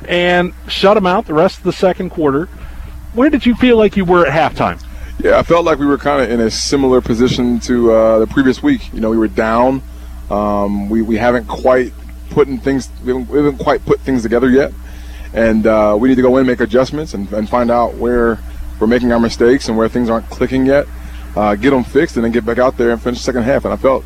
and 0.08 0.51
shut 0.67 0.95
them 0.95 1.05
out 1.05 1.27
the 1.27 1.34
rest 1.36 1.60
of 1.60 1.63
the 1.65 1.71
second 1.71 2.10
quarter. 2.10 2.47
Where 3.13 3.29
did 3.29 3.45
you 3.45 3.53
feel 3.53 3.77
like 3.77 3.95
you 3.95 4.03
were 4.03 4.25
at 4.25 4.34
halftime? 4.34 4.84
Yeah, 5.19 5.38
I 5.38 5.43
felt 5.43 5.63
like 5.63 5.77
we 5.77 5.86
were 5.86 5.99
kind 5.99 6.23
of 6.23 6.32
in 6.32 6.39
a 6.39 6.49
similar 6.49 7.01
position 7.01 7.60
to 7.60 7.91
uh, 7.91 8.17
the 8.17 8.25
previous 8.25 8.63
week. 8.63 8.91
You 8.91 9.01
know, 9.01 9.12
we 9.12 9.17
were 9.17 9.27
down. 9.27 9.84
Um, 10.32 10.89
we, 10.89 11.03
we 11.03 11.17
haven't 11.17 11.47
quite 11.47 11.93
putting 12.32 12.58
things 12.58 12.89
we 13.03 13.10
haven't, 13.10 13.29
we 13.29 13.38
haven't 13.38 13.60
quite 13.60 13.86
put 13.86 13.99
things 13.99 14.23
together 14.23 14.49
yet, 14.49 14.73
and 15.36 15.67
uh, 15.67 15.95
we 15.99 16.10
need 16.10 16.15
to 16.15 16.23
go 16.23 16.36
in 16.38 16.39
and 16.39 16.47
make 16.47 16.62
adjustments 16.62 17.13
and, 17.13 17.32
and 17.32 17.47
find 17.47 17.69
out 17.69 17.93
where 17.93 18.39
we're 18.79 18.88
making 18.88 19.12
our 19.12 19.19
mistakes 19.19 19.67
and 19.67 19.77
where 19.77 19.88
things 19.88 20.10
aren't 20.10 20.27
clicking 20.32 20.65
yet. 20.65 20.88
Uh, 21.35 21.55
get 21.55 21.71
them 21.71 21.83
fixed 21.83 22.15
and 22.15 22.25
then 22.25 22.31
get 22.31 22.45
back 22.45 22.57
out 22.57 22.77
there 22.77 22.91
and 22.91 23.01
finish 23.01 23.19
the 23.19 23.23
second 23.23 23.43
half. 23.43 23.65
And 23.65 23.73
I 23.73 23.77
felt, 23.77 24.03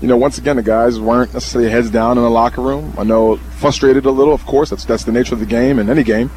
you 0.00 0.08
know, 0.08 0.16
once 0.16 0.38
again 0.38 0.56
the 0.56 0.62
guys 0.62 1.00
weren't 1.00 1.32
necessarily 1.32 1.70
heads 1.70 1.90
down 1.90 2.18
in 2.18 2.24
the 2.24 2.30
locker 2.30 2.60
room. 2.60 2.94
I 2.98 3.04
know 3.04 3.36
frustrated 3.36 4.04
a 4.06 4.10
little, 4.10 4.34
of 4.34 4.44
course. 4.46 4.70
That's 4.70 4.84
that's 4.84 5.04
the 5.04 5.12
nature 5.12 5.34
of 5.34 5.40
the 5.40 5.46
game 5.46 5.78
and 5.78 5.88
any 5.88 6.02
game. 6.02 6.30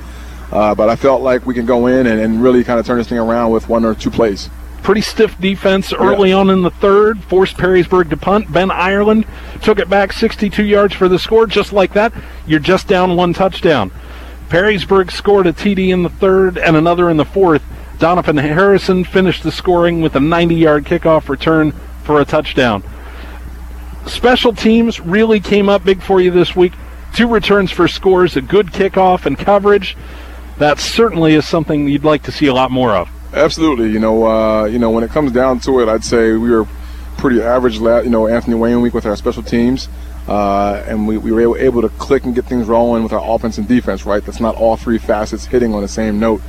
Uh, 0.51 0.73
but 0.73 0.89
I 0.89 0.95
felt 0.95 1.21
like 1.21 1.45
we 1.45 1.53
can 1.53 1.65
go 1.65 1.87
in 1.87 2.07
and, 2.07 2.19
and 2.19 2.41
really 2.41 2.63
kind 2.63 2.79
of 2.79 2.85
turn 2.85 2.97
this 2.97 3.07
thing 3.07 3.19
around 3.19 3.51
with 3.51 3.69
one 3.69 3.85
or 3.85 3.93
two 3.93 4.09
plays. 4.09 4.49
Pretty 4.81 5.01
stiff 5.01 5.37
defense 5.39 5.93
early 5.93 6.31
on 6.31 6.49
in 6.49 6.63
the 6.63 6.71
third, 6.71 7.21
forced 7.25 7.57
Perrysburg 7.57 8.09
to 8.09 8.17
punt. 8.17 8.51
Ben 8.51 8.71
Ireland 8.71 9.25
took 9.61 9.77
it 9.77 9.89
back 9.89 10.13
62 10.13 10.63
yards 10.63 10.95
for 10.95 11.07
the 11.07 11.19
score. 11.19 11.45
Just 11.45 11.73
like 11.73 11.93
that, 11.93 12.13
you're 12.47 12.59
just 12.59 12.87
down 12.87 13.15
one 13.15 13.33
touchdown. 13.33 13.91
Perrysburg 14.47 15.11
scored 15.11 15.45
a 15.45 15.53
TD 15.53 15.89
in 15.89 16.01
the 16.01 16.09
third 16.09 16.57
and 16.57 16.75
another 16.75 17.09
in 17.09 17.17
the 17.17 17.25
fourth. 17.25 17.61
Donovan 17.99 18.37
Harrison 18.37 19.03
finished 19.03 19.43
the 19.43 19.51
scoring 19.51 19.99
with 20.01 20.15
a 20.15 20.21
90 20.21 20.55
yard 20.55 20.85
kickoff 20.85 21.27
return 21.27 21.73
for 22.03 22.21
a 22.21 22.25
touchdown. 22.25 22.81
Special 24.07 24.53
teams 24.53 24.99
really 25.01 25.41
came 25.41 25.67
up 25.67 25.83
big 25.83 26.01
for 26.01 26.21
you 26.21 26.31
this 26.31 26.55
week. 26.55 26.73
Two 27.13 27.27
returns 27.27 27.71
for 27.71 27.87
scores, 27.87 28.37
a 28.37 28.41
good 28.41 28.67
kickoff 28.67 29.25
and 29.25 29.37
coverage. 29.37 29.97
That 30.57 30.79
certainly 30.79 31.35
is 31.35 31.45
something 31.47 31.87
you'd 31.87 32.05
like 32.05 32.23
to 32.23 32.31
see 32.31 32.47
a 32.47 32.53
lot 32.53 32.71
more 32.71 32.95
of. 32.95 33.09
Absolutely. 33.33 33.91
You 33.91 33.99
know, 33.99 34.25
uh, 34.25 34.65
you 34.65 34.79
know, 34.79 34.89
when 34.89 35.03
it 35.03 35.11
comes 35.11 35.31
down 35.31 35.59
to 35.61 35.81
it, 35.81 35.89
I'd 35.89 36.03
say 36.03 36.31
we 36.31 36.49
were 36.49 36.65
pretty 37.17 37.41
average. 37.41 37.79
La- 37.79 37.99
you 37.99 38.09
know, 38.09 38.27
Anthony 38.27 38.55
Wayne 38.55 38.81
week 38.81 38.93
with 38.93 39.05
our 39.05 39.15
special 39.15 39.43
teams, 39.43 39.89
uh, 40.27 40.83
and 40.87 41.05
we, 41.05 41.17
we 41.17 41.31
were 41.31 41.41
able, 41.41 41.57
able 41.57 41.81
to 41.81 41.89
click 41.89 42.23
and 42.23 42.33
get 42.33 42.45
things 42.45 42.67
rolling 42.67 43.03
with 43.03 43.11
our 43.11 43.35
offense 43.35 43.57
and 43.57 43.67
defense. 43.67 44.05
Right, 44.05 44.23
that's 44.23 44.39
not 44.39 44.55
all 44.55 44.77
three 44.77 44.97
facets 44.97 45.45
hitting 45.45 45.73
on 45.73 45.81
the 45.81 45.87
same 45.87 46.19
note. 46.19 46.41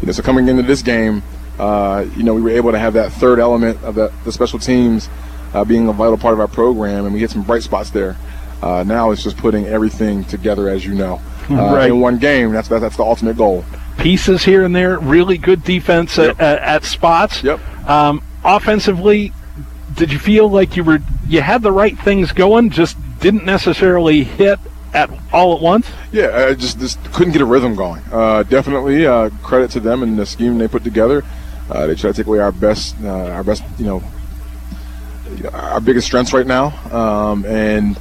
You 0.00 0.06
know, 0.06 0.12
so 0.12 0.22
coming 0.22 0.48
into 0.48 0.62
this 0.62 0.82
game, 0.82 1.22
uh, 1.58 2.04
you 2.16 2.22
know, 2.22 2.34
we 2.34 2.42
were 2.42 2.50
able 2.50 2.72
to 2.72 2.78
have 2.78 2.94
that 2.94 3.12
third 3.12 3.38
element 3.38 3.82
of 3.84 3.94
the, 3.94 4.12
the 4.24 4.32
special 4.32 4.58
teams 4.58 5.08
uh, 5.52 5.64
being 5.64 5.88
a 5.88 5.92
vital 5.92 6.16
part 6.18 6.34
of 6.34 6.40
our 6.40 6.48
program, 6.48 7.04
and 7.04 7.14
we 7.14 7.20
hit 7.20 7.30
some 7.30 7.42
bright 7.42 7.62
spots 7.62 7.90
there. 7.90 8.16
Uh, 8.62 8.82
now 8.82 9.10
it's 9.10 9.22
just 9.22 9.36
putting 9.36 9.66
everything 9.66 10.24
together, 10.24 10.68
as 10.68 10.84
you 10.84 10.94
know, 10.94 11.20
uh, 11.50 11.54
Right. 11.54 11.90
in 11.90 12.00
one 12.00 12.18
game. 12.18 12.50
That's 12.52 12.68
that, 12.68 12.80
that's 12.80 12.96
the 12.96 13.02
ultimate 13.04 13.36
goal. 13.36 13.64
Pieces 13.98 14.42
here 14.44 14.64
and 14.64 14.74
there, 14.74 14.98
really 14.98 15.38
good 15.38 15.62
defense 15.62 16.16
Yep. 16.16 16.40
at, 16.40 16.40
at, 16.40 16.58
at 16.62 16.84
spots. 16.84 17.42
Yep. 17.44 17.60
Um, 17.88 18.22
offensively, 18.44 19.32
did 19.94 20.10
you 20.12 20.18
feel 20.18 20.48
like 20.50 20.76
you 20.76 20.82
were 20.84 20.98
you 21.28 21.40
had 21.40 21.62
the 21.62 21.70
right 21.72 21.96
things 21.98 22.32
going, 22.32 22.70
just 22.70 22.96
didn't 23.20 23.44
necessarily 23.44 24.24
hit 24.24 24.58
at 24.94 25.10
all 25.32 25.56
at 25.56 25.60
once? 25.60 25.88
Yeah, 26.12 26.46
I 26.48 26.54
just 26.54 26.78
just 26.78 27.02
couldn't 27.12 27.32
get 27.32 27.42
a 27.42 27.46
rhythm 27.46 27.74
going. 27.74 28.02
Uh, 28.10 28.44
definitely 28.44 29.06
uh, 29.06 29.30
credit 29.42 29.70
to 29.72 29.80
them 29.80 30.02
and 30.02 30.18
the 30.18 30.24
scheme 30.24 30.56
they 30.58 30.68
put 30.68 30.84
together. 30.84 31.22
Uh, 31.68 31.86
they 31.86 31.94
try 31.94 32.10
to 32.10 32.16
take 32.16 32.26
away 32.26 32.38
our 32.38 32.52
best, 32.52 32.94
uh, 33.02 33.30
our 33.30 33.42
best, 33.42 33.62
you 33.78 33.86
know, 33.86 34.02
our 35.52 35.80
biggest 35.80 36.06
strengths 36.06 36.32
right 36.32 36.46
now. 36.46 36.66
Um, 36.92 37.44
and 37.46 37.98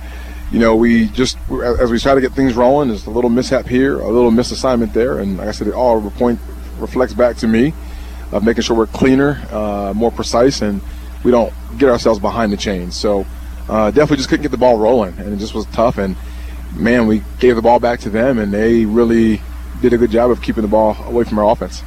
you 0.51 0.59
know, 0.59 0.75
we 0.75 1.07
just 1.09 1.37
as 1.49 1.89
we 1.89 1.97
try 1.97 2.13
to 2.13 2.21
get 2.21 2.33
things 2.33 2.53
rolling, 2.53 2.89
there's 2.89 3.07
a 3.07 3.11
little 3.11 3.29
mishap 3.29 3.65
here, 3.65 3.99
a 3.99 4.07
little 4.07 4.31
misassignment 4.31 4.93
there, 4.93 5.19
and 5.19 5.37
like 5.37 5.47
I 5.47 5.51
said, 5.51 5.67
it 5.67 5.73
all 5.73 5.99
point 6.11 6.39
reflects 6.77 7.13
back 7.13 7.37
to 7.37 7.47
me 7.47 7.73
of 8.31 8.43
making 8.43 8.63
sure 8.63 8.75
we're 8.75 8.87
cleaner, 8.87 9.41
uh, 9.51 9.93
more 9.95 10.11
precise, 10.11 10.61
and 10.61 10.81
we 11.23 11.31
don't 11.31 11.53
get 11.77 11.89
ourselves 11.89 12.19
behind 12.19 12.51
the 12.51 12.57
chains. 12.57 12.95
So 12.95 13.25
uh, 13.69 13.89
definitely 13.91 14.17
just 14.17 14.29
couldn't 14.29 14.43
get 14.43 14.51
the 14.51 14.57
ball 14.57 14.77
rolling, 14.77 15.17
and 15.17 15.33
it 15.33 15.37
just 15.37 15.55
was 15.55 15.65
tough. 15.67 15.97
And 15.97 16.15
man, 16.75 17.07
we 17.07 17.23
gave 17.39 17.55
the 17.55 17.61
ball 17.61 17.79
back 17.79 17.99
to 18.01 18.09
them, 18.09 18.39
and 18.39 18.53
they 18.53 18.85
really 18.85 19.41
did 19.81 19.93
a 19.93 19.97
good 19.97 20.11
job 20.11 20.31
of 20.31 20.41
keeping 20.41 20.61
the 20.61 20.67
ball 20.67 20.95
away 21.05 21.23
from 21.23 21.39
our 21.39 21.49
offense. 21.49 21.83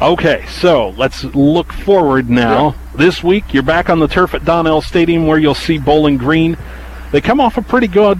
Okay, 0.00 0.44
so 0.48 0.90
let's 0.90 1.24
look 1.24 1.72
forward 1.72 2.28
now. 2.28 2.68
Yeah. 2.68 2.96
This 2.96 3.22
week, 3.22 3.54
you're 3.54 3.62
back 3.62 3.88
on 3.88 4.00
the 4.00 4.08
turf 4.08 4.34
at 4.34 4.44
Donnell 4.44 4.82
Stadium 4.82 5.26
where 5.26 5.38
you'll 5.38 5.54
see 5.54 5.78
Bowling 5.78 6.18
Green. 6.18 6.56
They 7.12 7.20
come 7.20 7.40
off 7.40 7.56
a 7.56 7.62
pretty 7.62 7.86
good 7.86 8.18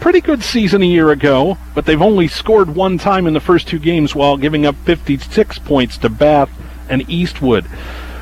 pretty 0.00 0.20
good 0.22 0.42
season 0.42 0.82
a 0.82 0.86
year 0.86 1.10
ago, 1.10 1.58
but 1.74 1.84
they've 1.84 2.00
only 2.00 2.28
scored 2.28 2.74
one 2.74 2.96
time 2.96 3.26
in 3.26 3.34
the 3.34 3.40
first 3.40 3.68
two 3.68 3.78
games 3.78 4.14
while 4.14 4.36
giving 4.38 4.64
up 4.64 4.74
56 4.84 5.58
points 5.60 5.98
to 5.98 6.08
Bath 6.08 6.50
and 6.88 7.08
Eastwood. 7.10 7.66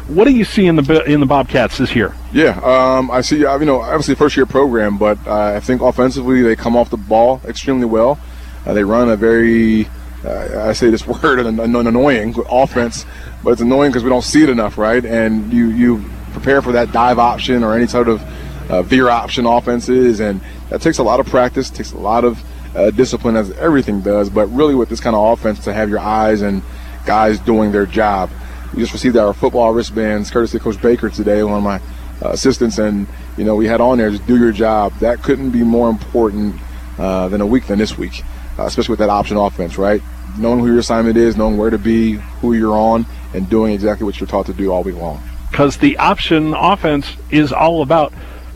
What 0.09 0.26
do 0.26 0.32
you 0.32 0.44
see 0.44 0.66
in 0.66 0.76
the 0.76 1.05
in 1.05 1.20
the 1.20 1.26
Bobcats 1.26 1.78
this 1.78 1.96
year? 1.96 2.14
Yeah, 2.32 2.61
um, 2.62 3.11
I 3.11 3.22
see. 3.22 3.44
Uh, 3.44 3.59
you 3.59 3.64
know, 3.64 3.80
obviously 3.80 4.14
first 4.14 4.36
year 4.36 4.46
program, 4.46 4.98
but 4.98 5.18
uh, 5.26 5.55
I 5.57 5.61
think 5.61 5.80
offensively 5.80 6.42
they 6.42 6.57
come 6.57 6.76
off 6.76 6.90
the 6.90 6.96
ball 6.96 7.40
extremely 7.46 7.86
well. 7.86 8.18
Uh, 8.66 8.74
they 8.74 8.84
run 8.84 9.09
a 9.09 9.16
very 9.16 9.88
uh, 10.24 10.68
I 10.68 10.72
say 10.72 10.90
this 10.90 11.07
word 11.22 11.40
an, 11.40 11.61
an 11.61 11.74
annoying 11.74 12.34
offense, 12.50 13.05
but 13.42 13.50
it's 13.50 13.61
annoying 13.61 13.90
because 13.90 14.05
we 14.05 14.11
don't 14.11 14.22
see 14.24 14.42
it 14.42 14.48
enough, 14.48 14.78
right? 14.78 15.05
And 15.05 15.52
you 15.52 15.68
you 15.68 16.05
prepare 16.32 16.62
for 16.62 16.72
that 16.72 16.92
dive 16.92 17.18
option 17.18 17.62
or 17.62 17.74
any 17.74 17.86
sort 17.86 18.09
of 18.09 18.22
uh, 18.70 18.82
veer 18.82 19.09
option 19.09 19.46
offenses, 19.46 20.20
and 20.20 20.40
that 20.70 20.80
takes 20.80 20.98
a 20.98 21.02
lot 21.02 21.20
of 21.20 21.26
practice, 21.26 21.70
takes 21.70 21.92
a 21.92 21.98
lot 21.98 22.24
of 22.24 22.42
uh, 22.74 22.90
discipline, 22.90 23.36
as 23.36 23.50
everything 23.52 24.00
does. 24.00 24.30
But 24.30 24.46
really, 24.48 24.74
with 24.74 24.88
this 24.88 25.00
kind 25.00 25.14
of 25.14 25.38
offense, 25.38 25.62
to 25.64 25.72
have 25.72 25.90
your 25.90 26.00
eyes 26.00 26.42
and 26.42 26.62
guys 27.05 27.38
doing 27.40 27.72
their 27.72 27.86
job. 27.86 28.30
We 28.75 28.83
just 28.83 28.93
received 28.93 29.16
our 29.16 29.33
football 29.33 29.72
wristbands, 29.72 30.33
courtesy 30.33 30.57
of 30.57 30.64
Coach 30.64 30.83
Baker 30.83 31.09
today, 31.09 31.45
one 31.45 31.59
of 31.59 31.62
my 31.62 31.77
uh, 32.20 32.33
assistants, 32.33 32.79
and 32.79 33.07
you 33.37 33.45
know 33.45 33.55
we 33.55 33.66
had 33.66 33.81
on 33.81 33.99
there 33.99 34.11
just 34.11 34.27
do 34.27 34.37
your 34.37 34.51
job. 34.51 34.93
That 34.99 35.22
couldn't 35.22 35.51
be 35.51 35.62
more 35.62 35.89
important 35.89 36.61
uh, 36.99 37.29
than 37.29 37.41
a 37.41 37.47
week 37.47 37.68
than 37.68 37.79
this 37.79 37.97
week, 37.97 38.25
uh, 38.59 38.64
especially 38.64 38.95
with 38.95 38.99
that 38.99 39.11
option 39.11 39.37
offense, 39.37 39.79
right? 39.79 40.03
Knowing 40.39 40.59
who 40.59 40.66
your 40.66 40.81
assignment 40.81 41.16
is, 41.16 41.37
knowing 41.37 41.57
where 41.57 41.70
to 41.70 41.79
be, 41.79 42.14
who 42.41 42.55
you're 42.55 42.77
on, 42.77 43.07
and 43.33 43.49
doing 43.49 43.72
exactly 43.72 44.05
what 44.05 44.18
you're 44.18 44.27
taught 44.27 44.47
to 44.47 44.53
do 44.53 44.72
all 44.72 44.83
week 44.83 44.97
long. 44.97 45.22
Because 45.53 45.77
the 45.77 45.97
option 45.99 46.53
offense 46.55 47.16
is 47.31 47.53
all 47.53 47.81
about 47.81 48.12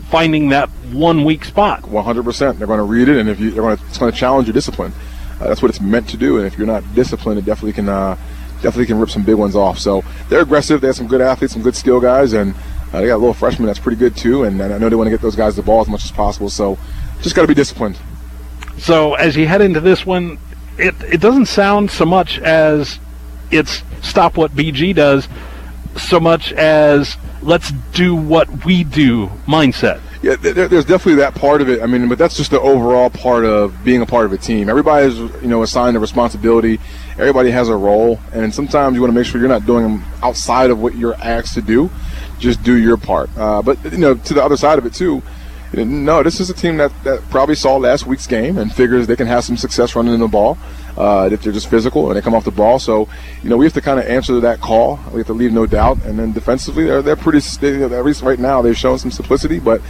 finding 0.09 0.49
that 0.49 0.67
one 0.91 1.23
weak 1.23 1.45
spot. 1.45 1.83
100%. 1.83 2.57
They're 2.57 2.67
going 2.67 2.79
to 2.79 2.83
read 2.83 3.07
it, 3.07 3.17
and 3.17 3.29
if 3.29 3.39
you, 3.39 3.51
they're 3.51 3.61
going 3.61 3.77
to, 3.77 3.85
it's 3.85 3.97
going 3.97 4.11
to 4.11 4.17
challenge 4.17 4.47
your 4.47 4.53
discipline. 4.53 4.91
Uh, 5.39 5.47
that's 5.47 5.61
what 5.61 5.69
it's 5.69 5.79
meant 5.79 6.09
to 6.09 6.17
do. 6.17 6.37
And 6.37 6.45
if 6.45 6.57
you're 6.57 6.67
not 6.67 6.83
disciplined, 6.93 7.39
it 7.39 7.45
definitely 7.45 7.71
can 7.71 7.87
uh, 7.87 8.17
definitely 8.61 8.85
can 8.85 8.99
rip 8.99 9.09
some 9.09 9.23
big 9.23 9.35
ones 9.35 9.55
off. 9.55 9.79
So 9.79 10.03
they're 10.29 10.41
aggressive. 10.41 10.81
They 10.81 10.87
have 10.87 10.95
some 10.95 11.07
good 11.07 11.21
athletes, 11.21 11.53
some 11.53 11.61
good 11.61 11.75
skill 11.75 11.99
guys, 11.99 12.33
and 12.33 12.55
uh, 12.93 13.01
they 13.01 13.07
got 13.07 13.15
a 13.15 13.17
little 13.17 13.33
freshman 13.33 13.67
that's 13.67 13.79
pretty 13.79 13.97
good 13.97 14.15
too. 14.15 14.43
And, 14.43 14.59
and 14.61 14.73
I 14.73 14.77
know 14.77 14.89
they 14.89 14.95
want 14.95 15.07
to 15.07 15.11
get 15.11 15.21
those 15.21 15.35
guys 15.35 15.55
the 15.55 15.61
ball 15.61 15.81
as 15.81 15.87
much 15.87 16.05
as 16.05 16.11
possible. 16.11 16.49
So 16.49 16.77
just 17.21 17.35
got 17.35 17.43
to 17.43 17.47
be 17.47 17.53
disciplined. 17.53 17.97
So 18.77 19.15
as 19.15 19.35
you 19.35 19.45
head 19.45 19.61
into 19.61 19.79
this 19.79 20.05
one, 20.05 20.39
it 20.77 20.95
it 21.03 21.21
doesn't 21.21 21.47
sound 21.47 21.91
so 21.91 22.05
much 22.05 22.39
as 22.39 22.99
it's 23.51 23.83
stop 24.01 24.37
what 24.37 24.51
BG 24.51 24.95
does, 24.95 25.27
so 25.97 26.19
much 26.19 26.53
as 26.53 27.17
let's 27.41 27.71
do 27.93 28.15
what 28.15 28.65
we 28.65 28.83
do 28.83 29.27
mindset. 29.47 30.01
Yeah, 30.21 30.35
there, 30.35 30.67
there's 30.67 30.85
definitely 30.85 31.15
that 31.15 31.35
part 31.35 31.61
of 31.61 31.69
it. 31.69 31.81
I 31.81 31.85
mean, 31.85 32.09
but 32.09 32.17
that's 32.17 32.35
just 32.35 32.51
the 32.51 32.59
overall 32.59 33.09
part 33.09 33.45
of 33.45 33.83
being 33.85 34.01
a 34.01 34.05
part 34.05 34.25
of 34.25 34.33
a 34.33 34.37
team. 34.37 34.69
Everybody 34.69 35.07
is, 35.07 35.17
you 35.17 35.47
know, 35.47 35.63
assigned 35.63 35.95
a 35.95 35.99
responsibility. 35.99 36.79
Everybody 37.19 37.51
has 37.51 37.67
a 37.67 37.75
role, 37.75 38.17
and 38.31 38.53
sometimes 38.53 38.95
you 38.95 39.01
want 39.01 39.11
to 39.11 39.15
make 39.15 39.25
sure 39.25 39.41
you're 39.41 39.49
not 39.49 39.65
doing 39.65 39.83
them 39.83 40.03
outside 40.23 40.69
of 40.69 40.79
what 40.79 40.95
you're 40.95 41.15
asked 41.15 41.53
to 41.55 41.61
do. 41.61 41.89
Just 42.39 42.63
do 42.63 42.75
your 42.75 42.95
part. 42.95 43.29
Uh, 43.37 43.61
but 43.61 43.83
you 43.91 43.97
know, 43.97 44.15
to 44.15 44.33
the 44.33 44.43
other 44.43 44.55
side 44.55 44.79
of 44.79 44.85
it 44.85 44.93
too. 44.93 45.21
No, 45.71 46.23
this 46.23 46.39
is 46.39 46.49
a 46.49 46.53
team 46.53 46.77
that, 46.77 46.91
that 47.03 47.21
probably 47.29 47.53
saw 47.53 47.75
last 47.77 48.07
week's 48.07 48.25
game 48.25 48.57
and 48.57 48.73
figures 48.73 49.05
they 49.05 49.15
can 49.15 49.27
have 49.27 49.43
some 49.43 49.55
success 49.55 49.95
running 49.95 50.15
in 50.15 50.19
the 50.19 50.27
ball 50.27 50.57
uh, 50.97 51.29
if 51.31 51.43
they're 51.43 51.53
just 51.53 51.69
physical 51.69 52.07
and 52.07 52.17
they 52.17 52.21
come 52.21 52.33
off 52.33 52.43
the 52.43 52.49
ball. 52.49 52.79
So, 52.79 53.07
you 53.43 53.49
know, 53.51 53.57
we 53.57 53.65
have 53.65 53.73
to 53.73 53.81
kind 53.81 53.99
of 53.99 54.07
answer 54.07 54.39
that 54.39 54.61
call. 54.61 54.99
We 55.11 55.19
have 55.19 55.27
to 55.27 55.33
leave 55.33 55.51
no 55.51 55.67
doubt. 55.67 56.03
And 56.05 56.17
then 56.17 56.31
defensively, 56.31 56.85
they're, 56.85 57.03
they're 57.03 57.15
pretty, 57.15 57.39
they, 57.59 57.83
at 57.83 58.03
least 58.03 58.23
right 58.23 58.39
now, 58.39 58.63
they've 58.63 58.75
shown 58.75 58.97
some 58.97 59.11
simplicity. 59.11 59.59
But 59.59 59.81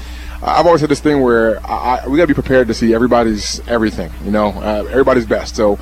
I've 0.44 0.66
always 0.66 0.82
had 0.82 0.90
this 0.90 1.00
thing 1.00 1.22
where 1.22 1.66
I, 1.66 2.02
I, 2.04 2.08
we 2.10 2.18
got 2.18 2.24
to 2.24 2.28
be 2.28 2.34
prepared 2.34 2.68
to 2.68 2.74
see 2.74 2.94
everybody's 2.94 3.66
everything, 3.68 4.12
you 4.26 4.32
know, 4.32 4.50
uh, 4.50 4.86
everybody's 4.90 5.26
best. 5.26 5.56
So, 5.56 5.80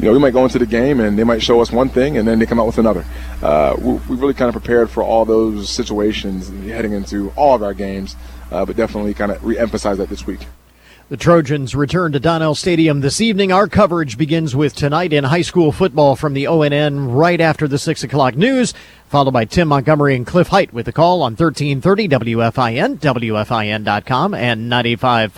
you 0.00 0.06
know, 0.06 0.12
we 0.12 0.18
might 0.18 0.32
go 0.32 0.44
into 0.44 0.58
the 0.58 0.66
game 0.66 0.98
and 0.98 1.18
they 1.18 1.24
might 1.24 1.42
show 1.42 1.60
us 1.60 1.70
one 1.70 1.90
thing 1.90 2.16
and 2.16 2.26
then 2.26 2.38
they 2.38 2.46
come 2.46 2.58
out 2.58 2.66
with 2.66 2.78
another. 2.78 3.04
Uh, 3.42 3.76
we, 3.78 3.92
we 3.92 4.16
really 4.16 4.34
kind 4.34 4.48
of 4.48 4.54
prepared 4.54 4.88
for 4.88 5.02
all 5.02 5.26
those 5.26 5.68
situations 5.68 6.48
heading 6.66 6.92
into 6.92 7.30
all 7.36 7.54
of 7.54 7.62
our 7.62 7.74
games 7.74 8.16
uh, 8.50 8.64
but 8.64 8.76
definitely 8.76 9.14
kind 9.14 9.30
of 9.30 9.44
re-emphasize 9.44 9.98
that 9.98 10.08
this 10.08 10.26
week. 10.26 10.40
The 11.10 11.16
Trojans 11.16 11.74
return 11.74 12.12
to 12.12 12.20
Donnell 12.20 12.54
Stadium 12.54 13.00
this 13.00 13.20
evening. 13.20 13.50
Our 13.50 13.66
coverage 13.66 14.16
begins 14.16 14.54
with 14.54 14.76
tonight 14.76 15.12
in 15.12 15.24
high 15.24 15.42
school 15.42 15.72
football 15.72 16.14
from 16.14 16.34
the 16.34 16.44
ONN 16.44 17.12
right 17.12 17.40
after 17.40 17.66
the 17.66 17.78
6 17.78 18.04
o'clock 18.04 18.36
news, 18.36 18.74
followed 19.08 19.32
by 19.32 19.44
Tim 19.44 19.66
Montgomery 19.66 20.14
and 20.14 20.24
Cliff 20.24 20.46
Hite 20.46 20.72
with 20.72 20.86
the 20.86 20.92
call 20.92 21.22
on 21.22 21.34
1330 21.34 22.06
WFIN, 22.10 22.98
WFIN.com, 22.98 24.34
and 24.34 24.70
95.5 24.70 25.32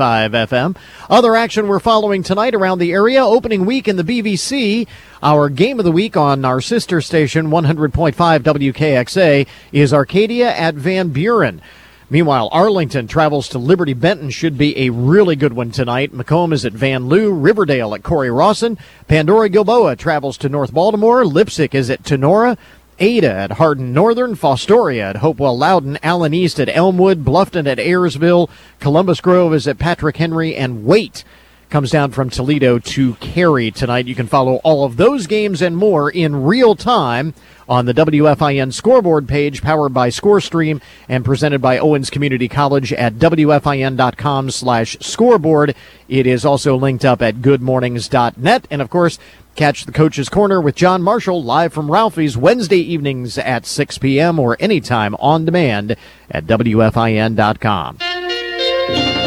FM. 0.46 0.76
Other 1.08 1.34
action 1.34 1.66
we're 1.66 1.80
following 1.80 2.22
tonight 2.22 2.54
around 2.54 2.78
the 2.78 2.92
area, 2.92 3.24
opening 3.24 3.64
week 3.64 3.88
in 3.88 3.96
the 3.96 4.04
BVC. 4.04 4.86
Our 5.22 5.48
game 5.48 5.78
of 5.78 5.86
the 5.86 5.90
week 5.90 6.18
on 6.18 6.44
our 6.44 6.60
sister 6.60 7.00
station, 7.00 7.46
100.5 7.46 8.12
WKXA, 8.12 9.46
is 9.72 9.94
Arcadia 9.94 10.54
at 10.54 10.74
Van 10.74 11.08
Buren. 11.08 11.62
Meanwhile, 12.10 12.48
Arlington 12.52 13.06
travels 13.06 13.48
to 13.48 13.58
Liberty 13.58 13.94
Benton. 13.94 14.30
Should 14.30 14.58
be 14.58 14.78
a 14.78 14.90
really 14.90 15.36
good 15.36 15.52
one 15.52 15.70
tonight. 15.70 16.12
McComb 16.12 16.52
is 16.52 16.64
at 16.64 16.72
Vanlue, 16.72 17.30
Riverdale 17.32 17.94
at 17.94 18.02
Cory-Rawson. 18.02 18.78
Pandora 19.08 19.48
Gilboa 19.48 19.96
travels 19.96 20.36
to 20.38 20.48
North 20.48 20.72
Baltimore. 20.72 21.24
Leipsic 21.24 21.74
is 21.74 21.90
at 21.90 22.02
Tinora. 22.02 22.58
Ada 22.98 23.32
at 23.32 23.52
Hardin 23.52 23.92
Northern, 23.92 24.36
Fostoria 24.36 25.10
at 25.10 25.16
Hopewell 25.16 25.58
Loudon, 25.58 25.98
Allen 26.02 26.34
East 26.34 26.60
at 26.60 26.68
Elmwood, 26.68 27.24
Bluffton 27.24 27.66
at 27.66 27.78
Ayersville, 27.78 28.48
Columbus 28.78 29.20
Grove 29.20 29.54
is 29.54 29.66
at 29.66 29.78
Patrick 29.78 30.18
Henry, 30.18 30.54
and 30.54 30.84
Waite 30.84 31.24
comes 31.68 31.90
down 31.90 32.12
from 32.12 32.28
Toledo 32.28 32.78
to 32.78 33.14
Carey 33.14 33.70
tonight. 33.70 34.06
You 34.06 34.14
can 34.14 34.26
follow 34.26 34.56
all 34.56 34.84
of 34.84 34.98
those 34.98 35.26
games 35.26 35.62
and 35.62 35.76
more 35.76 36.10
in 36.10 36.44
real 36.44 36.76
time 36.76 37.32
on 37.68 37.86
the 37.86 37.94
WFIN 37.94 38.72
scoreboard 38.72 39.28
page 39.28 39.62
powered 39.62 39.94
by 39.94 40.08
ScoreStream 40.08 40.80
and 41.08 41.24
presented 41.24 41.60
by 41.60 41.78
Owens 41.78 42.10
Community 42.10 42.48
College 42.48 42.92
at 42.92 43.14
WFIN.com 43.14 44.50
slash 44.50 44.96
scoreboard. 45.00 45.74
It 46.08 46.26
is 46.26 46.44
also 46.44 46.76
linked 46.76 47.04
up 47.04 47.22
at 47.22 47.36
goodmornings.net. 47.36 48.66
And 48.70 48.82
of 48.82 48.90
course, 48.90 49.18
catch 49.54 49.84
the 49.84 49.92
Coach's 49.92 50.28
Corner 50.28 50.60
with 50.60 50.74
John 50.74 51.02
Marshall 51.02 51.42
live 51.42 51.72
from 51.72 51.90
Ralphie's 51.90 52.36
Wednesday 52.36 52.80
evenings 52.80 53.38
at 53.38 53.66
6 53.66 53.98
p.m. 53.98 54.38
or 54.38 54.56
anytime 54.60 55.14
on 55.16 55.44
demand 55.44 55.96
at 56.30 56.46
WFIN.com. 56.46 57.98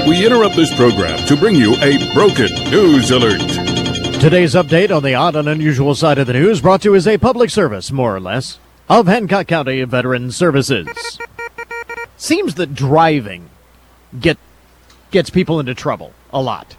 We 0.07 0.23
interrupt 0.25 0.55
this 0.55 0.73
program 0.75 1.25
to 1.27 1.35
bring 1.35 1.55
you 1.55 1.75
a 1.77 2.13
broken 2.13 2.53
news 2.69 3.09
alert. 3.11 3.64
Today's 4.19 4.55
update 4.55 4.95
on 4.95 5.03
the 5.03 5.13
odd 5.13 5.35
and 5.35 5.47
unusual 5.47 5.93
side 5.93 6.17
of 6.17 6.25
the 6.25 6.33
news 6.33 6.59
brought 6.59 6.81
to 6.81 6.89
you 6.89 6.95
as 6.95 7.07
a 7.07 7.17
public 7.19 7.51
service, 7.51 7.91
more 7.91 8.15
or 8.15 8.19
less, 8.19 8.57
of 8.89 9.05
Hancock 9.05 9.45
County 9.45 9.83
Veterans 9.83 10.35
Services. 10.35 10.87
Seems 12.17 12.55
that 12.55 12.73
driving 12.73 13.49
get 14.19 14.39
gets 15.11 15.29
people 15.29 15.59
into 15.59 15.75
trouble 15.75 16.13
a 16.31 16.41
lot. 16.41 16.75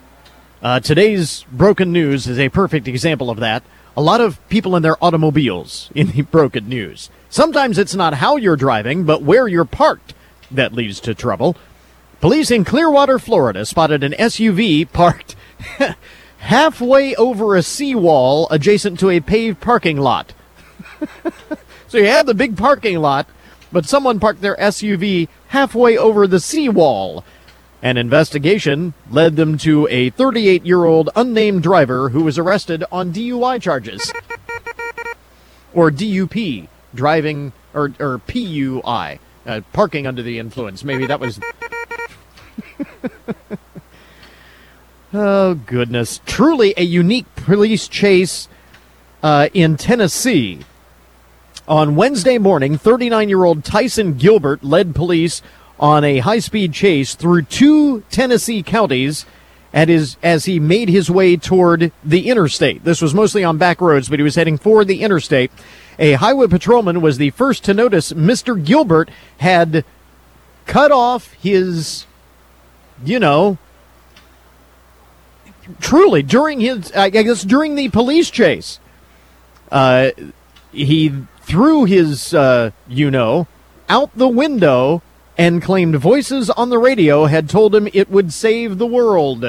Uh, 0.60 0.80
today's 0.80 1.44
broken 1.52 1.92
news 1.92 2.26
is 2.26 2.38
a 2.38 2.48
perfect 2.48 2.88
example 2.88 3.30
of 3.30 3.38
that. 3.38 3.62
A 3.96 4.02
lot 4.02 4.20
of 4.20 4.46
people 4.48 4.74
in 4.74 4.82
their 4.82 5.02
automobiles 5.04 5.90
in 5.94 6.08
the 6.08 6.22
broken 6.22 6.68
news. 6.68 7.10
Sometimes 7.30 7.78
it's 7.78 7.94
not 7.94 8.14
how 8.14 8.36
you're 8.36 8.56
driving, 8.56 9.04
but 9.04 9.22
where 9.22 9.46
you're 9.46 9.64
parked 9.64 10.14
that 10.50 10.72
leads 10.72 10.98
to 11.00 11.14
trouble. 11.14 11.56
Police 12.20 12.50
in 12.50 12.64
Clearwater, 12.64 13.18
Florida 13.18 13.64
spotted 13.64 14.02
an 14.02 14.12
SUV 14.12 14.90
parked 14.90 15.36
halfway 16.46 17.12
over 17.16 17.56
a 17.56 17.62
seawall 17.62 18.46
adjacent 18.52 19.00
to 19.00 19.10
a 19.10 19.18
paved 19.18 19.60
parking 19.60 19.96
lot. 19.96 20.32
so 21.88 21.98
you 21.98 22.06
have 22.06 22.24
the 22.24 22.34
big 22.34 22.56
parking 22.56 22.98
lot, 22.98 23.26
but 23.72 23.84
someone 23.84 24.20
parked 24.20 24.40
their 24.40 24.54
SUV 24.56 25.28
halfway 25.48 25.98
over 25.98 26.28
the 26.28 26.38
seawall. 26.38 27.24
An 27.82 27.96
investigation 27.96 28.94
led 29.10 29.34
them 29.34 29.58
to 29.58 29.88
a 29.90 30.10
38 30.10 30.64
year 30.64 30.84
old 30.84 31.10
unnamed 31.16 31.64
driver 31.64 32.10
who 32.10 32.22
was 32.22 32.38
arrested 32.38 32.84
on 32.92 33.12
DUI 33.12 33.60
charges. 33.60 34.12
or 35.74 35.90
DUP, 35.90 36.68
driving, 36.94 37.52
or, 37.74 37.92
or 37.98 38.18
PUI, 38.18 39.18
uh, 39.46 39.60
parking 39.72 40.06
under 40.06 40.22
the 40.22 40.38
influence. 40.38 40.84
Maybe 40.84 41.06
that 41.06 41.18
was 41.18 41.40
oh, 45.12 45.54
goodness. 45.54 46.20
Truly 46.26 46.74
a 46.76 46.82
unique 46.82 47.26
police 47.36 47.88
chase 47.88 48.48
uh, 49.22 49.48
in 49.54 49.76
Tennessee. 49.76 50.60
On 51.68 51.96
Wednesday 51.96 52.38
morning, 52.38 52.78
39 52.78 53.28
year 53.28 53.44
old 53.44 53.64
Tyson 53.64 54.14
Gilbert 54.14 54.62
led 54.62 54.94
police 54.94 55.42
on 55.80 56.04
a 56.04 56.18
high 56.18 56.38
speed 56.38 56.72
chase 56.72 57.14
through 57.14 57.42
two 57.42 58.02
Tennessee 58.10 58.62
counties 58.62 59.26
at 59.74 59.88
his, 59.88 60.16
as 60.22 60.46
he 60.46 60.58
made 60.58 60.88
his 60.88 61.10
way 61.10 61.36
toward 61.36 61.92
the 62.04 62.28
interstate. 62.28 62.84
This 62.84 63.02
was 63.02 63.14
mostly 63.14 63.44
on 63.44 63.58
back 63.58 63.80
roads, 63.80 64.08
but 64.08 64.18
he 64.18 64.22
was 64.22 64.36
heading 64.36 64.56
for 64.56 64.84
the 64.84 65.02
interstate. 65.02 65.50
A 65.98 66.12
highway 66.12 66.46
patrolman 66.46 67.00
was 67.00 67.18
the 67.18 67.30
first 67.30 67.64
to 67.64 67.74
notice 67.74 68.12
Mr. 68.12 68.62
Gilbert 68.62 69.10
had 69.38 69.84
cut 70.66 70.92
off 70.92 71.32
his, 71.34 72.06
you 73.04 73.18
know, 73.18 73.58
truly 75.80 76.22
during 76.22 76.60
his, 76.60 76.92
I 76.92 77.10
guess 77.10 77.42
during 77.42 77.74
the 77.74 77.88
police 77.88 78.30
chase, 78.30 78.80
uh, 79.70 80.10
he 80.72 81.12
threw 81.42 81.84
his, 81.84 82.34
uh, 82.34 82.70
you 82.88 83.10
know, 83.10 83.46
out 83.88 84.10
the 84.16 84.28
window 84.28 85.02
and 85.38 85.62
claimed 85.62 85.96
voices 85.96 86.50
on 86.50 86.70
the 86.70 86.78
radio 86.78 87.26
had 87.26 87.48
told 87.48 87.74
him 87.74 87.88
it 87.92 88.10
would 88.10 88.32
save 88.32 88.78
the 88.78 88.86
world. 88.86 89.44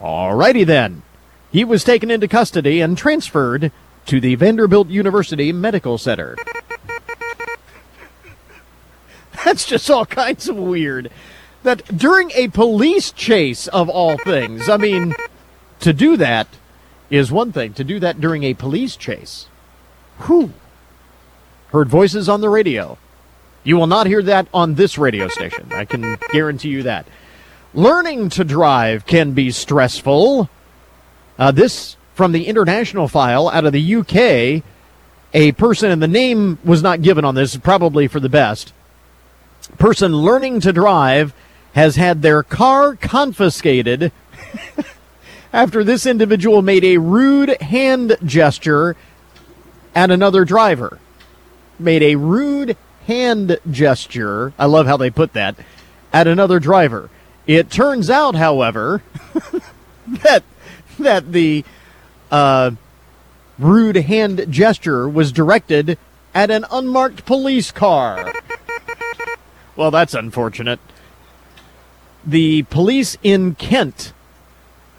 Alrighty 0.00 0.64
then. 0.64 1.02
He 1.50 1.64
was 1.64 1.82
taken 1.82 2.10
into 2.10 2.28
custody 2.28 2.80
and 2.80 2.96
transferred 2.96 3.72
to 4.06 4.20
the 4.20 4.34
Vanderbilt 4.36 4.88
University 4.88 5.52
Medical 5.52 5.98
Center. 5.98 6.36
That's 9.44 9.64
just 9.64 9.90
all 9.90 10.06
kinds 10.06 10.48
of 10.48 10.56
weird. 10.56 11.10
That 11.68 11.98
during 11.98 12.30
a 12.30 12.48
police 12.48 13.12
chase, 13.12 13.68
of 13.68 13.90
all 13.90 14.16
things, 14.16 14.70
I 14.70 14.78
mean, 14.78 15.14
to 15.80 15.92
do 15.92 16.16
that 16.16 16.48
is 17.10 17.30
one 17.30 17.52
thing. 17.52 17.74
To 17.74 17.84
do 17.84 18.00
that 18.00 18.22
during 18.22 18.42
a 18.42 18.54
police 18.54 18.96
chase, 18.96 19.48
whew. 20.24 20.54
Heard 21.66 21.90
voices 21.90 22.26
on 22.26 22.40
the 22.40 22.48
radio. 22.48 22.96
You 23.64 23.76
will 23.76 23.86
not 23.86 24.06
hear 24.06 24.22
that 24.22 24.48
on 24.54 24.76
this 24.76 24.96
radio 24.96 25.28
station. 25.28 25.70
I 25.70 25.84
can 25.84 26.16
guarantee 26.32 26.70
you 26.70 26.84
that. 26.84 27.06
Learning 27.74 28.30
to 28.30 28.44
drive 28.44 29.04
can 29.04 29.32
be 29.32 29.50
stressful. 29.50 30.48
Uh, 31.38 31.50
this 31.50 31.98
from 32.14 32.32
the 32.32 32.46
international 32.46 33.08
file 33.08 33.50
out 33.50 33.66
of 33.66 33.74
the 33.74 33.94
UK. 33.96 34.64
A 35.34 35.52
person, 35.52 35.90
and 35.90 36.00
the 36.02 36.08
name 36.08 36.58
was 36.64 36.82
not 36.82 37.02
given 37.02 37.26
on 37.26 37.34
this, 37.34 37.58
probably 37.58 38.08
for 38.08 38.20
the 38.20 38.30
best. 38.30 38.72
Person 39.76 40.14
learning 40.14 40.60
to 40.60 40.72
drive 40.72 41.34
has 41.74 41.96
had 41.96 42.22
their 42.22 42.42
car 42.42 42.96
confiscated 42.96 44.12
after 45.52 45.84
this 45.84 46.06
individual 46.06 46.62
made 46.62 46.84
a 46.84 46.98
rude 46.98 47.60
hand 47.62 48.16
gesture 48.24 48.96
at 49.94 50.10
another 50.10 50.44
driver. 50.44 50.98
Made 51.78 52.02
a 52.02 52.16
rude 52.16 52.76
hand 53.06 53.58
gesture. 53.70 54.52
I 54.58 54.66
love 54.66 54.86
how 54.86 54.96
they 54.96 55.10
put 55.10 55.32
that 55.32 55.56
at 56.12 56.26
another 56.26 56.60
driver. 56.60 57.10
It 57.46 57.70
turns 57.70 58.10
out, 58.10 58.34
however, 58.34 59.02
that 60.06 60.42
that 60.98 61.32
the 61.32 61.64
uh, 62.30 62.72
rude 63.58 63.96
hand 63.96 64.46
gesture 64.50 65.08
was 65.08 65.32
directed 65.32 65.98
at 66.34 66.50
an 66.50 66.64
unmarked 66.70 67.24
police 67.24 67.70
car. 67.72 68.32
well, 69.76 69.90
that's 69.90 70.14
unfortunate. 70.14 70.80
The 72.28 72.64
police 72.64 73.16
in 73.22 73.54
Kent 73.54 74.12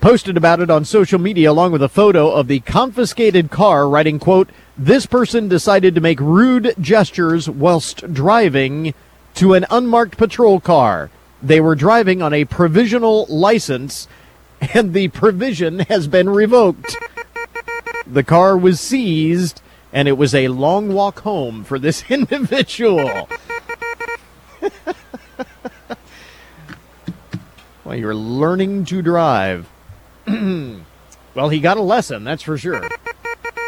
posted 0.01 0.35
about 0.35 0.61
it 0.61 0.71
on 0.71 0.83
social 0.83 1.19
media 1.19 1.51
along 1.51 1.71
with 1.71 1.83
a 1.83 1.87
photo 1.87 2.31
of 2.31 2.47
the 2.47 2.61
confiscated 2.61 3.51
car 3.51 3.87
writing 3.87 4.17
quote 4.17 4.49
this 4.75 5.05
person 5.05 5.47
decided 5.47 5.93
to 5.93 6.01
make 6.01 6.19
rude 6.19 6.73
gestures 6.81 7.47
whilst 7.47 8.11
driving 8.11 8.95
to 9.35 9.53
an 9.53 9.67
unmarked 9.69 10.17
patrol 10.17 10.59
car. 10.59 11.11
They 11.39 11.61
were 11.61 11.75
driving 11.75 12.23
on 12.23 12.33
a 12.33 12.45
provisional 12.45 13.27
license 13.27 14.07
and 14.59 14.93
the 14.93 15.09
provision 15.09 15.81
has 15.81 16.07
been 16.07 16.31
revoked. 16.31 16.97
The 18.07 18.23
car 18.23 18.57
was 18.57 18.79
seized 18.79 19.61
and 19.93 20.07
it 20.07 20.17
was 20.17 20.33
a 20.33 20.47
long 20.47 20.95
walk 20.95 21.19
home 21.19 21.63
for 21.63 21.77
this 21.77 22.05
individual 22.09 23.29
you're 27.91 28.15
learning 28.15 28.85
to 28.85 29.01
drive 29.01 29.67
well, 31.35 31.49
he 31.49 31.59
got 31.59 31.77
a 31.77 31.81
lesson, 31.81 32.23
that's 32.23 32.43
for 32.43 32.57
sure. 32.57 32.87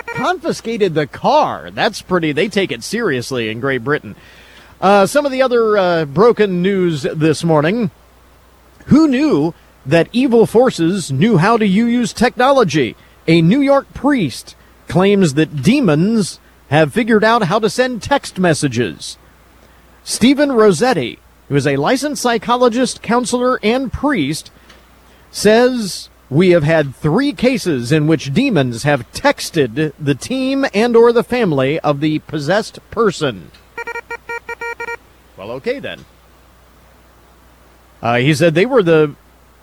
Confiscated 0.08 0.94
the 0.94 1.08
car. 1.08 1.72
That's 1.72 2.02
pretty, 2.02 2.32
they 2.32 2.50
take 2.50 2.72
it 2.72 2.84
seriously 2.84 3.50
in 3.50 3.60
Great 3.60 3.84
Britain. 3.84 4.16
Uh, 4.80 5.06
some 5.06 5.26
of 5.26 5.32
the 5.32 5.42
other 5.42 5.78
uh, 5.78 6.06
broken 6.06 6.62
news 6.62 7.04
this 7.04 7.44
morning. 7.44 7.92
Who 8.88 9.08
knew 9.08 9.54
that 9.86 10.10
evil 10.12 10.46
forces 10.46 11.12
knew 11.12 11.38
how 11.38 11.58
to 11.58 11.66
use 11.66 12.14
technology? 12.14 12.96
A 13.28 13.42
New 13.42 13.62
York 13.62 13.94
priest 13.94 14.56
claims 14.88 15.36
that 15.36 15.62
demons 15.62 16.40
have 16.70 16.94
figured 16.94 17.24
out 17.24 17.44
how 17.44 17.60
to 17.60 17.70
send 17.70 18.02
text 18.02 18.40
messages. 18.40 19.18
Stephen 20.04 20.52
Rossetti, 20.52 21.20
who 21.52 21.58
is 21.58 21.68
a 21.68 21.76
licensed 21.76 22.22
psychologist, 22.22 23.02
counselor, 23.02 23.60
and 23.62 23.92
priest, 23.92 24.50
says 25.32 26.10
we 26.30 26.52
have 26.52 26.64
had 26.64 26.96
three 26.96 27.34
cases 27.34 27.92
in 27.92 28.08
which 28.08 28.34
demons 28.34 28.84
have 28.84 29.12
texted 29.12 29.92
the 30.00 30.16
team 30.16 30.66
and 30.74 30.96
or 30.96 31.12
the 31.12 31.26
family 31.26 31.78
of 31.82 32.00
the 32.00 32.20
possessed 32.20 32.80
person. 32.90 33.52
Well, 35.36 35.52
okay 35.52 35.80
then. 35.80 36.06
Uh, 38.02 38.20
he 38.20 38.34
said 38.34 38.56
they 38.56 38.66
were 38.66 38.82
the 38.82 39.14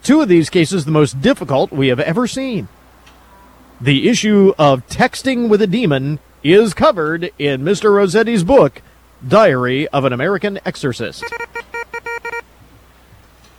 two 0.03 0.21
of 0.21 0.29
these 0.29 0.51
cases 0.51 0.85
the 0.85 0.91
most 0.91 1.23
difficult 1.23 1.73
we 1.73 1.89
have 1.89 2.01
ever 2.01 2.27
seen. 2.27 2.69
The 3.81 4.11
issue 4.11 4.53
of 4.59 4.87
texting 4.89 5.49
with 5.49 5.63
a 5.63 5.67
demon 5.67 6.19
is 6.45 6.75
covered 6.75 7.31
in 7.39 7.63
Mr. 7.63 7.95
Rossetti's 7.95 8.45
book, 8.45 8.83
Diary 9.27 9.89
of 9.89 10.05
an 10.05 10.13
American 10.13 10.61
Exorcist. 10.67 11.25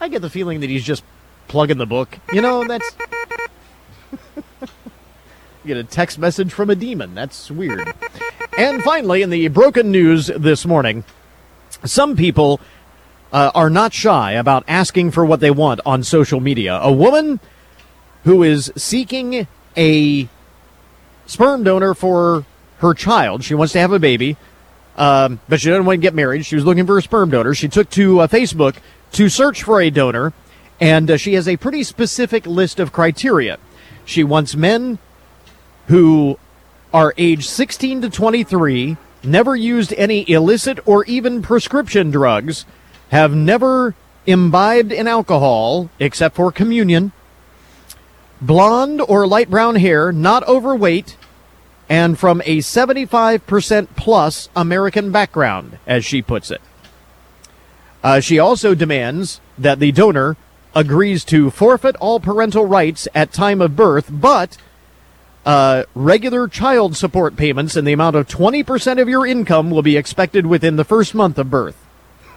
I 0.02 0.08
get 0.08 0.22
the 0.22 0.30
feeling 0.30 0.62
that 0.62 0.70
he's 0.70 0.84
just 0.84 1.04
plugging 1.48 1.78
the 1.78 1.86
book. 1.86 2.18
You 2.32 2.42
know, 2.42 2.66
that's. 2.66 2.90
you 4.62 4.68
get 5.66 5.78
a 5.78 5.84
text 5.84 6.18
message 6.18 6.54
from 6.54 6.70
a 6.70 6.76
demon. 6.76 7.16
That's 7.16 7.52
weird. 7.52 7.94
and 8.58 8.82
finally, 8.84 9.22
in 9.22 9.30
the 9.30 9.48
broken 9.50 9.92
news 9.92 10.28
this 10.28 10.66
morning, 10.66 11.04
some 11.84 12.16
people 12.16 12.62
uh, 13.34 13.52
are 13.54 13.70
not 13.70 13.94
shy 13.94 14.32
about 14.34 14.64
asking 14.68 15.12
for 15.12 15.26
what 15.26 15.42
they 15.42 15.52
want 15.52 15.82
on 15.86 16.04
social 16.04 16.40
media. 16.40 16.80
A 16.82 16.92
woman 16.92 17.40
who 18.24 18.44
is 18.44 18.72
seeking 18.76 19.48
a 19.76 20.30
sperm 21.26 21.64
donor 21.64 21.94
for 21.94 22.46
her 22.80 22.94
child, 22.94 23.44
she 23.44 23.54
wants 23.54 23.74
to 23.74 23.80
have 23.80 23.92
a 23.92 24.00
baby. 24.00 24.38
Um, 24.98 25.40
but 25.48 25.62
she 25.62 25.70
doesn't 25.70 25.86
want 25.86 25.98
to 25.98 26.02
get 26.02 26.14
married. 26.14 26.46
She 26.46 26.56
was 26.56 26.66
looking 26.66 26.86
for 26.86 26.98
a 26.98 27.02
sperm 27.02 27.30
donor. 27.30 27.54
She 27.54 27.70
took 27.70 27.90
to 27.92 28.20
uh, 28.20 28.28
Facebook 28.28 28.76
to 29.14 29.30
search 29.30 29.64
for 29.64 29.82
a 29.82 29.90
donor 29.90 30.34
and 30.80 31.12
uh, 31.12 31.18
she 31.18 31.34
has 31.34 31.48
a 31.48 31.58
pretty 31.58 31.84
specific 31.84 32.46
list 32.46 32.80
of 32.80 32.92
criteria. 32.92 33.58
She 34.06 34.24
wants 34.24 34.56
men 34.56 34.98
who 35.88 36.40
are 36.94 37.14
age 37.18 37.48
16 37.48 38.02
to 38.02 38.10
23, 38.10 38.98
never 39.24 39.56
used 39.56 39.94
any 39.94 40.30
illicit 40.30 40.80
or 40.88 41.04
even 41.06 41.42
prescription 41.42 42.12
drugs, 42.12 42.66
have 43.10 43.36
never 43.36 43.96
imbibed 44.26 44.92
in 44.92 45.08
alcohol 45.08 45.90
except 46.00 46.36
for 46.36 46.52
communion, 46.52 47.12
blonde 48.42 49.02
or 49.02 49.28
light 49.28 49.50
brown 49.50 49.76
hair, 49.76 50.12
not 50.12 50.48
overweight, 50.48 51.18
and 51.90 52.18
from 52.18 52.42
a 52.46 52.60
75% 52.60 53.88
plus 53.96 54.50
American 54.56 55.12
background, 55.12 55.80
as 55.88 56.06
she 56.06 56.22
puts 56.22 56.52
it. 56.52 56.62
Uh, 58.04 58.20
she 58.20 58.40
also 58.40 58.74
demands 58.74 59.42
that 59.58 59.80
the 59.80 59.92
donor 59.92 60.38
agrees 60.74 61.26
to 61.26 61.50
forfeit 61.50 61.96
all 61.98 62.20
parental 62.20 62.66
rights 62.66 63.08
at 63.14 63.34
time 63.34 63.62
of 63.62 63.76
birth, 63.76 64.10
but 64.10 64.58
uh, 65.46 65.84
regular 65.96 66.48
child 66.48 66.96
support 66.96 67.36
payments 67.36 67.76
in 67.76 67.86
the 67.86 67.94
amount 67.94 68.16
of 68.16 68.28
20% 68.28 69.02
of 69.02 69.10
your 69.10 69.26
income 69.26 69.72
will 69.72 69.82
be 69.82 69.98
expected 69.98 70.46
within 70.46 70.76
the 70.76 70.84
first 70.84 71.16
month 71.16 71.38
of 71.38 71.50
birth. 71.50 71.86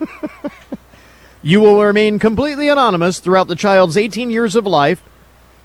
you 1.42 1.60
will 1.60 1.82
remain 1.82 2.18
completely 2.18 2.68
anonymous 2.68 3.18
throughout 3.18 3.48
the 3.48 3.56
child's 3.56 3.96
18 3.96 4.30
years 4.30 4.56
of 4.56 4.66
life, 4.66 5.02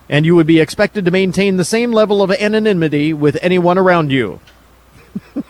and 0.09 0.25
you 0.25 0.35
would 0.35 0.47
be 0.47 0.59
expected 0.59 1.05
to 1.05 1.11
maintain 1.11 1.57
the 1.57 1.65
same 1.65 1.91
level 1.91 2.21
of 2.21 2.31
anonymity 2.31 3.13
with 3.13 3.37
anyone 3.41 3.77
around 3.77 4.11
you. 4.11 4.39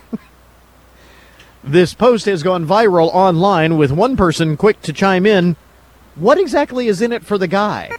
this 1.67 1.93
post 1.93 2.25
has 2.25 2.43
gone 2.43 2.65
viral 2.65 3.09
online 3.13 3.77
with 3.77 3.91
one 3.91 4.15
person 4.15 4.57
quick 4.57 4.81
to 4.81 4.93
chime 4.93 5.25
in 5.25 5.55
what 6.15 6.39
exactly 6.39 6.87
is 6.87 7.01
in 7.01 7.11
it 7.11 7.23
for 7.23 7.37
the 7.37 7.47
guy? 7.47 7.91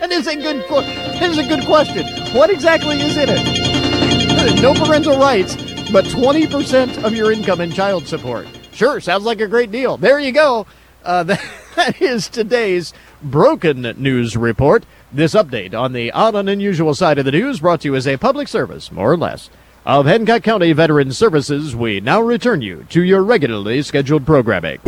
That 0.00 0.10
is 0.10 0.26
a 0.26 0.34
good. 0.34 0.64
That 0.68 1.22
is 1.22 1.38
a 1.38 1.46
good 1.46 1.64
question. 1.66 2.06
What 2.34 2.50
exactly 2.50 3.00
is 3.00 3.16
in 3.16 3.28
it? 3.28 4.62
no 4.62 4.74
parental 4.74 5.18
rights, 5.18 5.54
but 5.92 6.04
20% 6.06 7.04
of 7.04 7.14
your 7.14 7.30
income 7.30 7.60
in 7.60 7.70
child 7.70 8.08
support. 8.08 8.48
Sure, 8.72 9.00
sounds 9.00 9.24
like 9.24 9.40
a 9.40 9.46
great 9.46 9.70
deal. 9.70 9.96
There 9.96 10.18
you 10.18 10.32
go. 10.32 10.66
Uh, 11.04 11.22
that 11.76 12.00
is 12.00 12.28
today's 12.28 12.92
broken 13.22 13.82
news 13.98 14.36
report. 14.36 14.84
This 15.12 15.34
update 15.34 15.74
on 15.74 15.92
the 15.92 16.10
odd 16.10 16.34
and 16.34 16.48
unusual 16.48 16.94
side 16.94 17.18
of 17.18 17.24
the 17.24 17.32
news 17.32 17.60
brought 17.60 17.82
to 17.82 17.88
you 17.88 17.94
as 17.94 18.08
a 18.08 18.16
public 18.16 18.48
service, 18.48 18.90
more 18.90 19.12
or 19.12 19.16
less, 19.16 19.50
of 19.84 20.06
Hancock 20.06 20.42
County 20.42 20.72
Veteran 20.72 21.12
Services. 21.12 21.74
We 21.74 22.00
now 22.00 22.20
return 22.20 22.62
you 22.62 22.86
to 22.90 23.02
your 23.02 23.22
regularly 23.22 23.82
scheduled 23.82 24.24
programming. 24.24 24.78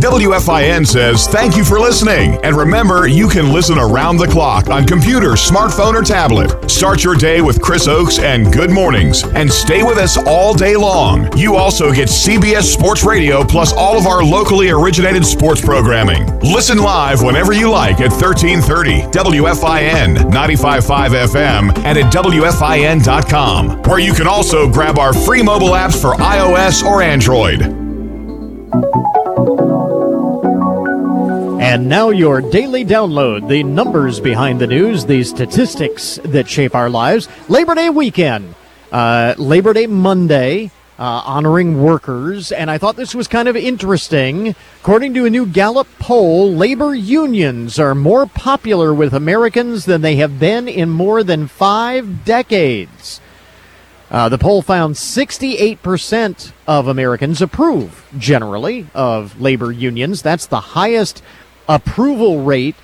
WFIN 0.00 0.86
says 0.86 1.26
thank 1.28 1.56
you 1.56 1.64
for 1.64 1.78
listening. 1.78 2.38
And 2.42 2.56
remember, 2.56 3.06
you 3.06 3.28
can 3.28 3.52
listen 3.52 3.78
around 3.78 4.16
the 4.16 4.26
clock 4.26 4.70
on 4.70 4.86
computer, 4.86 5.32
smartphone, 5.32 5.92
or 5.92 6.02
tablet. 6.02 6.70
Start 6.70 7.04
your 7.04 7.14
day 7.14 7.42
with 7.42 7.60
Chris 7.60 7.86
Oakes 7.86 8.18
and 8.18 8.50
Good 8.50 8.70
Mornings 8.70 9.24
and 9.24 9.52
stay 9.52 9.82
with 9.82 9.98
us 9.98 10.16
all 10.26 10.54
day 10.54 10.74
long. 10.74 11.36
You 11.36 11.56
also 11.56 11.92
get 11.92 12.08
CBS 12.08 12.62
Sports 12.62 13.04
Radio 13.04 13.44
plus 13.44 13.74
all 13.74 13.98
of 13.98 14.06
our 14.06 14.24
locally 14.24 14.70
originated 14.70 15.26
sports 15.26 15.60
programming. 15.60 16.26
Listen 16.40 16.78
live 16.78 17.22
whenever 17.22 17.52
you 17.52 17.70
like 17.70 18.00
at 18.00 18.10
1330 18.10 19.02
WFIN 19.12 20.16
95.5 20.30 21.28
FM 21.28 21.78
and 21.84 21.98
at 21.98 22.12
WFIN.com, 22.12 23.82
where 23.82 23.98
you 23.98 24.14
can 24.14 24.26
also 24.26 24.66
grab 24.66 24.98
our 24.98 25.12
free 25.12 25.42
mobile 25.42 25.70
apps 25.70 26.00
for 26.00 26.14
iOS 26.14 26.82
or 26.82 27.02
Android. 27.02 27.80
And 31.60 31.90
now 31.90 32.08
your 32.08 32.40
daily 32.40 32.86
download, 32.86 33.46
the 33.46 33.62
numbers 33.62 34.18
behind 34.18 34.62
the 34.62 34.66
news, 34.66 35.04
the 35.04 35.22
statistics 35.22 36.18
that 36.24 36.48
shape 36.48 36.74
our 36.74 36.88
lives. 36.88 37.28
Labor 37.50 37.74
Day 37.74 37.90
weekend, 37.90 38.54
uh, 38.90 39.34
Labor 39.36 39.74
Day 39.74 39.86
Monday, 39.86 40.70
uh, 40.98 41.02
honoring 41.02 41.82
workers, 41.82 42.50
and 42.50 42.70
I 42.70 42.78
thought 42.78 42.96
this 42.96 43.14
was 43.14 43.28
kind 43.28 43.46
of 43.46 43.56
interesting. 43.56 44.56
According 44.80 45.12
to 45.12 45.26
a 45.26 45.30
new 45.30 45.44
Gallup 45.44 45.86
poll, 45.98 46.50
labor 46.50 46.94
unions 46.94 47.78
are 47.78 47.94
more 47.94 48.24
popular 48.24 48.94
with 48.94 49.12
Americans 49.12 49.84
than 49.84 50.00
they 50.00 50.16
have 50.16 50.40
been 50.40 50.66
in 50.66 50.88
more 50.88 51.22
than 51.22 51.46
five 51.46 52.24
decades. 52.24 53.20
Uh, 54.10 54.28
the 54.28 54.38
poll 54.38 54.62
found 54.62 54.94
68% 54.96 56.52
of 56.66 56.88
Americans 56.88 57.42
approve, 57.42 58.08
generally, 58.18 58.86
of 58.94 59.38
labor 59.40 59.70
unions. 59.70 60.22
That's 60.22 60.46
the 60.46 60.60
highest 60.60 61.22
approval 61.70 62.42
rate 62.42 62.74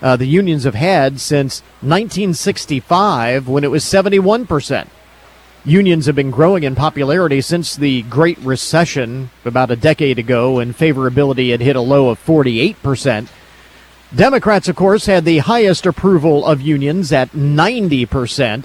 uh, 0.00 0.16
the 0.16 0.26
unions 0.26 0.64
have 0.64 0.74
had 0.74 1.20
since 1.20 1.60
1965 1.80 3.48
when 3.48 3.64
it 3.64 3.70
was 3.70 3.84
71%. 3.84 4.88
Unions 5.64 6.06
have 6.06 6.14
been 6.14 6.30
growing 6.30 6.62
in 6.62 6.76
popularity 6.76 7.40
since 7.40 7.74
the 7.74 8.02
Great 8.02 8.38
Recession 8.38 9.30
about 9.44 9.70
a 9.70 9.76
decade 9.76 10.18
ago, 10.18 10.60
and 10.60 10.76
favorability 10.76 11.50
had 11.50 11.60
hit 11.60 11.74
a 11.74 11.80
low 11.80 12.08
of 12.08 12.24
48%. 12.24 13.28
Democrats, 14.14 14.68
of 14.68 14.76
course, 14.76 15.06
had 15.06 15.24
the 15.24 15.38
highest 15.38 15.84
approval 15.84 16.46
of 16.46 16.60
unions 16.60 17.10
at 17.10 17.32
90%, 17.32 18.64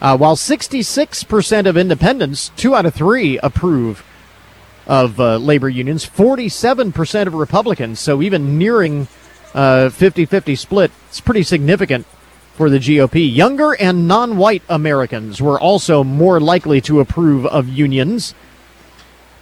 uh, 0.00 0.16
while 0.16 0.36
66% 0.36 1.66
of 1.66 1.76
independents, 1.76 2.50
two 2.56 2.74
out 2.74 2.86
of 2.86 2.94
three, 2.94 3.38
approve 3.40 4.02
of 4.86 5.18
uh, 5.18 5.36
labor 5.36 5.68
unions, 5.68 6.06
47% 6.06 7.26
of 7.26 7.34
Republicans. 7.34 8.00
So 8.00 8.22
even 8.22 8.58
nearing 8.58 9.08
uh, 9.54 9.90
50 9.90 10.26
50 10.26 10.56
split, 10.56 10.90
it's 11.08 11.20
pretty 11.20 11.42
significant 11.42 12.06
for 12.54 12.70
the 12.70 12.78
GOP. 12.78 13.34
Younger 13.34 13.72
and 13.74 14.08
non 14.08 14.36
white 14.36 14.62
Americans 14.68 15.42
were 15.42 15.60
also 15.60 16.02
more 16.02 16.40
likely 16.40 16.80
to 16.82 17.00
approve 17.00 17.46
of 17.46 17.68
unions. 17.68 18.34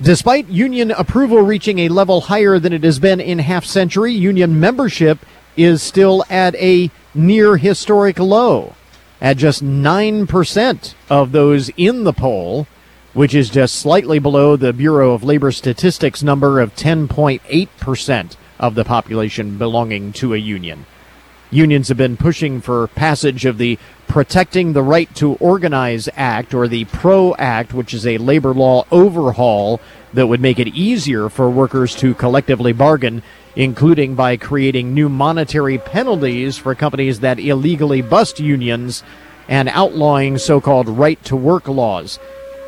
Despite 0.02 0.48
union 0.48 0.90
approval 0.90 1.42
reaching 1.42 1.78
a 1.78 1.88
level 1.88 2.22
higher 2.22 2.58
than 2.58 2.72
it 2.72 2.82
has 2.82 2.98
been 2.98 3.20
in 3.20 3.38
half 3.38 3.64
century, 3.64 4.12
union 4.12 4.58
membership 4.58 5.18
is 5.56 5.82
still 5.82 6.24
at 6.28 6.56
a 6.56 6.90
near 7.14 7.56
historic 7.56 8.18
low 8.18 8.74
at 9.20 9.36
just 9.36 9.64
9% 9.64 10.94
of 11.08 11.32
those 11.32 11.70
in 11.76 12.04
the 12.04 12.12
poll 12.12 12.66
which 13.14 13.34
is 13.34 13.48
just 13.48 13.76
slightly 13.76 14.18
below 14.18 14.56
the 14.56 14.72
Bureau 14.72 15.12
of 15.12 15.24
Labor 15.24 15.52
Statistics 15.52 16.22
number 16.22 16.60
of 16.60 16.74
10.8% 16.74 18.36
of 18.58 18.74
the 18.74 18.84
population 18.84 19.56
belonging 19.56 20.12
to 20.12 20.34
a 20.34 20.38
union. 20.38 20.84
Unions 21.50 21.86
have 21.86 21.96
been 21.96 22.16
pushing 22.16 22.60
for 22.60 22.88
passage 22.88 23.44
of 23.44 23.58
the 23.58 23.78
Protecting 24.08 24.72
the 24.72 24.82
Right 24.82 25.12
to 25.14 25.34
Organize 25.34 26.08
Act, 26.16 26.52
or 26.52 26.66
the 26.66 26.84
PRO 26.86 27.34
Act, 27.36 27.72
which 27.72 27.94
is 27.94 28.04
a 28.06 28.18
labor 28.18 28.52
law 28.52 28.84
overhaul 28.90 29.80
that 30.12 30.26
would 30.26 30.40
make 30.40 30.58
it 30.58 30.68
easier 30.68 31.28
for 31.28 31.48
workers 31.48 31.94
to 31.96 32.14
collectively 32.14 32.72
bargain, 32.72 33.22
including 33.54 34.16
by 34.16 34.36
creating 34.36 34.92
new 34.92 35.08
monetary 35.08 35.78
penalties 35.78 36.58
for 36.58 36.74
companies 36.74 37.20
that 37.20 37.38
illegally 37.38 38.02
bust 38.02 38.40
unions 38.40 39.04
and 39.48 39.68
outlawing 39.68 40.38
so 40.38 40.60
called 40.60 40.88
right 40.88 41.22
to 41.24 41.36
work 41.36 41.68
laws. 41.68 42.18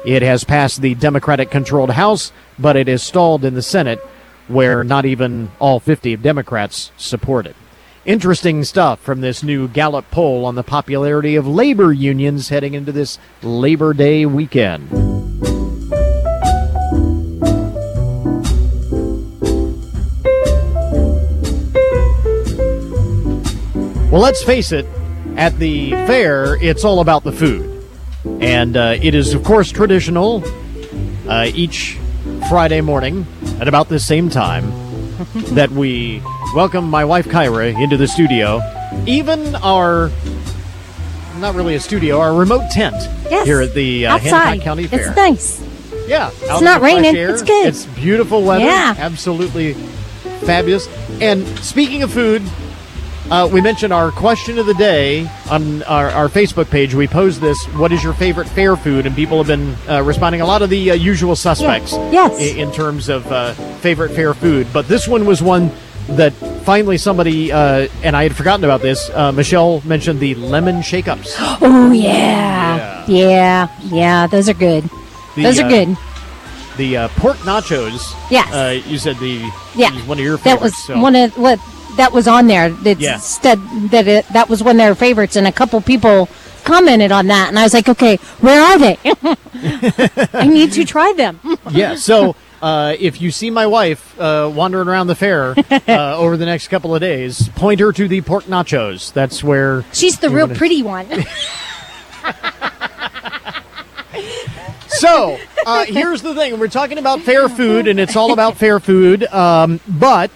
It 0.06 0.22
has 0.22 0.44
passed 0.44 0.82
the 0.82 0.94
Democratic 0.94 1.50
controlled 1.50 1.90
House, 1.90 2.30
but 2.60 2.76
it 2.76 2.88
is 2.88 3.02
stalled 3.02 3.44
in 3.44 3.54
the 3.54 3.60
Senate, 3.60 3.98
where 4.46 4.84
not 4.84 5.04
even 5.04 5.50
all 5.58 5.80
50 5.80 6.16
Democrats 6.18 6.92
support 6.96 7.44
it. 7.44 7.56
Interesting 8.04 8.62
stuff 8.62 9.00
from 9.00 9.20
this 9.20 9.42
new 9.42 9.66
Gallup 9.66 10.08
poll 10.12 10.44
on 10.44 10.54
the 10.54 10.62
popularity 10.62 11.34
of 11.34 11.48
labor 11.48 11.92
unions 11.92 12.50
heading 12.50 12.74
into 12.74 12.92
this 12.92 13.18
Labor 13.42 13.92
Day 13.92 14.24
weekend. 14.26 14.88
Well, 24.12 24.22
let's 24.22 24.44
face 24.44 24.70
it, 24.70 24.86
at 25.34 25.58
the 25.58 25.90
fair, 25.90 26.54
it's 26.62 26.84
all 26.84 27.00
about 27.00 27.24
the 27.24 27.32
food. 27.32 27.75
And 28.40 28.76
uh, 28.76 28.96
it 29.00 29.14
is, 29.14 29.34
of 29.34 29.44
course, 29.44 29.70
traditional 29.70 30.42
uh, 31.28 31.50
each 31.54 31.98
Friday 32.48 32.80
morning 32.80 33.26
at 33.60 33.68
about 33.68 33.88
the 33.88 33.98
same 33.98 34.28
time 34.28 34.70
that 35.54 35.70
we 35.70 36.22
welcome 36.54 36.88
my 36.88 37.04
wife 37.04 37.26
Kyra 37.26 37.80
into 37.82 37.96
the 37.96 38.06
studio. 38.08 38.60
Even 39.06 39.54
our, 39.56 40.10
not 41.38 41.54
really 41.54 41.74
a 41.74 41.80
studio, 41.80 42.18
our 42.20 42.34
remote 42.34 42.70
tent 42.70 42.94
Yes. 43.30 43.46
here 43.46 43.60
at 43.60 43.74
the 43.74 44.06
uh, 44.06 44.18
Hancock 44.18 44.62
County 44.64 44.86
Fair. 44.86 45.08
It's 45.08 45.16
nice. 45.16 45.62
Yeah, 46.06 46.30
It's 46.34 46.60
not 46.60 46.82
raining. 46.82 47.16
air. 47.16 47.30
It's 47.30 47.42
good. 47.42 47.66
It's 47.66 47.86
beautiful 47.86 48.44
weather. 48.44 48.64
Yeah. 48.64 48.94
absolutely 48.98 49.72
fabulous. 50.44 50.86
And 51.20 51.46
speaking 51.58 52.02
of 52.04 52.12
food, 52.12 52.42
uh, 53.30 53.48
we 53.52 53.60
mentioned 53.60 53.92
our 53.92 54.10
question 54.12 54.58
of 54.58 54.66
the 54.66 54.74
day 54.74 55.28
on 55.50 55.82
our, 55.84 56.10
our 56.10 56.28
Facebook 56.28 56.70
page. 56.70 56.94
We 56.94 57.06
posed 57.06 57.40
this: 57.40 57.62
"What 57.76 57.92
is 57.92 58.02
your 58.04 58.12
favorite 58.14 58.48
fair 58.48 58.76
food?" 58.76 59.06
And 59.06 59.14
people 59.16 59.38
have 59.42 59.46
been 59.48 59.74
uh, 59.88 60.02
responding. 60.02 60.40
A 60.40 60.46
lot 60.46 60.62
of 60.62 60.70
the 60.70 60.90
uh, 60.92 60.94
usual 60.94 61.34
suspects, 61.36 61.92
Yes. 61.92 62.32
i- 62.40 62.58
in 62.58 62.70
terms 62.72 63.08
of 63.08 63.26
uh, 63.32 63.52
favorite 63.80 64.12
fair 64.12 64.32
food. 64.34 64.66
But 64.72 64.88
this 64.88 65.08
one 65.08 65.26
was 65.26 65.42
one 65.42 65.70
that 66.10 66.32
finally 66.64 66.96
somebody 66.98 67.50
uh, 67.50 67.88
and 68.04 68.16
I 68.16 68.22
had 68.22 68.36
forgotten 68.36 68.64
about 68.64 68.80
this. 68.80 69.10
Uh, 69.10 69.32
Michelle 69.32 69.80
mentioned 69.84 70.20
the 70.20 70.34
lemon 70.36 70.82
shake-ups. 70.82 71.34
Oh 71.60 71.90
yeah. 71.92 73.04
yeah, 73.08 73.68
yeah, 73.84 74.26
Those 74.28 74.48
are 74.48 74.54
good. 74.54 74.84
The, 75.34 75.42
those 75.42 75.58
are 75.58 75.68
good. 75.68 75.96
The 76.76 76.96
uh, 76.96 77.08
pork 77.16 77.36
nachos. 77.38 78.14
Yes. 78.30 78.52
Uh, 78.52 78.80
you 78.88 78.98
said 78.98 79.16
the 79.18 79.50
Yeah, 79.74 79.90
one 80.06 80.18
of 80.18 80.24
your 80.24 80.38
favorites. 80.38 80.86
That 80.86 80.94
was 80.94 81.00
so- 81.00 81.00
one 81.00 81.16
of 81.16 81.36
what 81.38 81.58
that 81.96 82.12
was 82.12 82.26
on 82.28 82.46
there. 82.46 82.70
That 82.70 83.00
Yeah. 83.00 83.18
said 83.18 83.58
that 83.90 84.06
it, 84.08 84.26
that 84.28 84.48
was 84.48 84.62
one 84.62 84.76
of 84.76 84.78
their 84.78 84.94
favorites, 84.94 85.36
and 85.36 85.46
a 85.46 85.52
couple 85.52 85.80
people 85.80 86.28
commented 86.64 87.12
on 87.12 87.26
that, 87.28 87.48
and 87.48 87.58
I 87.58 87.62
was 87.62 87.74
like, 87.74 87.88
okay, 87.88 88.16
where 88.40 88.60
are 88.60 88.78
they? 88.78 88.98
I 90.32 90.46
need 90.46 90.72
to 90.72 90.84
try 90.84 91.12
them. 91.16 91.40
yeah. 91.70 91.94
So 91.94 92.34
uh, 92.60 92.94
if 92.98 93.20
you 93.20 93.30
see 93.30 93.50
my 93.50 93.66
wife 93.66 94.18
uh, 94.18 94.50
wandering 94.52 94.88
around 94.88 95.06
the 95.06 95.14
fair 95.14 95.54
uh, 95.88 96.16
over 96.16 96.36
the 96.36 96.46
next 96.46 96.68
couple 96.68 96.94
of 96.94 97.00
days, 97.00 97.48
point 97.50 97.78
her 97.80 97.92
to 97.92 98.08
the 98.08 98.20
pork 98.22 98.44
nachos. 98.44 99.12
That's 99.12 99.44
where 99.44 99.84
She's 99.92 100.18
the 100.18 100.28
real 100.30 100.46
wanna- 100.46 100.58
pretty 100.58 100.82
one. 100.82 101.06
So 104.88 105.38
uh, 105.66 105.84
here's 105.84 106.22
the 106.22 106.34
thing: 106.34 106.58
we're 106.58 106.68
talking 106.68 106.96
about 106.96 107.20
fair 107.20 107.48
food, 107.50 107.86
and 107.86 108.00
it's 108.00 108.16
all 108.16 108.32
about 108.32 108.56
fair 108.56 108.80
food. 108.80 109.24
Um, 109.24 109.78
but 109.86 110.30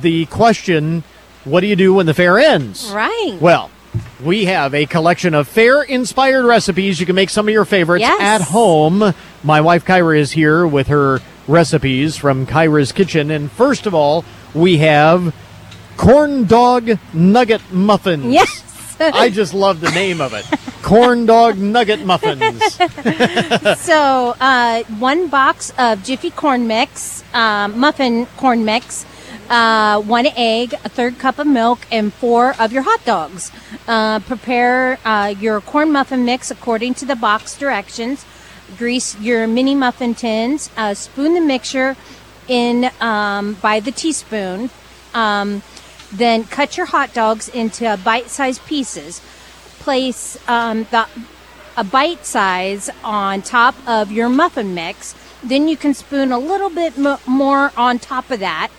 the 0.00 0.26
question: 0.26 1.04
What 1.44 1.60
do 1.60 1.66
you 1.66 1.76
do 1.76 1.94
when 1.94 2.06
the 2.06 2.14
fair 2.14 2.38
ends? 2.38 2.90
right. 2.92 3.38
Well, 3.40 3.70
we 4.22 4.44
have 4.46 4.74
a 4.74 4.86
collection 4.86 5.34
of 5.34 5.48
fair 5.48 5.82
inspired 5.82 6.44
recipes. 6.44 7.00
You 7.00 7.06
can 7.06 7.14
make 7.14 7.30
some 7.30 7.48
of 7.48 7.52
your 7.52 7.64
favorites 7.64 8.02
Yes. 8.02 8.20
at 8.20 8.40
home. 8.48 9.14
My 9.42 9.60
wife 9.60 9.84
Kyra 9.84 10.18
is 10.18 10.32
here 10.32 10.66
with 10.66 10.88
her 10.88 11.20
recipes 11.48 12.16
from 12.16 12.46
Kyra's 12.46 12.92
Kitchen. 12.92 13.30
And 13.30 13.50
first 13.50 13.86
of 13.86 13.94
all, 13.94 14.24
we 14.54 14.78
have 14.78 15.34
corn 15.96 16.44
dog 16.44 16.98
nugget 17.14 17.62
muffins. 17.72 18.26
Yes. 18.26 18.62
I 18.98 19.28
just 19.30 19.52
love 19.54 19.80
the 19.80 19.90
name 19.90 20.20
of 20.22 20.32
it. 20.32 20.46
corn 20.82 21.26
dog 21.26 21.58
nugget 21.58 22.04
muffins. 22.04 22.62
so 23.78 24.34
uh, 24.40 24.82
one 24.98 25.28
box 25.28 25.72
of 25.78 26.02
Jiffy 26.02 26.30
corn 26.30 26.66
mix, 26.66 27.22
um, 27.34 27.78
muffin 27.78 28.26
corn 28.38 28.64
mix, 28.64 29.04
uh, 29.48 30.00
one 30.00 30.26
egg, 30.36 30.74
a 30.84 30.88
third 30.88 31.18
cup 31.18 31.38
of 31.38 31.46
milk, 31.46 31.80
and 31.90 32.12
four 32.12 32.54
of 32.60 32.72
your 32.72 32.82
hot 32.82 33.04
dogs. 33.04 33.52
Uh, 33.86 34.20
prepare 34.20 34.98
uh, 35.04 35.34
your 35.38 35.60
corn 35.60 35.92
muffin 35.92 36.24
mix 36.24 36.50
according 36.50 36.94
to 36.94 37.04
the 37.04 37.16
box 37.16 37.56
directions. 37.56 38.24
Grease 38.76 39.18
your 39.20 39.46
mini 39.46 39.74
muffin 39.74 40.14
tins. 40.14 40.70
Uh, 40.76 40.94
spoon 40.94 41.34
the 41.34 41.40
mixture 41.40 41.96
in 42.48 42.90
um, 43.00 43.54
by 43.54 43.80
the 43.80 43.92
teaspoon. 43.92 44.70
Um, 45.14 45.62
then 46.12 46.44
cut 46.44 46.76
your 46.76 46.86
hot 46.86 47.14
dogs 47.14 47.48
into 47.48 47.98
bite-sized 48.04 48.64
pieces. 48.66 49.20
Place 49.78 50.36
um, 50.48 50.86
the 50.90 51.06
a 51.76 51.84
bite 51.84 52.24
size 52.24 52.88
on 53.04 53.42
top 53.42 53.74
of 53.86 54.10
your 54.10 54.28
muffin 54.28 54.74
mix. 54.74 55.14
Then 55.42 55.68
you 55.68 55.76
can 55.76 55.92
spoon 55.92 56.32
a 56.32 56.38
little 56.38 56.70
bit 56.70 56.96
mo- 56.96 57.20
more 57.26 57.70
on 57.76 57.98
top 57.98 58.30
of 58.30 58.40
that. 58.40 58.70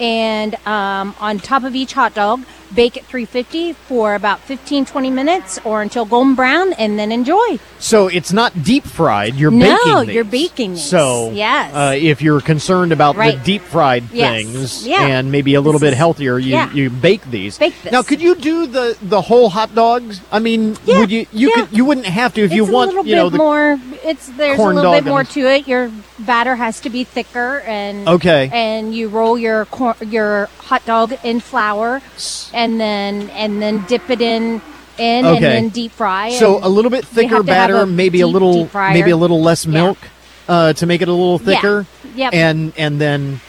And 0.00 0.54
um, 0.66 1.14
on 1.18 1.38
top 1.38 1.64
of 1.64 1.74
each 1.74 1.92
hot 1.92 2.14
dog, 2.14 2.46
bake 2.74 2.96
at 2.96 3.04
350 3.04 3.72
for 3.72 4.14
about 4.14 4.40
15 4.40 4.84
20 4.84 5.10
minutes 5.10 5.58
or 5.64 5.82
until 5.82 6.04
golden 6.04 6.34
brown 6.34 6.72
and 6.74 6.98
then 6.98 7.10
enjoy. 7.12 7.58
So 7.78 8.08
it's 8.08 8.32
not 8.32 8.62
deep 8.62 8.84
fried. 8.84 9.34
You're 9.36 9.50
No, 9.50 9.76
baking. 10.02 10.14
you're 10.14 10.24
baking 10.24 10.72
these. 10.74 10.84
So 10.84 11.30
Yes. 11.32 11.74
uh, 11.74 11.94
if 11.96 12.20
you're 12.22 12.40
concerned 12.40 12.92
about 12.92 13.16
Right. 13.16 13.38
the 13.38 13.44
deep 13.44 13.62
fried 13.62 14.04
Yes. 14.12 14.30
things 14.42 14.86
Yeah. 14.86 15.06
and 15.06 15.32
maybe 15.32 15.54
a 15.54 15.60
little 15.60 15.78
This 15.80 15.88
bit 15.88 15.92
is- 15.92 15.98
healthier, 15.98 16.38
you 16.38 16.50
yeah. 16.52 16.72
you 16.72 16.90
bake 16.90 17.30
these. 17.30 17.58
Bake 17.58 17.74
this. 17.82 17.92
Now, 17.92 18.02
could 18.02 18.20
you 18.20 18.34
do 18.34 18.66
the 18.66 18.96
the 19.02 19.22
whole 19.22 19.48
hot 19.50 19.74
dogs? 19.74 20.20
I 20.30 20.38
mean, 20.38 20.76
would 20.86 21.10
you 21.10 21.26
you 21.32 21.48
yeah. 21.48 21.62
could 21.64 21.76
you 21.76 21.84
wouldn't 21.84 22.06
have 22.06 22.34
to 22.34 22.42
if 22.42 22.46
it's 22.50 22.54
you 22.56 22.66
a 22.66 22.70
want 22.70 22.88
little 22.90 23.06
you 23.06 23.16
know 23.16 23.30
bit 23.30 23.32
the 23.32 23.38
more 23.38 23.80
it's 24.04 24.26
there's 24.36 24.58
a 24.58 24.62
little 24.62 24.92
bit 24.92 25.04
more 25.06 25.24
to 25.24 25.40
it 25.46 25.66
your 25.68 25.90
batter 26.18 26.56
has 26.56 26.80
to 26.80 26.90
be 26.90 27.04
thicker 27.04 27.60
and 27.66 28.08
Okay. 28.08 28.50
and 28.52 28.94
you 28.94 29.08
roll 29.08 29.38
your 29.38 29.64
cor- 29.66 29.96
your 30.04 30.48
hot 30.58 30.84
dog 30.86 31.16
in 31.24 31.40
flour 31.40 32.00
and 32.58 32.80
then 32.80 33.30
and 33.30 33.62
then 33.62 33.84
dip 33.86 34.10
it 34.10 34.20
in 34.20 34.60
in 34.98 35.24
and 35.24 35.42
then 35.42 35.68
deep 35.68 35.92
fry 35.92 36.30
so 36.30 36.58
a 36.62 36.68
little 36.68 36.90
bit 36.90 37.04
thicker 37.06 37.36
to 37.36 37.42
batter, 37.44 37.76
a 37.76 37.86
maybe 37.86 38.20
a 38.20 38.26
little 38.26 38.68
maybe 38.74 39.10
a 39.12 39.16
little 39.16 39.40
less 39.40 39.64
milk 39.66 39.96
uh, 40.48 40.72
to 40.72 40.86
make 40.86 41.02
it 41.02 41.08
a 41.08 41.12
little 41.12 41.38
thicker. 41.38 41.86
Yeah. 42.04 42.24
Yep. 42.30 42.34
And 42.34 42.72
and 42.76 43.00
then 43.00 43.40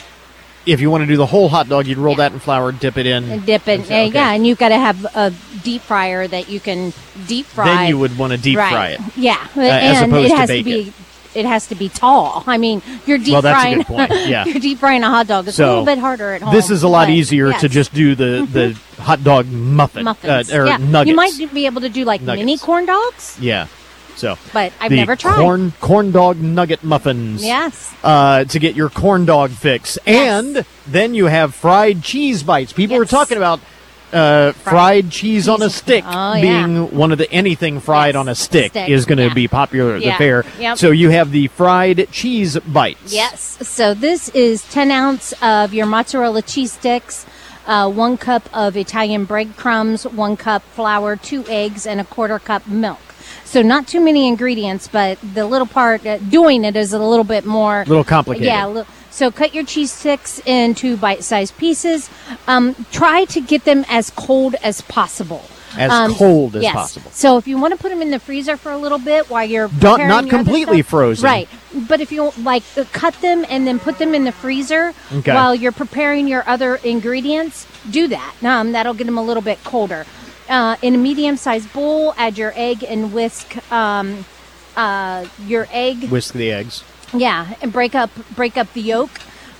if 0.66 0.82
you 0.82 0.92
want 0.92 1.02
to 1.02 1.08
do 1.08 1.18
the 1.18 1.26
whole 1.26 1.50
hot 1.50 1.68
dog, 1.68 1.88
you'd 1.88 1.98
roll 1.98 2.16
that 2.18 2.32
in 2.34 2.40
flour, 2.40 2.72
dip 2.72 2.98
it 2.98 3.08
in, 3.08 3.24
and 3.32 3.46
dip 3.46 3.68
it 3.68 3.80
Okay. 3.82 4.06
and 4.06 4.14
yeah 4.14 4.32
and 4.34 4.46
you've 4.46 4.60
got 4.60 4.70
to 4.70 4.78
have 4.78 5.04
a 5.16 5.34
deep 5.64 5.82
fryer 5.82 6.28
that 6.28 6.50
you 6.50 6.60
can 6.60 6.94
deep 7.26 7.46
fry 7.48 7.66
Then 7.66 7.88
you 7.90 7.98
would 7.98 8.16
want 8.18 8.34
to 8.34 8.38
deep 8.38 8.58
right. 8.58 8.72
fry 8.72 8.88
it. 8.90 9.00
yeah 9.18 9.48
Uh, 9.56 9.62
as 9.62 10.02
and 10.04 10.12
opposed 10.12 10.28
it 10.28 10.30
to 10.30 10.36
has 10.38 10.50
bake 10.50 10.66
to 10.66 10.72
be 10.72 10.80
it 10.90 10.94
has 11.46 11.68
to 11.68 11.76
be 11.76 11.90
tall. 11.90 12.44
I 12.48 12.58
mean, 12.58 12.82
you're 13.06 13.18
deep 13.18 13.34
Well, 13.34 13.42
that's 13.42 13.58
a 13.58 13.62
frying. 13.62 13.78
good 13.78 13.88
point. 13.88 14.12
Yeah. 14.30 14.46
you're 14.46 14.60
deep 14.60 14.80
frying 14.80 15.04
a 15.04 15.10
hot 15.10 15.28
dog. 15.28 15.48
It's 15.48 15.60
a 15.60 15.66
little 15.68 15.86
bit 15.86 15.98
harder 16.00 16.34
at 16.34 16.42
home. 16.42 16.54
This 16.54 16.70
is 16.70 16.84
a 16.84 16.88
lot 16.88 17.10
easier 17.10 17.50
yes. 17.50 17.62
to 17.62 17.70
just 17.70 17.94
do 17.94 18.16
the, 18.16 18.48
the 18.52 19.02
hot 19.02 19.24
dog 19.24 19.48
muffin 19.48 20.04
muffins 20.04 20.52
uh, 20.52 20.58
or 20.58 20.66
yeah. 20.68 20.78
nuggets. 20.78 21.10
You 21.10 21.16
might 21.16 21.54
be 21.54 21.66
able 21.66 21.82
to 21.82 21.90
do 21.90 22.04
like 22.06 22.22
Nuggets. 22.22 22.46
mini 22.46 22.58
corn 22.58 22.86
dogs, 22.86 23.38
yeah. 23.40 23.68
So, 24.16 24.38
but 24.52 24.74
I've 24.82 24.92
never 24.92 25.16
tried. 25.16 25.38
corn 25.38 25.72
corn 25.80 26.12
dog 26.12 26.38
nugget 26.38 26.84
muffins. 26.84 27.42
Yes. 27.44 27.96
Uh, 28.04 28.44
to 28.44 28.60
get 28.60 28.76
your 28.76 28.90
corn 28.90 29.26
dog 29.26 29.52
fix, 29.52 29.98
and 30.06 30.66
then 30.86 31.14
you 31.14 31.28
have 31.28 31.56
fried 31.56 32.04
cheese 32.04 32.44
bites. 32.44 32.74
People 32.74 32.98
were 32.98 33.06
talking 33.06 33.38
about 33.38 33.62
uh, 34.14 34.52
fried, 34.54 35.10
cheese 35.12 35.48
on 35.48 35.62
a 35.62 35.70
stick 35.70 36.04
Oh, 36.08 36.34
yeah. 36.36 36.42
being 36.42 36.92
one 36.96 37.12
of 37.12 37.18
the 37.18 37.32
anything 37.32 37.80
fried 37.80 38.16
on 38.16 38.28
a 38.28 38.36
stick, 38.36 38.72
stick, 38.72 38.90
is 38.90 39.06
going 39.06 39.18
to 39.20 39.28
yeah. 39.28 39.34
be 39.34 39.48
popular 39.48 39.96
at 39.96 40.02
Yeah. 40.02 40.12
the 40.12 40.18
fair. 40.18 40.46
Yep. 40.60 40.78
So 40.78 40.92
you 40.92 41.10
have 41.10 41.32
the 41.32 41.48
fried 41.48 42.08
cheese 42.12 42.58
bites. 42.60 43.14
Yes. 43.14 43.58
So 43.68 43.94
this 43.94 44.30
is 44.30 44.64
10 44.72 44.92
ounce 44.92 45.34
of 45.42 45.74
your 45.74 45.86
mozzarella 45.86 46.42
cheese 46.42 46.74
sticks, 46.74 47.26
uh, 47.68 47.90
one 47.90 48.18
cup 48.18 48.50
of 48.54 48.76
Italian 48.76 49.26
breadcrumbs, 49.26 50.06
one 50.08 50.36
cup 50.38 50.64
flour, 50.74 51.16
two 51.16 51.46
eggs, 51.48 51.86
and 51.86 52.00
a 52.02 52.04
quarter 52.04 52.40
cup 52.40 52.68
milk. 52.68 53.00
So 53.46 53.62
not 53.62 53.88
too 53.88 54.00
many 54.00 54.28
ingredients, 54.28 54.88
but 54.88 55.18
the 55.34 55.46
little 55.46 55.68
part 55.68 56.06
uh, 56.06 56.18
doing 56.18 56.64
it 56.64 56.76
is 56.76 56.94
a 56.94 57.00
little 57.00 57.24
bit 57.24 57.46
more 57.46 57.82
A 57.82 57.86
Little 57.86 58.04
complicated. 58.04 58.48
Yeah. 58.48 58.66
li- 58.68 58.84
so 59.12 59.32
cut 59.32 59.54
your 59.54 59.64
cheese 59.66 59.92
sticks 59.92 60.40
into 60.46 60.98
bite-sized 60.98 61.58
pieces. 61.58 62.10
Um, 62.48 62.76
try 62.92 63.26
to 63.26 63.42
get 63.42 63.66
them 63.66 63.86
as 63.90 64.10
cold 64.12 64.56
as 64.64 64.82
possible. 64.82 65.44
As 65.78 65.92
Um, 65.92 66.16
cold 66.16 66.56
as 66.56 66.64
yes. 66.64 66.74
possible. 66.74 67.12
So 67.14 67.38
if 67.38 67.48
you 67.48 67.60
want 67.60 67.74
to 67.76 67.80
put 67.80 67.90
them 67.90 68.02
in 68.02 68.10
the 68.10 68.18
freezer 68.20 68.58
for 68.58 68.72
a 68.72 68.78
little 68.78 68.98
bit 68.98 69.30
while 69.30 69.46
you're 69.46 69.68
Don't- 69.68 70.00
preparing 70.00 70.08
not 70.08 70.26
your 70.26 70.36
other 70.36 70.38
completely 70.44 70.82
stuff- 70.82 70.90
frozen. 70.90 71.26
right? 71.26 71.50
But 71.88 72.02
if 72.02 72.12
you 72.12 72.34
like 72.42 72.64
uh, 72.76 72.86
cut 72.92 73.14
them 73.22 73.46
and 73.48 73.68
then 73.68 73.78
put 73.78 74.00
them 74.00 74.16
in 74.16 74.24
the 74.24 74.32
freezer 74.32 74.94
Okay. 75.14 75.32
while 75.34 75.54
you're 75.54 75.72
preparing 75.72 76.28
your 76.28 76.44
other 76.48 76.78
ingredients, 76.84 77.68
do 77.90 78.08
that. 78.08 78.34
Um, 78.44 78.72
that'll 78.72 78.96
get 78.96 79.06
them 79.06 79.20
a 79.20 79.24
little 79.24 79.44
bit 79.44 79.64
colder. 79.64 80.08
Uh, 80.50 80.76
in 80.82 80.96
a 80.96 80.98
medium-sized 80.98 81.72
bowl, 81.72 82.16
add 82.18 82.36
your 82.36 82.52
egg 82.56 82.84
and 82.90 83.14
whisk 83.14 83.56
um, 83.72 84.26
uh, 84.76 85.26
your 85.46 85.68
egg. 85.72 86.10
Whisk 86.10 86.34
the 86.34 86.52
eggs. 86.52 86.84
Yeah, 87.14 87.56
and 87.62 87.74
break 87.74 87.96
up 87.96 88.12
break 88.36 88.58
up 88.58 88.72
the 88.74 88.82
yolk. 88.82 89.10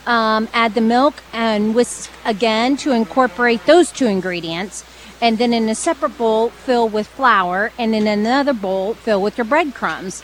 Um, 0.06 0.48
add 0.54 0.74
the 0.74 0.82
milk 0.82 1.16
and 1.34 1.76
whisk 1.76 2.10
again 2.26 2.78
to 2.78 2.92
incorporate 2.92 3.66
those 3.66 3.92
two 3.92 4.08
ingredients. 4.08 4.84
And 5.22 5.38
then 5.38 5.54
in 5.54 5.68
a 5.68 5.76
separate 5.76 6.18
bowl, 6.18 6.50
fill 6.50 6.88
with 6.88 7.08
flour, 7.08 7.72
and 7.78 7.94
in 7.94 8.08
another 8.08 8.54
bowl, 8.54 8.94
fill 8.94 9.22
with 9.22 9.38
your 9.38 9.46
breadcrumbs. 9.46 10.24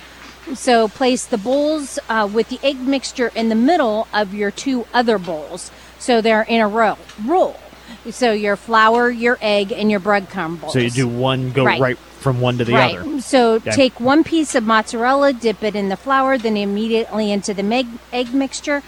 So 0.53 0.87
place 0.87 1.25
the 1.25 1.37
bowls 1.37 1.99
uh, 2.07 2.29
with 2.31 2.49
the 2.49 2.59
egg 2.63 2.79
mixture 2.79 3.31
in 3.35 3.49
the 3.49 3.55
middle 3.55 4.07
of 4.13 4.33
your 4.33 4.51
two 4.51 4.85
other 4.93 5.17
bowls, 5.17 5.71
so 5.99 6.21
they're 6.21 6.43
in 6.43 6.61
a 6.61 6.67
row. 6.67 6.97
Roll. 7.25 7.59
So 8.11 8.31
your 8.31 8.55
flour, 8.55 9.09
your 9.09 9.37
egg, 9.41 9.71
and 9.71 9.89
your 9.89 9.99
breadcrumb 9.99 10.61
bowls. 10.61 10.73
So 10.73 10.79
you 10.79 10.89
do 10.91 11.07
one, 11.07 11.51
go 11.51 11.65
Right. 11.65 11.79
right, 11.81 11.97
from 11.97 12.39
one 12.39 12.57
to 12.59 12.65
the 12.65 12.73
right. 12.73 12.97
other. 12.97 13.21
So 13.21 13.53
Okay. 13.55 13.71
take 13.71 13.99
one 13.99 14.23
piece 14.23 14.53
of 14.55 14.63
mozzarella, 14.63 15.33
dip 15.33 15.63
it 15.63 15.75
in 15.75 15.89
the 15.89 15.97
flour, 15.97 16.37
then 16.37 16.55
immediately 16.57 17.31
into 17.31 17.53
the 17.53 17.63
meg- 17.63 17.87
egg 18.13 18.33
mixture, 18.33 18.83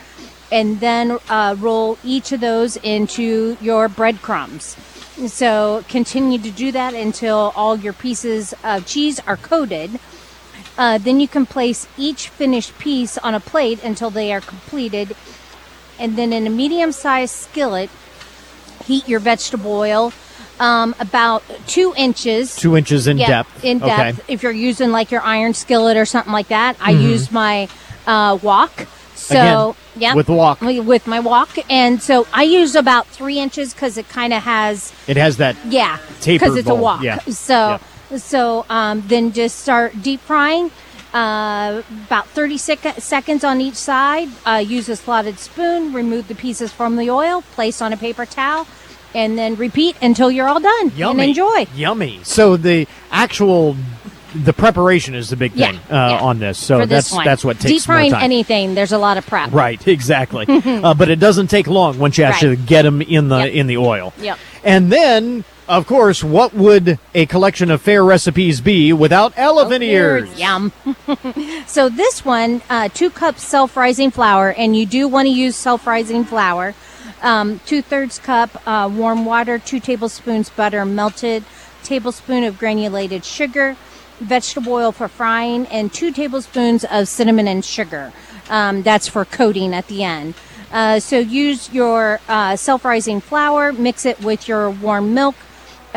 and 0.51 0.79
then 0.79 1.17
uh, 1.29 1.55
roll 1.59 1.97
each 2.03 2.31
of 2.31 2.39
those 2.41 2.77
into 2.77 3.57
your 3.59 3.87
breadcrumbs. 3.87 4.75
So 5.27 5.83
continue 5.89 6.37
to 6.37 6.51
do 6.51 6.71
that 6.73 6.93
until 6.93 7.51
all 7.55 7.75
your 7.77 7.93
pieces 7.93 8.53
of 8.63 8.85
cheese 8.85 9.19
are 9.25 9.37
coated. 9.37 9.99
Uh, 10.77 10.99
then 10.99 11.19
you 11.19 11.27
can 11.27 11.47
place 11.47 11.87
each 11.97 12.29
finished 12.29 12.77
piece 12.77 13.17
on 13.17 13.33
a 13.33 13.39
plate 13.39 13.83
until 13.83 14.11
they 14.11 14.31
are 14.31 14.41
completed. 14.41 15.15
And 15.97 16.15
then 16.15 16.31
in 16.31 16.45
a 16.45 16.51
medium 16.51 16.91
sized 16.91 17.33
skillet, 17.33 17.89
heat 18.87 19.07
your 19.07 19.19
vegetable 19.19 19.73
oil 19.73 20.13
um, 20.59 20.95
about 20.99 21.43
two 21.67 21.93
inches. 21.97 22.55
Two 22.55 22.75
inches 22.75 23.05
in 23.07 23.17
Yeah, 23.17 23.27
depth. 23.27 23.63
In 23.63 23.77
Okay. 23.83 23.87
depth. 24.13 24.21
If 24.27 24.41
you're 24.43 24.51
using 24.51 24.91
like 24.91 25.11
your 25.11 25.21
iron 25.21 25.53
skillet 25.53 25.97
or 25.97 26.05
something 26.05 26.33
like 26.33 26.47
that, 26.47 26.75
I 26.81 26.93
Mhm. 26.93 27.01
use 27.01 27.31
my 27.31 27.67
uh, 28.07 28.37
wok. 28.41 28.87
So 29.15 29.35
Again, 29.35 29.75
yeah, 29.97 30.13
with 30.13 30.27
the 30.27 30.33
wok. 30.33 30.61
with 30.61 31.05
my 31.07 31.19
wok, 31.19 31.49
and 31.69 32.01
so 32.01 32.25
I 32.33 32.43
use 32.43 32.75
about 32.75 33.07
three 33.07 33.39
inches 33.39 33.73
because 33.73 33.97
it 33.97 34.07
kind 34.07 34.31
of 34.33 34.43
has 34.43 34.93
It 35.07 35.17
has 35.17 35.37
that 35.37 35.55
yeah, 35.67 35.97
because 36.25 36.55
it's 36.55 36.67
bowl. 36.69 36.77
a 36.77 36.81
wok. 36.81 37.01
Yeah. 37.03 37.19
So 37.27 37.79
so 38.15 38.65
um, 38.69 39.03
then 39.07 39.33
just 39.33 39.59
start 39.59 40.01
deep 40.01 40.21
frying. 40.21 40.71
Uh, 41.13 41.81
about 42.05 42.27
30 42.27 42.57
sec- 42.57 42.99
seconds 42.99 43.43
on 43.43 43.61
each 43.61 43.75
side. 43.75 44.29
Uh, 44.45 44.63
use 44.65 44.89
a 44.89 44.95
slotted 44.95 45.39
spoon. 45.39 45.93
Remove 45.93 46.27
the 46.27 46.35
pieces 46.35 46.71
from 46.71 46.95
the 46.97 47.09
oil. 47.09 47.41
Place 47.53 47.81
on 47.81 47.93
a 47.93 47.97
paper 47.97 48.25
towel, 48.25 48.67
and 49.15 49.37
then 49.37 49.55
repeat 49.55 49.95
until 50.01 50.29
you're 50.29 50.47
all 50.47 50.59
done. 50.59 50.91
Yummy. 50.95 51.21
And 51.21 51.29
enjoy. 51.29 51.65
Yummy. 51.75 52.19
So 52.23 52.57
the 52.57 52.87
actual 53.11 53.75
the 54.35 54.51
preparation 54.53 55.15
is 55.15 55.29
the 55.29 55.37
big 55.37 55.53
Yeah, 55.55 55.71
thing 55.71 55.79
uh, 55.89 56.09
yeah. 56.11 56.19
on 56.19 56.39
this. 56.39 56.57
So 56.59 56.79
this 56.79 56.89
that's 56.89 57.11
one. 57.13 57.25
that's 57.25 57.43
what 57.45 57.59
takes 57.59 57.71
deep 57.71 57.81
frying 57.83 58.11
more 58.11 58.19
time. 58.19 58.25
anything. 58.25 58.75
There's 58.75 58.91
a 58.91 58.97
lot 58.97 59.17
of 59.17 59.25
prep. 59.25 59.51
Right, 59.53 59.85
exactly. 59.87 60.45
uh, 60.49 60.93
but 60.93 61.09
it 61.09 61.19
doesn't 61.19 61.47
take 61.47 61.67
long 61.67 61.97
once 61.97 62.17
you 62.17 62.25
Right. 62.25 62.33
actually 62.33 62.57
get 62.57 62.81
them 62.83 63.01
in 63.01 63.29
the 63.29 63.37
Yep. 63.45 63.53
in 63.53 63.67
the 63.67 63.77
oil. 63.77 64.13
Yep. 64.19 64.37
And 64.65 64.91
then, 64.91 65.45
of 65.67 65.85
course, 65.85 66.23
what 66.23 66.53
would 66.53 66.97
a 67.13 67.25
collection 67.25 67.69
of 67.69 67.81
fair 67.81 68.03
recipes 68.03 68.61
be 68.61 68.93
without 68.93 69.33
elephant 69.35 69.83
ears? 69.83 70.39
Yum. 70.39 70.71
so 71.67 71.89
this 71.89 72.23
one, 72.23 72.61
uh, 72.69 72.89
two 72.89 73.09
cups 73.09 73.43
self-rising 73.43 74.11
flour, 74.11 74.51
and 74.51 74.75
you 74.75 74.85
do 74.85 75.07
want 75.07 75.27
to 75.27 75.33
use 75.33 75.55
self-rising 75.55 76.23
flour. 76.25 76.73
Um, 77.21 77.59
two 77.65 77.81
thirds 77.81 78.19
cup 78.19 78.61
uh, 78.67 78.89
warm 78.91 79.25
water, 79.25 79.59
two 79.59 79.79
tablespoons 79.79 80.49
butter 80.49 80.85
melted, 80.85 81.43
tablespoon 81.83 82.43
of 82.43 82.57
granulated 82.57 83.25
sugar, 83.25 83.75
vegetable 84.19 84.73
oil 84.73 84.91
for 84.91 85.07
frying, 85.07 85.65
and 85.67 85.93
two 85.93 86.11
tablespoons 86.11 86.85
of 86.85 87.07
cinnamon 87.07 87.47
and 87.47 87.65
sugar. 87.65 88.13
Um, 88.49 88.83
that's 88.83 89.07
for 89.07 89.25
coating 89.25 89.73
at 89.73 89.87
the 89.87 90.03
end. 90.03 90.35
Uh, 90.71 90.99
so 90.99 91.17
use 91.17 91.71
your 91.73 92.19
uh, 92.27 92.55
self-rising 92.55 93.21
flour, 93.21 93.73
mix 93.73 94.05
it 94.05 94.21
with 94.21 94.47
your 94.47 94.69
warm 94.69 95.13
milk, 95.13 95.35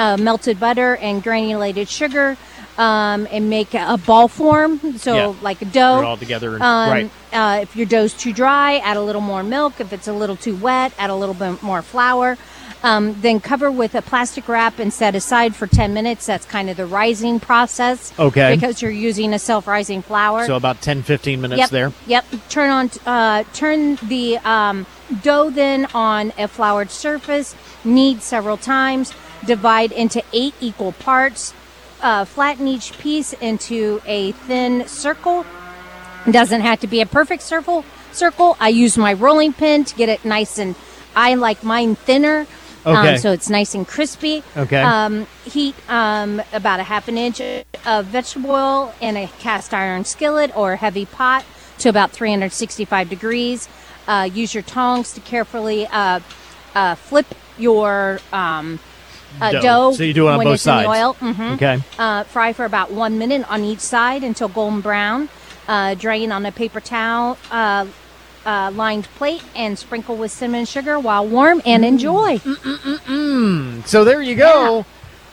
uh, 0.01 0.16
melted 0.16 0.59
butter 0.59 0.96
and 0.96 1.22
granulated 1.22 1.88
sugar. 1.88 2.36
Um, 2.78 3.28
and 3.30 3.51
make 3.51 3.74
a 3.74 3.98
ball 3.98 4.26
form, 4.26 4.96
so 4.96 5.14
Yeah. 5.14 5.34
like 5.42 5.61
a 5.61 5.66
dough. 5.66 5.96
Put 5.96 6.03
it 6.03 6.07
all 6.07 6.16
together 6.16 6.55
Um, 6.62 6.90
right. 6.90 7.11
uh, 7.30 7.59
if 7.61 7.76
your 7.76 7.84
dough's 7.84 8.14
too 8.14 8.32
dry, 8.32 8.78
add 8.78 8.96
a 8.96 9.03
little 9.03 9.20
more 9.20 9.42
milk. 9.42 9.74
If 9.80 9.92
it's 9.92 10.09
a 10.09 10.14
little 10.14 10.36
too 10.36 10.57
wet, 10.57 10.92
add 10.98 11.11
a 11.11 11.14
little 11.14 11.34
bit 11.34 11.62
more 11.62 11.82
flour. 11.82 12.38
Um, 12.82 13.16
then 13.20 13.38
cover 13.40 13.70
with 13.70 13.94
a 13.94 14.01
plastic 14.01 14.48
wrap 14.48 14.78
and 14.78 14.90
set 14.94 15.14
aside 15.14 15.55
for 15.55 15.66
10 15.66 15.92
minutes. 15.92 16.24
That's 16.24 16.46
kind 16.46 16.70
of 16.70 16.78
the 16.78 16.86
rising 16.86 17.38
process. 17.38 18.14
Okay. 18.18 18.55
Because 18.55 18.80
you're 18.80 18.90
using 18.90 19.34
a 19.34 19.38
self-rising 19.38 20.01
flour. 20.01 20.46
So 20.46 20.57
about 20.57 20.80
10, 20.80 21.03
15 21.03 21.42
minutes 21.42 21.59
yep, 21.59 21.70
there. 21.70 21.92
Yep. 22.07 22.24
Turn 22.48 22.70
on. 22.70 22.90
Uh, 23.05 23.44
turn 23.53 23.96
the 24.05 24.38
um, 24.38 24.86
dough 25.22 25.51
then 25.51 25.86
on 25.92 26.32
a 26.38 26.48
floured 26.48 26.90
surface. 26.90 27.55
Knead 27.84 28.22
several 28.22 28.57
times. 28.57 29.12
Divide 29.45 29.93
into 29.93 30.22
eight 30.32 30.55
equal 30.61 30.93
parts. 30.93 31.55
Uh, 32.03 32.24
flatten 32.24 32.66
each 32.66 32.99
piece 32.99 33.32
into 33.34 34.01
a 34.07 34.32
thin 34.32 34.86
circle. 34.88 35.45
It 36.26 36.32
doesn't 36.32 36.62
have 36.62 36.80
to 36.80 36.86
be 36.86 37.01
a 37.01 37.07
perfect 37.07 37.43
circle. 37.43 37.84
Circle. 38.12 38.57
I 38.59 38.68
use 38.68 38.97
my 38.99 39.12
rolling 39.12 39.53
pin 39.53 39.84
to 39.84 39.95
get 39.95 40.09
it 40.09 40.24
nice 40.24 40.59
and. 40.59 40.74
I 41.14 41.34
like 41.34 41.62
mine 41.62 41.97
thinner. 41.97 42.47
Okay. 42.86 43.14
Um, 43.14 43.18
so 43.18 43.32
it's 43.32 43.51
nice 43.51 43.74
and 43.74 43.86
crispy. 43.86 44.43
Okay. 44.57 44.80
Um, 44.80 45.26
heat 45.45 45.74
um, 45.88 46.43
about 46.53 46.80
a 46.80 46.82
half 46.82 47.09
an 47.09 47.18
inch 47.18 47.41
of 47.84 48.07
vegetable 48.07 48.53
oil 48.53 48.95
in 49.01 49.16
a 49.16 49.26
cast 49.38 49.74
iron 49.74 50.05
skillet 50.05 50.57
or 50.57 50.76
heavy 50.76 51.05
pot 51.05 51.45
to 51.78 51.88
about 51.88 52.11
365 52.11 53.11
degrees. 53.11 53.68
Uh, 54.09 54.28
use 54.32 54.55
your 54.55 54.62
tongs 54.62 55.12
to 55.12 55.20
carefully 55.20 55.86
uh, 55.88 56.20
uh, 56.74 56.95
flip 56.95 57.26
your 57.59 58.20
um, 58.32 58.78
uh, 59.41 59.53
Dough. 59.53 59.61
dough. 59.61 59.93
So 59.93 60.03
you 60.05 60.12
do 60.14 60.28
it 60.28 60.33
on 60.33 60.39
when 60.39 60.47
both 60.47 60.55
it's 60.55 60.66
in 60.66 60.76
the 60.76 60.85
sides. 60.85 60.99
oil. 61.01 61.16
Mhm. 61.20 61.55
Okay. 61.55 61.78
Uh, 61.99 62.24
fry 62.24 62.53
for 62.53 62.64
about 62.64 62.91
one 62.91 63.18
minute 63.18 63.51
on 63.51 63.64
each 63.64 63.81
side 63.81 64.22
until 64.24 64.49
golden 64.49 64.81
brown. 64.81 65.28
Uh, 65.68 65.95
drain 65.95 66.33
on 66.33 66.45
a 66.47 66.53
paper 66.53 66.81
towel. 66.81 67.39
Uh, 67.51 67.87
uh, 68.47 68.70
lined 68.74 69.05
plate 69.16 69.43
and 69.55 69.78
sprinkle 69.78 70.16
with 70.16 70.31
cinnamon 70.33 70.64
sugar 70.64 70.99
while 70.99 71.26
warm 71.26 71.61
and 71.66 71.85
enjoy. 71.85 72.39
Mm. 72.39 73.87
So 73.87 74.05
there 74.05 74.22
you 74.22 74.35
go. 74.35 74.85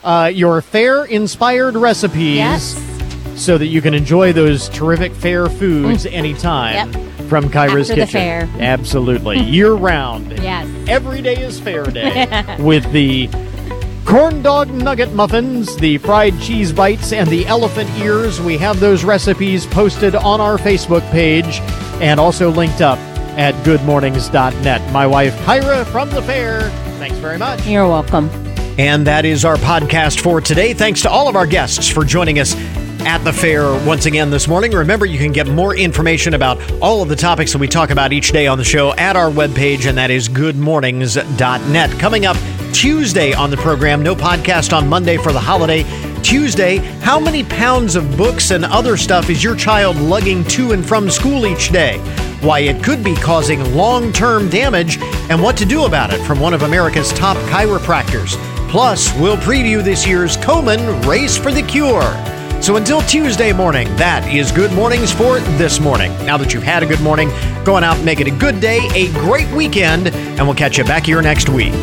Uh, 0.04 0.30
your 0.34 0.62
fair 0.62 1.06
inspired 1.06 1.76
recipes. 1.76 2.36
Yes. 2.36 2.84
So 3.36 3.58
that 3.58 3.68
you 3.68 3.82
can 3.82 3.94
enjoy 3.94 4.34
those 4.34 4.68
terrific 4.70 5.14
fair 5.14 5.48
foods 5.48 6.06
anytime 6.08 6.92
Yep. 6.92 7.28
from 7.30 7.50
Kyra's 7.50 7.90
After 7.92 8.02
the 8.02 8.06
Kitchen. 8.08 8.20
fair. 8.20 8.50
Absolutely. 8.60 9.40
Year 9.44 9.74
round. 9.74 10.32
Yes. 10.42 10.68
Every 10.88 11.22
day 11.22 11.36
is 11.36 11.60
fair 11.60 11.84
day 11.86 12.28
with 12.60 12.92
the 12.92 13.30
corn 14.08 14.42
dog 14.42 14.70
nugget 14.70 15.12
muffins, 15.14 15.76
the 15.76 15.98
fried 15.98 16.40
cheese 16.40 16.72
bites, 16.72 17.12
and 17.12 17.30
the 17.30 17.46
elephant 17.46 17.90
ears. 18.00 18.40
We 18.40 18.58
have 18.58 18.80
those 18.80 19.04
recipes 19.04 19.66
posted 19.66 20.16
on 20.16 20.40
our 20.40 20.58
Facebook 20.58 21.02
page 21.12 21.60
and 22.02 22.18
also 22.18 22.50
linked 22.50 22.80
up 22.80 22.98
at 23.38 23.54
goodmornings.net. 23.66 24.94
My 24.94 25.06
wife, 25.06 25.36
Kyra 25.40 25.86
from 25.88 26.10
the 26.10 26.22
fair. 26.22 26.70
Thanks 27.00 27.18
very 27.18 27.38
much. 27.38 27.68
You're 27.68 27.88
welcome. 27.88 28.30
And 28.80 29.06
that 29.08 29.26
is 29.26 29.44
our 29.44 29.58
podcast 29.58 30.22
for 30.22 30.40
today. 30.40 30.74
Thanks 30.74 31.02
to 31.02 31.10
all 31.10 31.28
of 31.28 31.36
our 31.36 31.46
guests 31.46 31.90
for 31.90 32.06
joining 32.06 32.40
us 32.40 32.56
at 33.02 33.18
the 33.20 33.34
fair 33.34 33.74
once 33.86 34.06
again 34.06 34.30
this 34.30 34.48
morning. 34.48 34.72
Remember, 34.72 35.06
you 35.06 35.18
can 35.18 35.34
get 35.34 35.48
more 35.48 35.76
information 35.76 36.34
about 36.34 36.60
all 36.82 37.02
of 37.02 37.10
the 37.10 37.16
topics 37.16 37.52
that 37.52 37.58
we 37.58 37.68
talk 37.68 37.90
about 37.90 38.14
each 38.14 38.32
day 38.32 38.48
on 38.48 38.58
the 38.58 38.64
show 38.64 38.94
at 38.94 39.18
our 39.18 39.30
webpage, 39.30 39.86
and 39.86 39.98
that 39.98 40.12
is 40.12 40.30
goodmornings.net. 40.30 42.00
Coming 42.00 42.26
up 42.26 42.38
Tuesday 42.74 43.34
on 43.34 43.50
the 43.50 43.58
program, 43.58 44.02
no 44.02 44.16
podcast 44.16 44.76
on 44.76 44.88
Monday 44.88 45.18
for 45.18 45.32
the 45.32 45.40
holiday. 45.40 45.84
Tuesday, 46.22 46.78
how 47.02 47.20
many 47.20 47.44
pounds 47.44 47.96
of 47.96 48.18
books 48.18 48.52
and 48.52 48.66
other 48.66 48.98
stuff 48.98 49.30
is 49.30 49.44
your 49.44 49.56
child 49.56 49.96
lugging 49.98 50.44
to 50.46 50.72
and 50.72 50.86
from 50.86 51.10
school 51.10 51.46
each 51.46 51.72
day? 51.72 51.98
Why 52.42 52.60
it 52.60 52.84
could 52.84 53.04
be 53.04 53.16
causing 53.16 53.76
long 53.76 54.12
term 54.12 54.50
damage 54.50 54.98
and 55.30 55.42
what 55.42 55.58
to 55.58 55.66
do 55.66 55.86
about 55.86 56.14
it 56.14 56.20
from 56.26 56.40
one 56.40 56.54
of 56.54 56.64
America's 56.64 57.12
top 57.14 57.38
chiropractors. 57.50 58.36
Plus, 58.70 59.14
we'll 59.20 59.38
preview 59.38 59.84
this 59.84 60.06
year's 60.06 60.38
Komen 60.38 61.06
Race 61.06 61.38
for 61.38 61.52
the 61.52 61.64
Cure. 61.64 62.04
So 62.62 62.76
until 62.76 63.02
Tuesday 63.02 63.54
morning, 63.54 63.88
that 63.96 64.28
is 64.34 64.52
Good 64.52 64.74
Mornings 64.74 65.12
for 65.12 65.40
this 65.58 65.80
morning. 65.80 66.12
Now 66.26 66.38
that 66.38 66.54
you've 66.54 66.64
had 66.64 66.84
a 66.84 66.86
good 66.86 67.02
morning, 67.02 67.30
go 67.64 67.76
on 67.76 67.84
out 67.84 68.04
make 68.04 68.20
it 68.20 68.28
a 68.28 68.32
good 68.32 68.60
day, 68.60 68.80
a 68.94 69.12
great 69.14 69.50
weekend, 69.52 70.08
and 70.10 70.40
we'll 70.40 70.56
catch 70.56 70.78
you 70.78 70.84
back 70.84 71.06
here 71.06 71.22
next 71.22 71.50
week. 71.50 71.74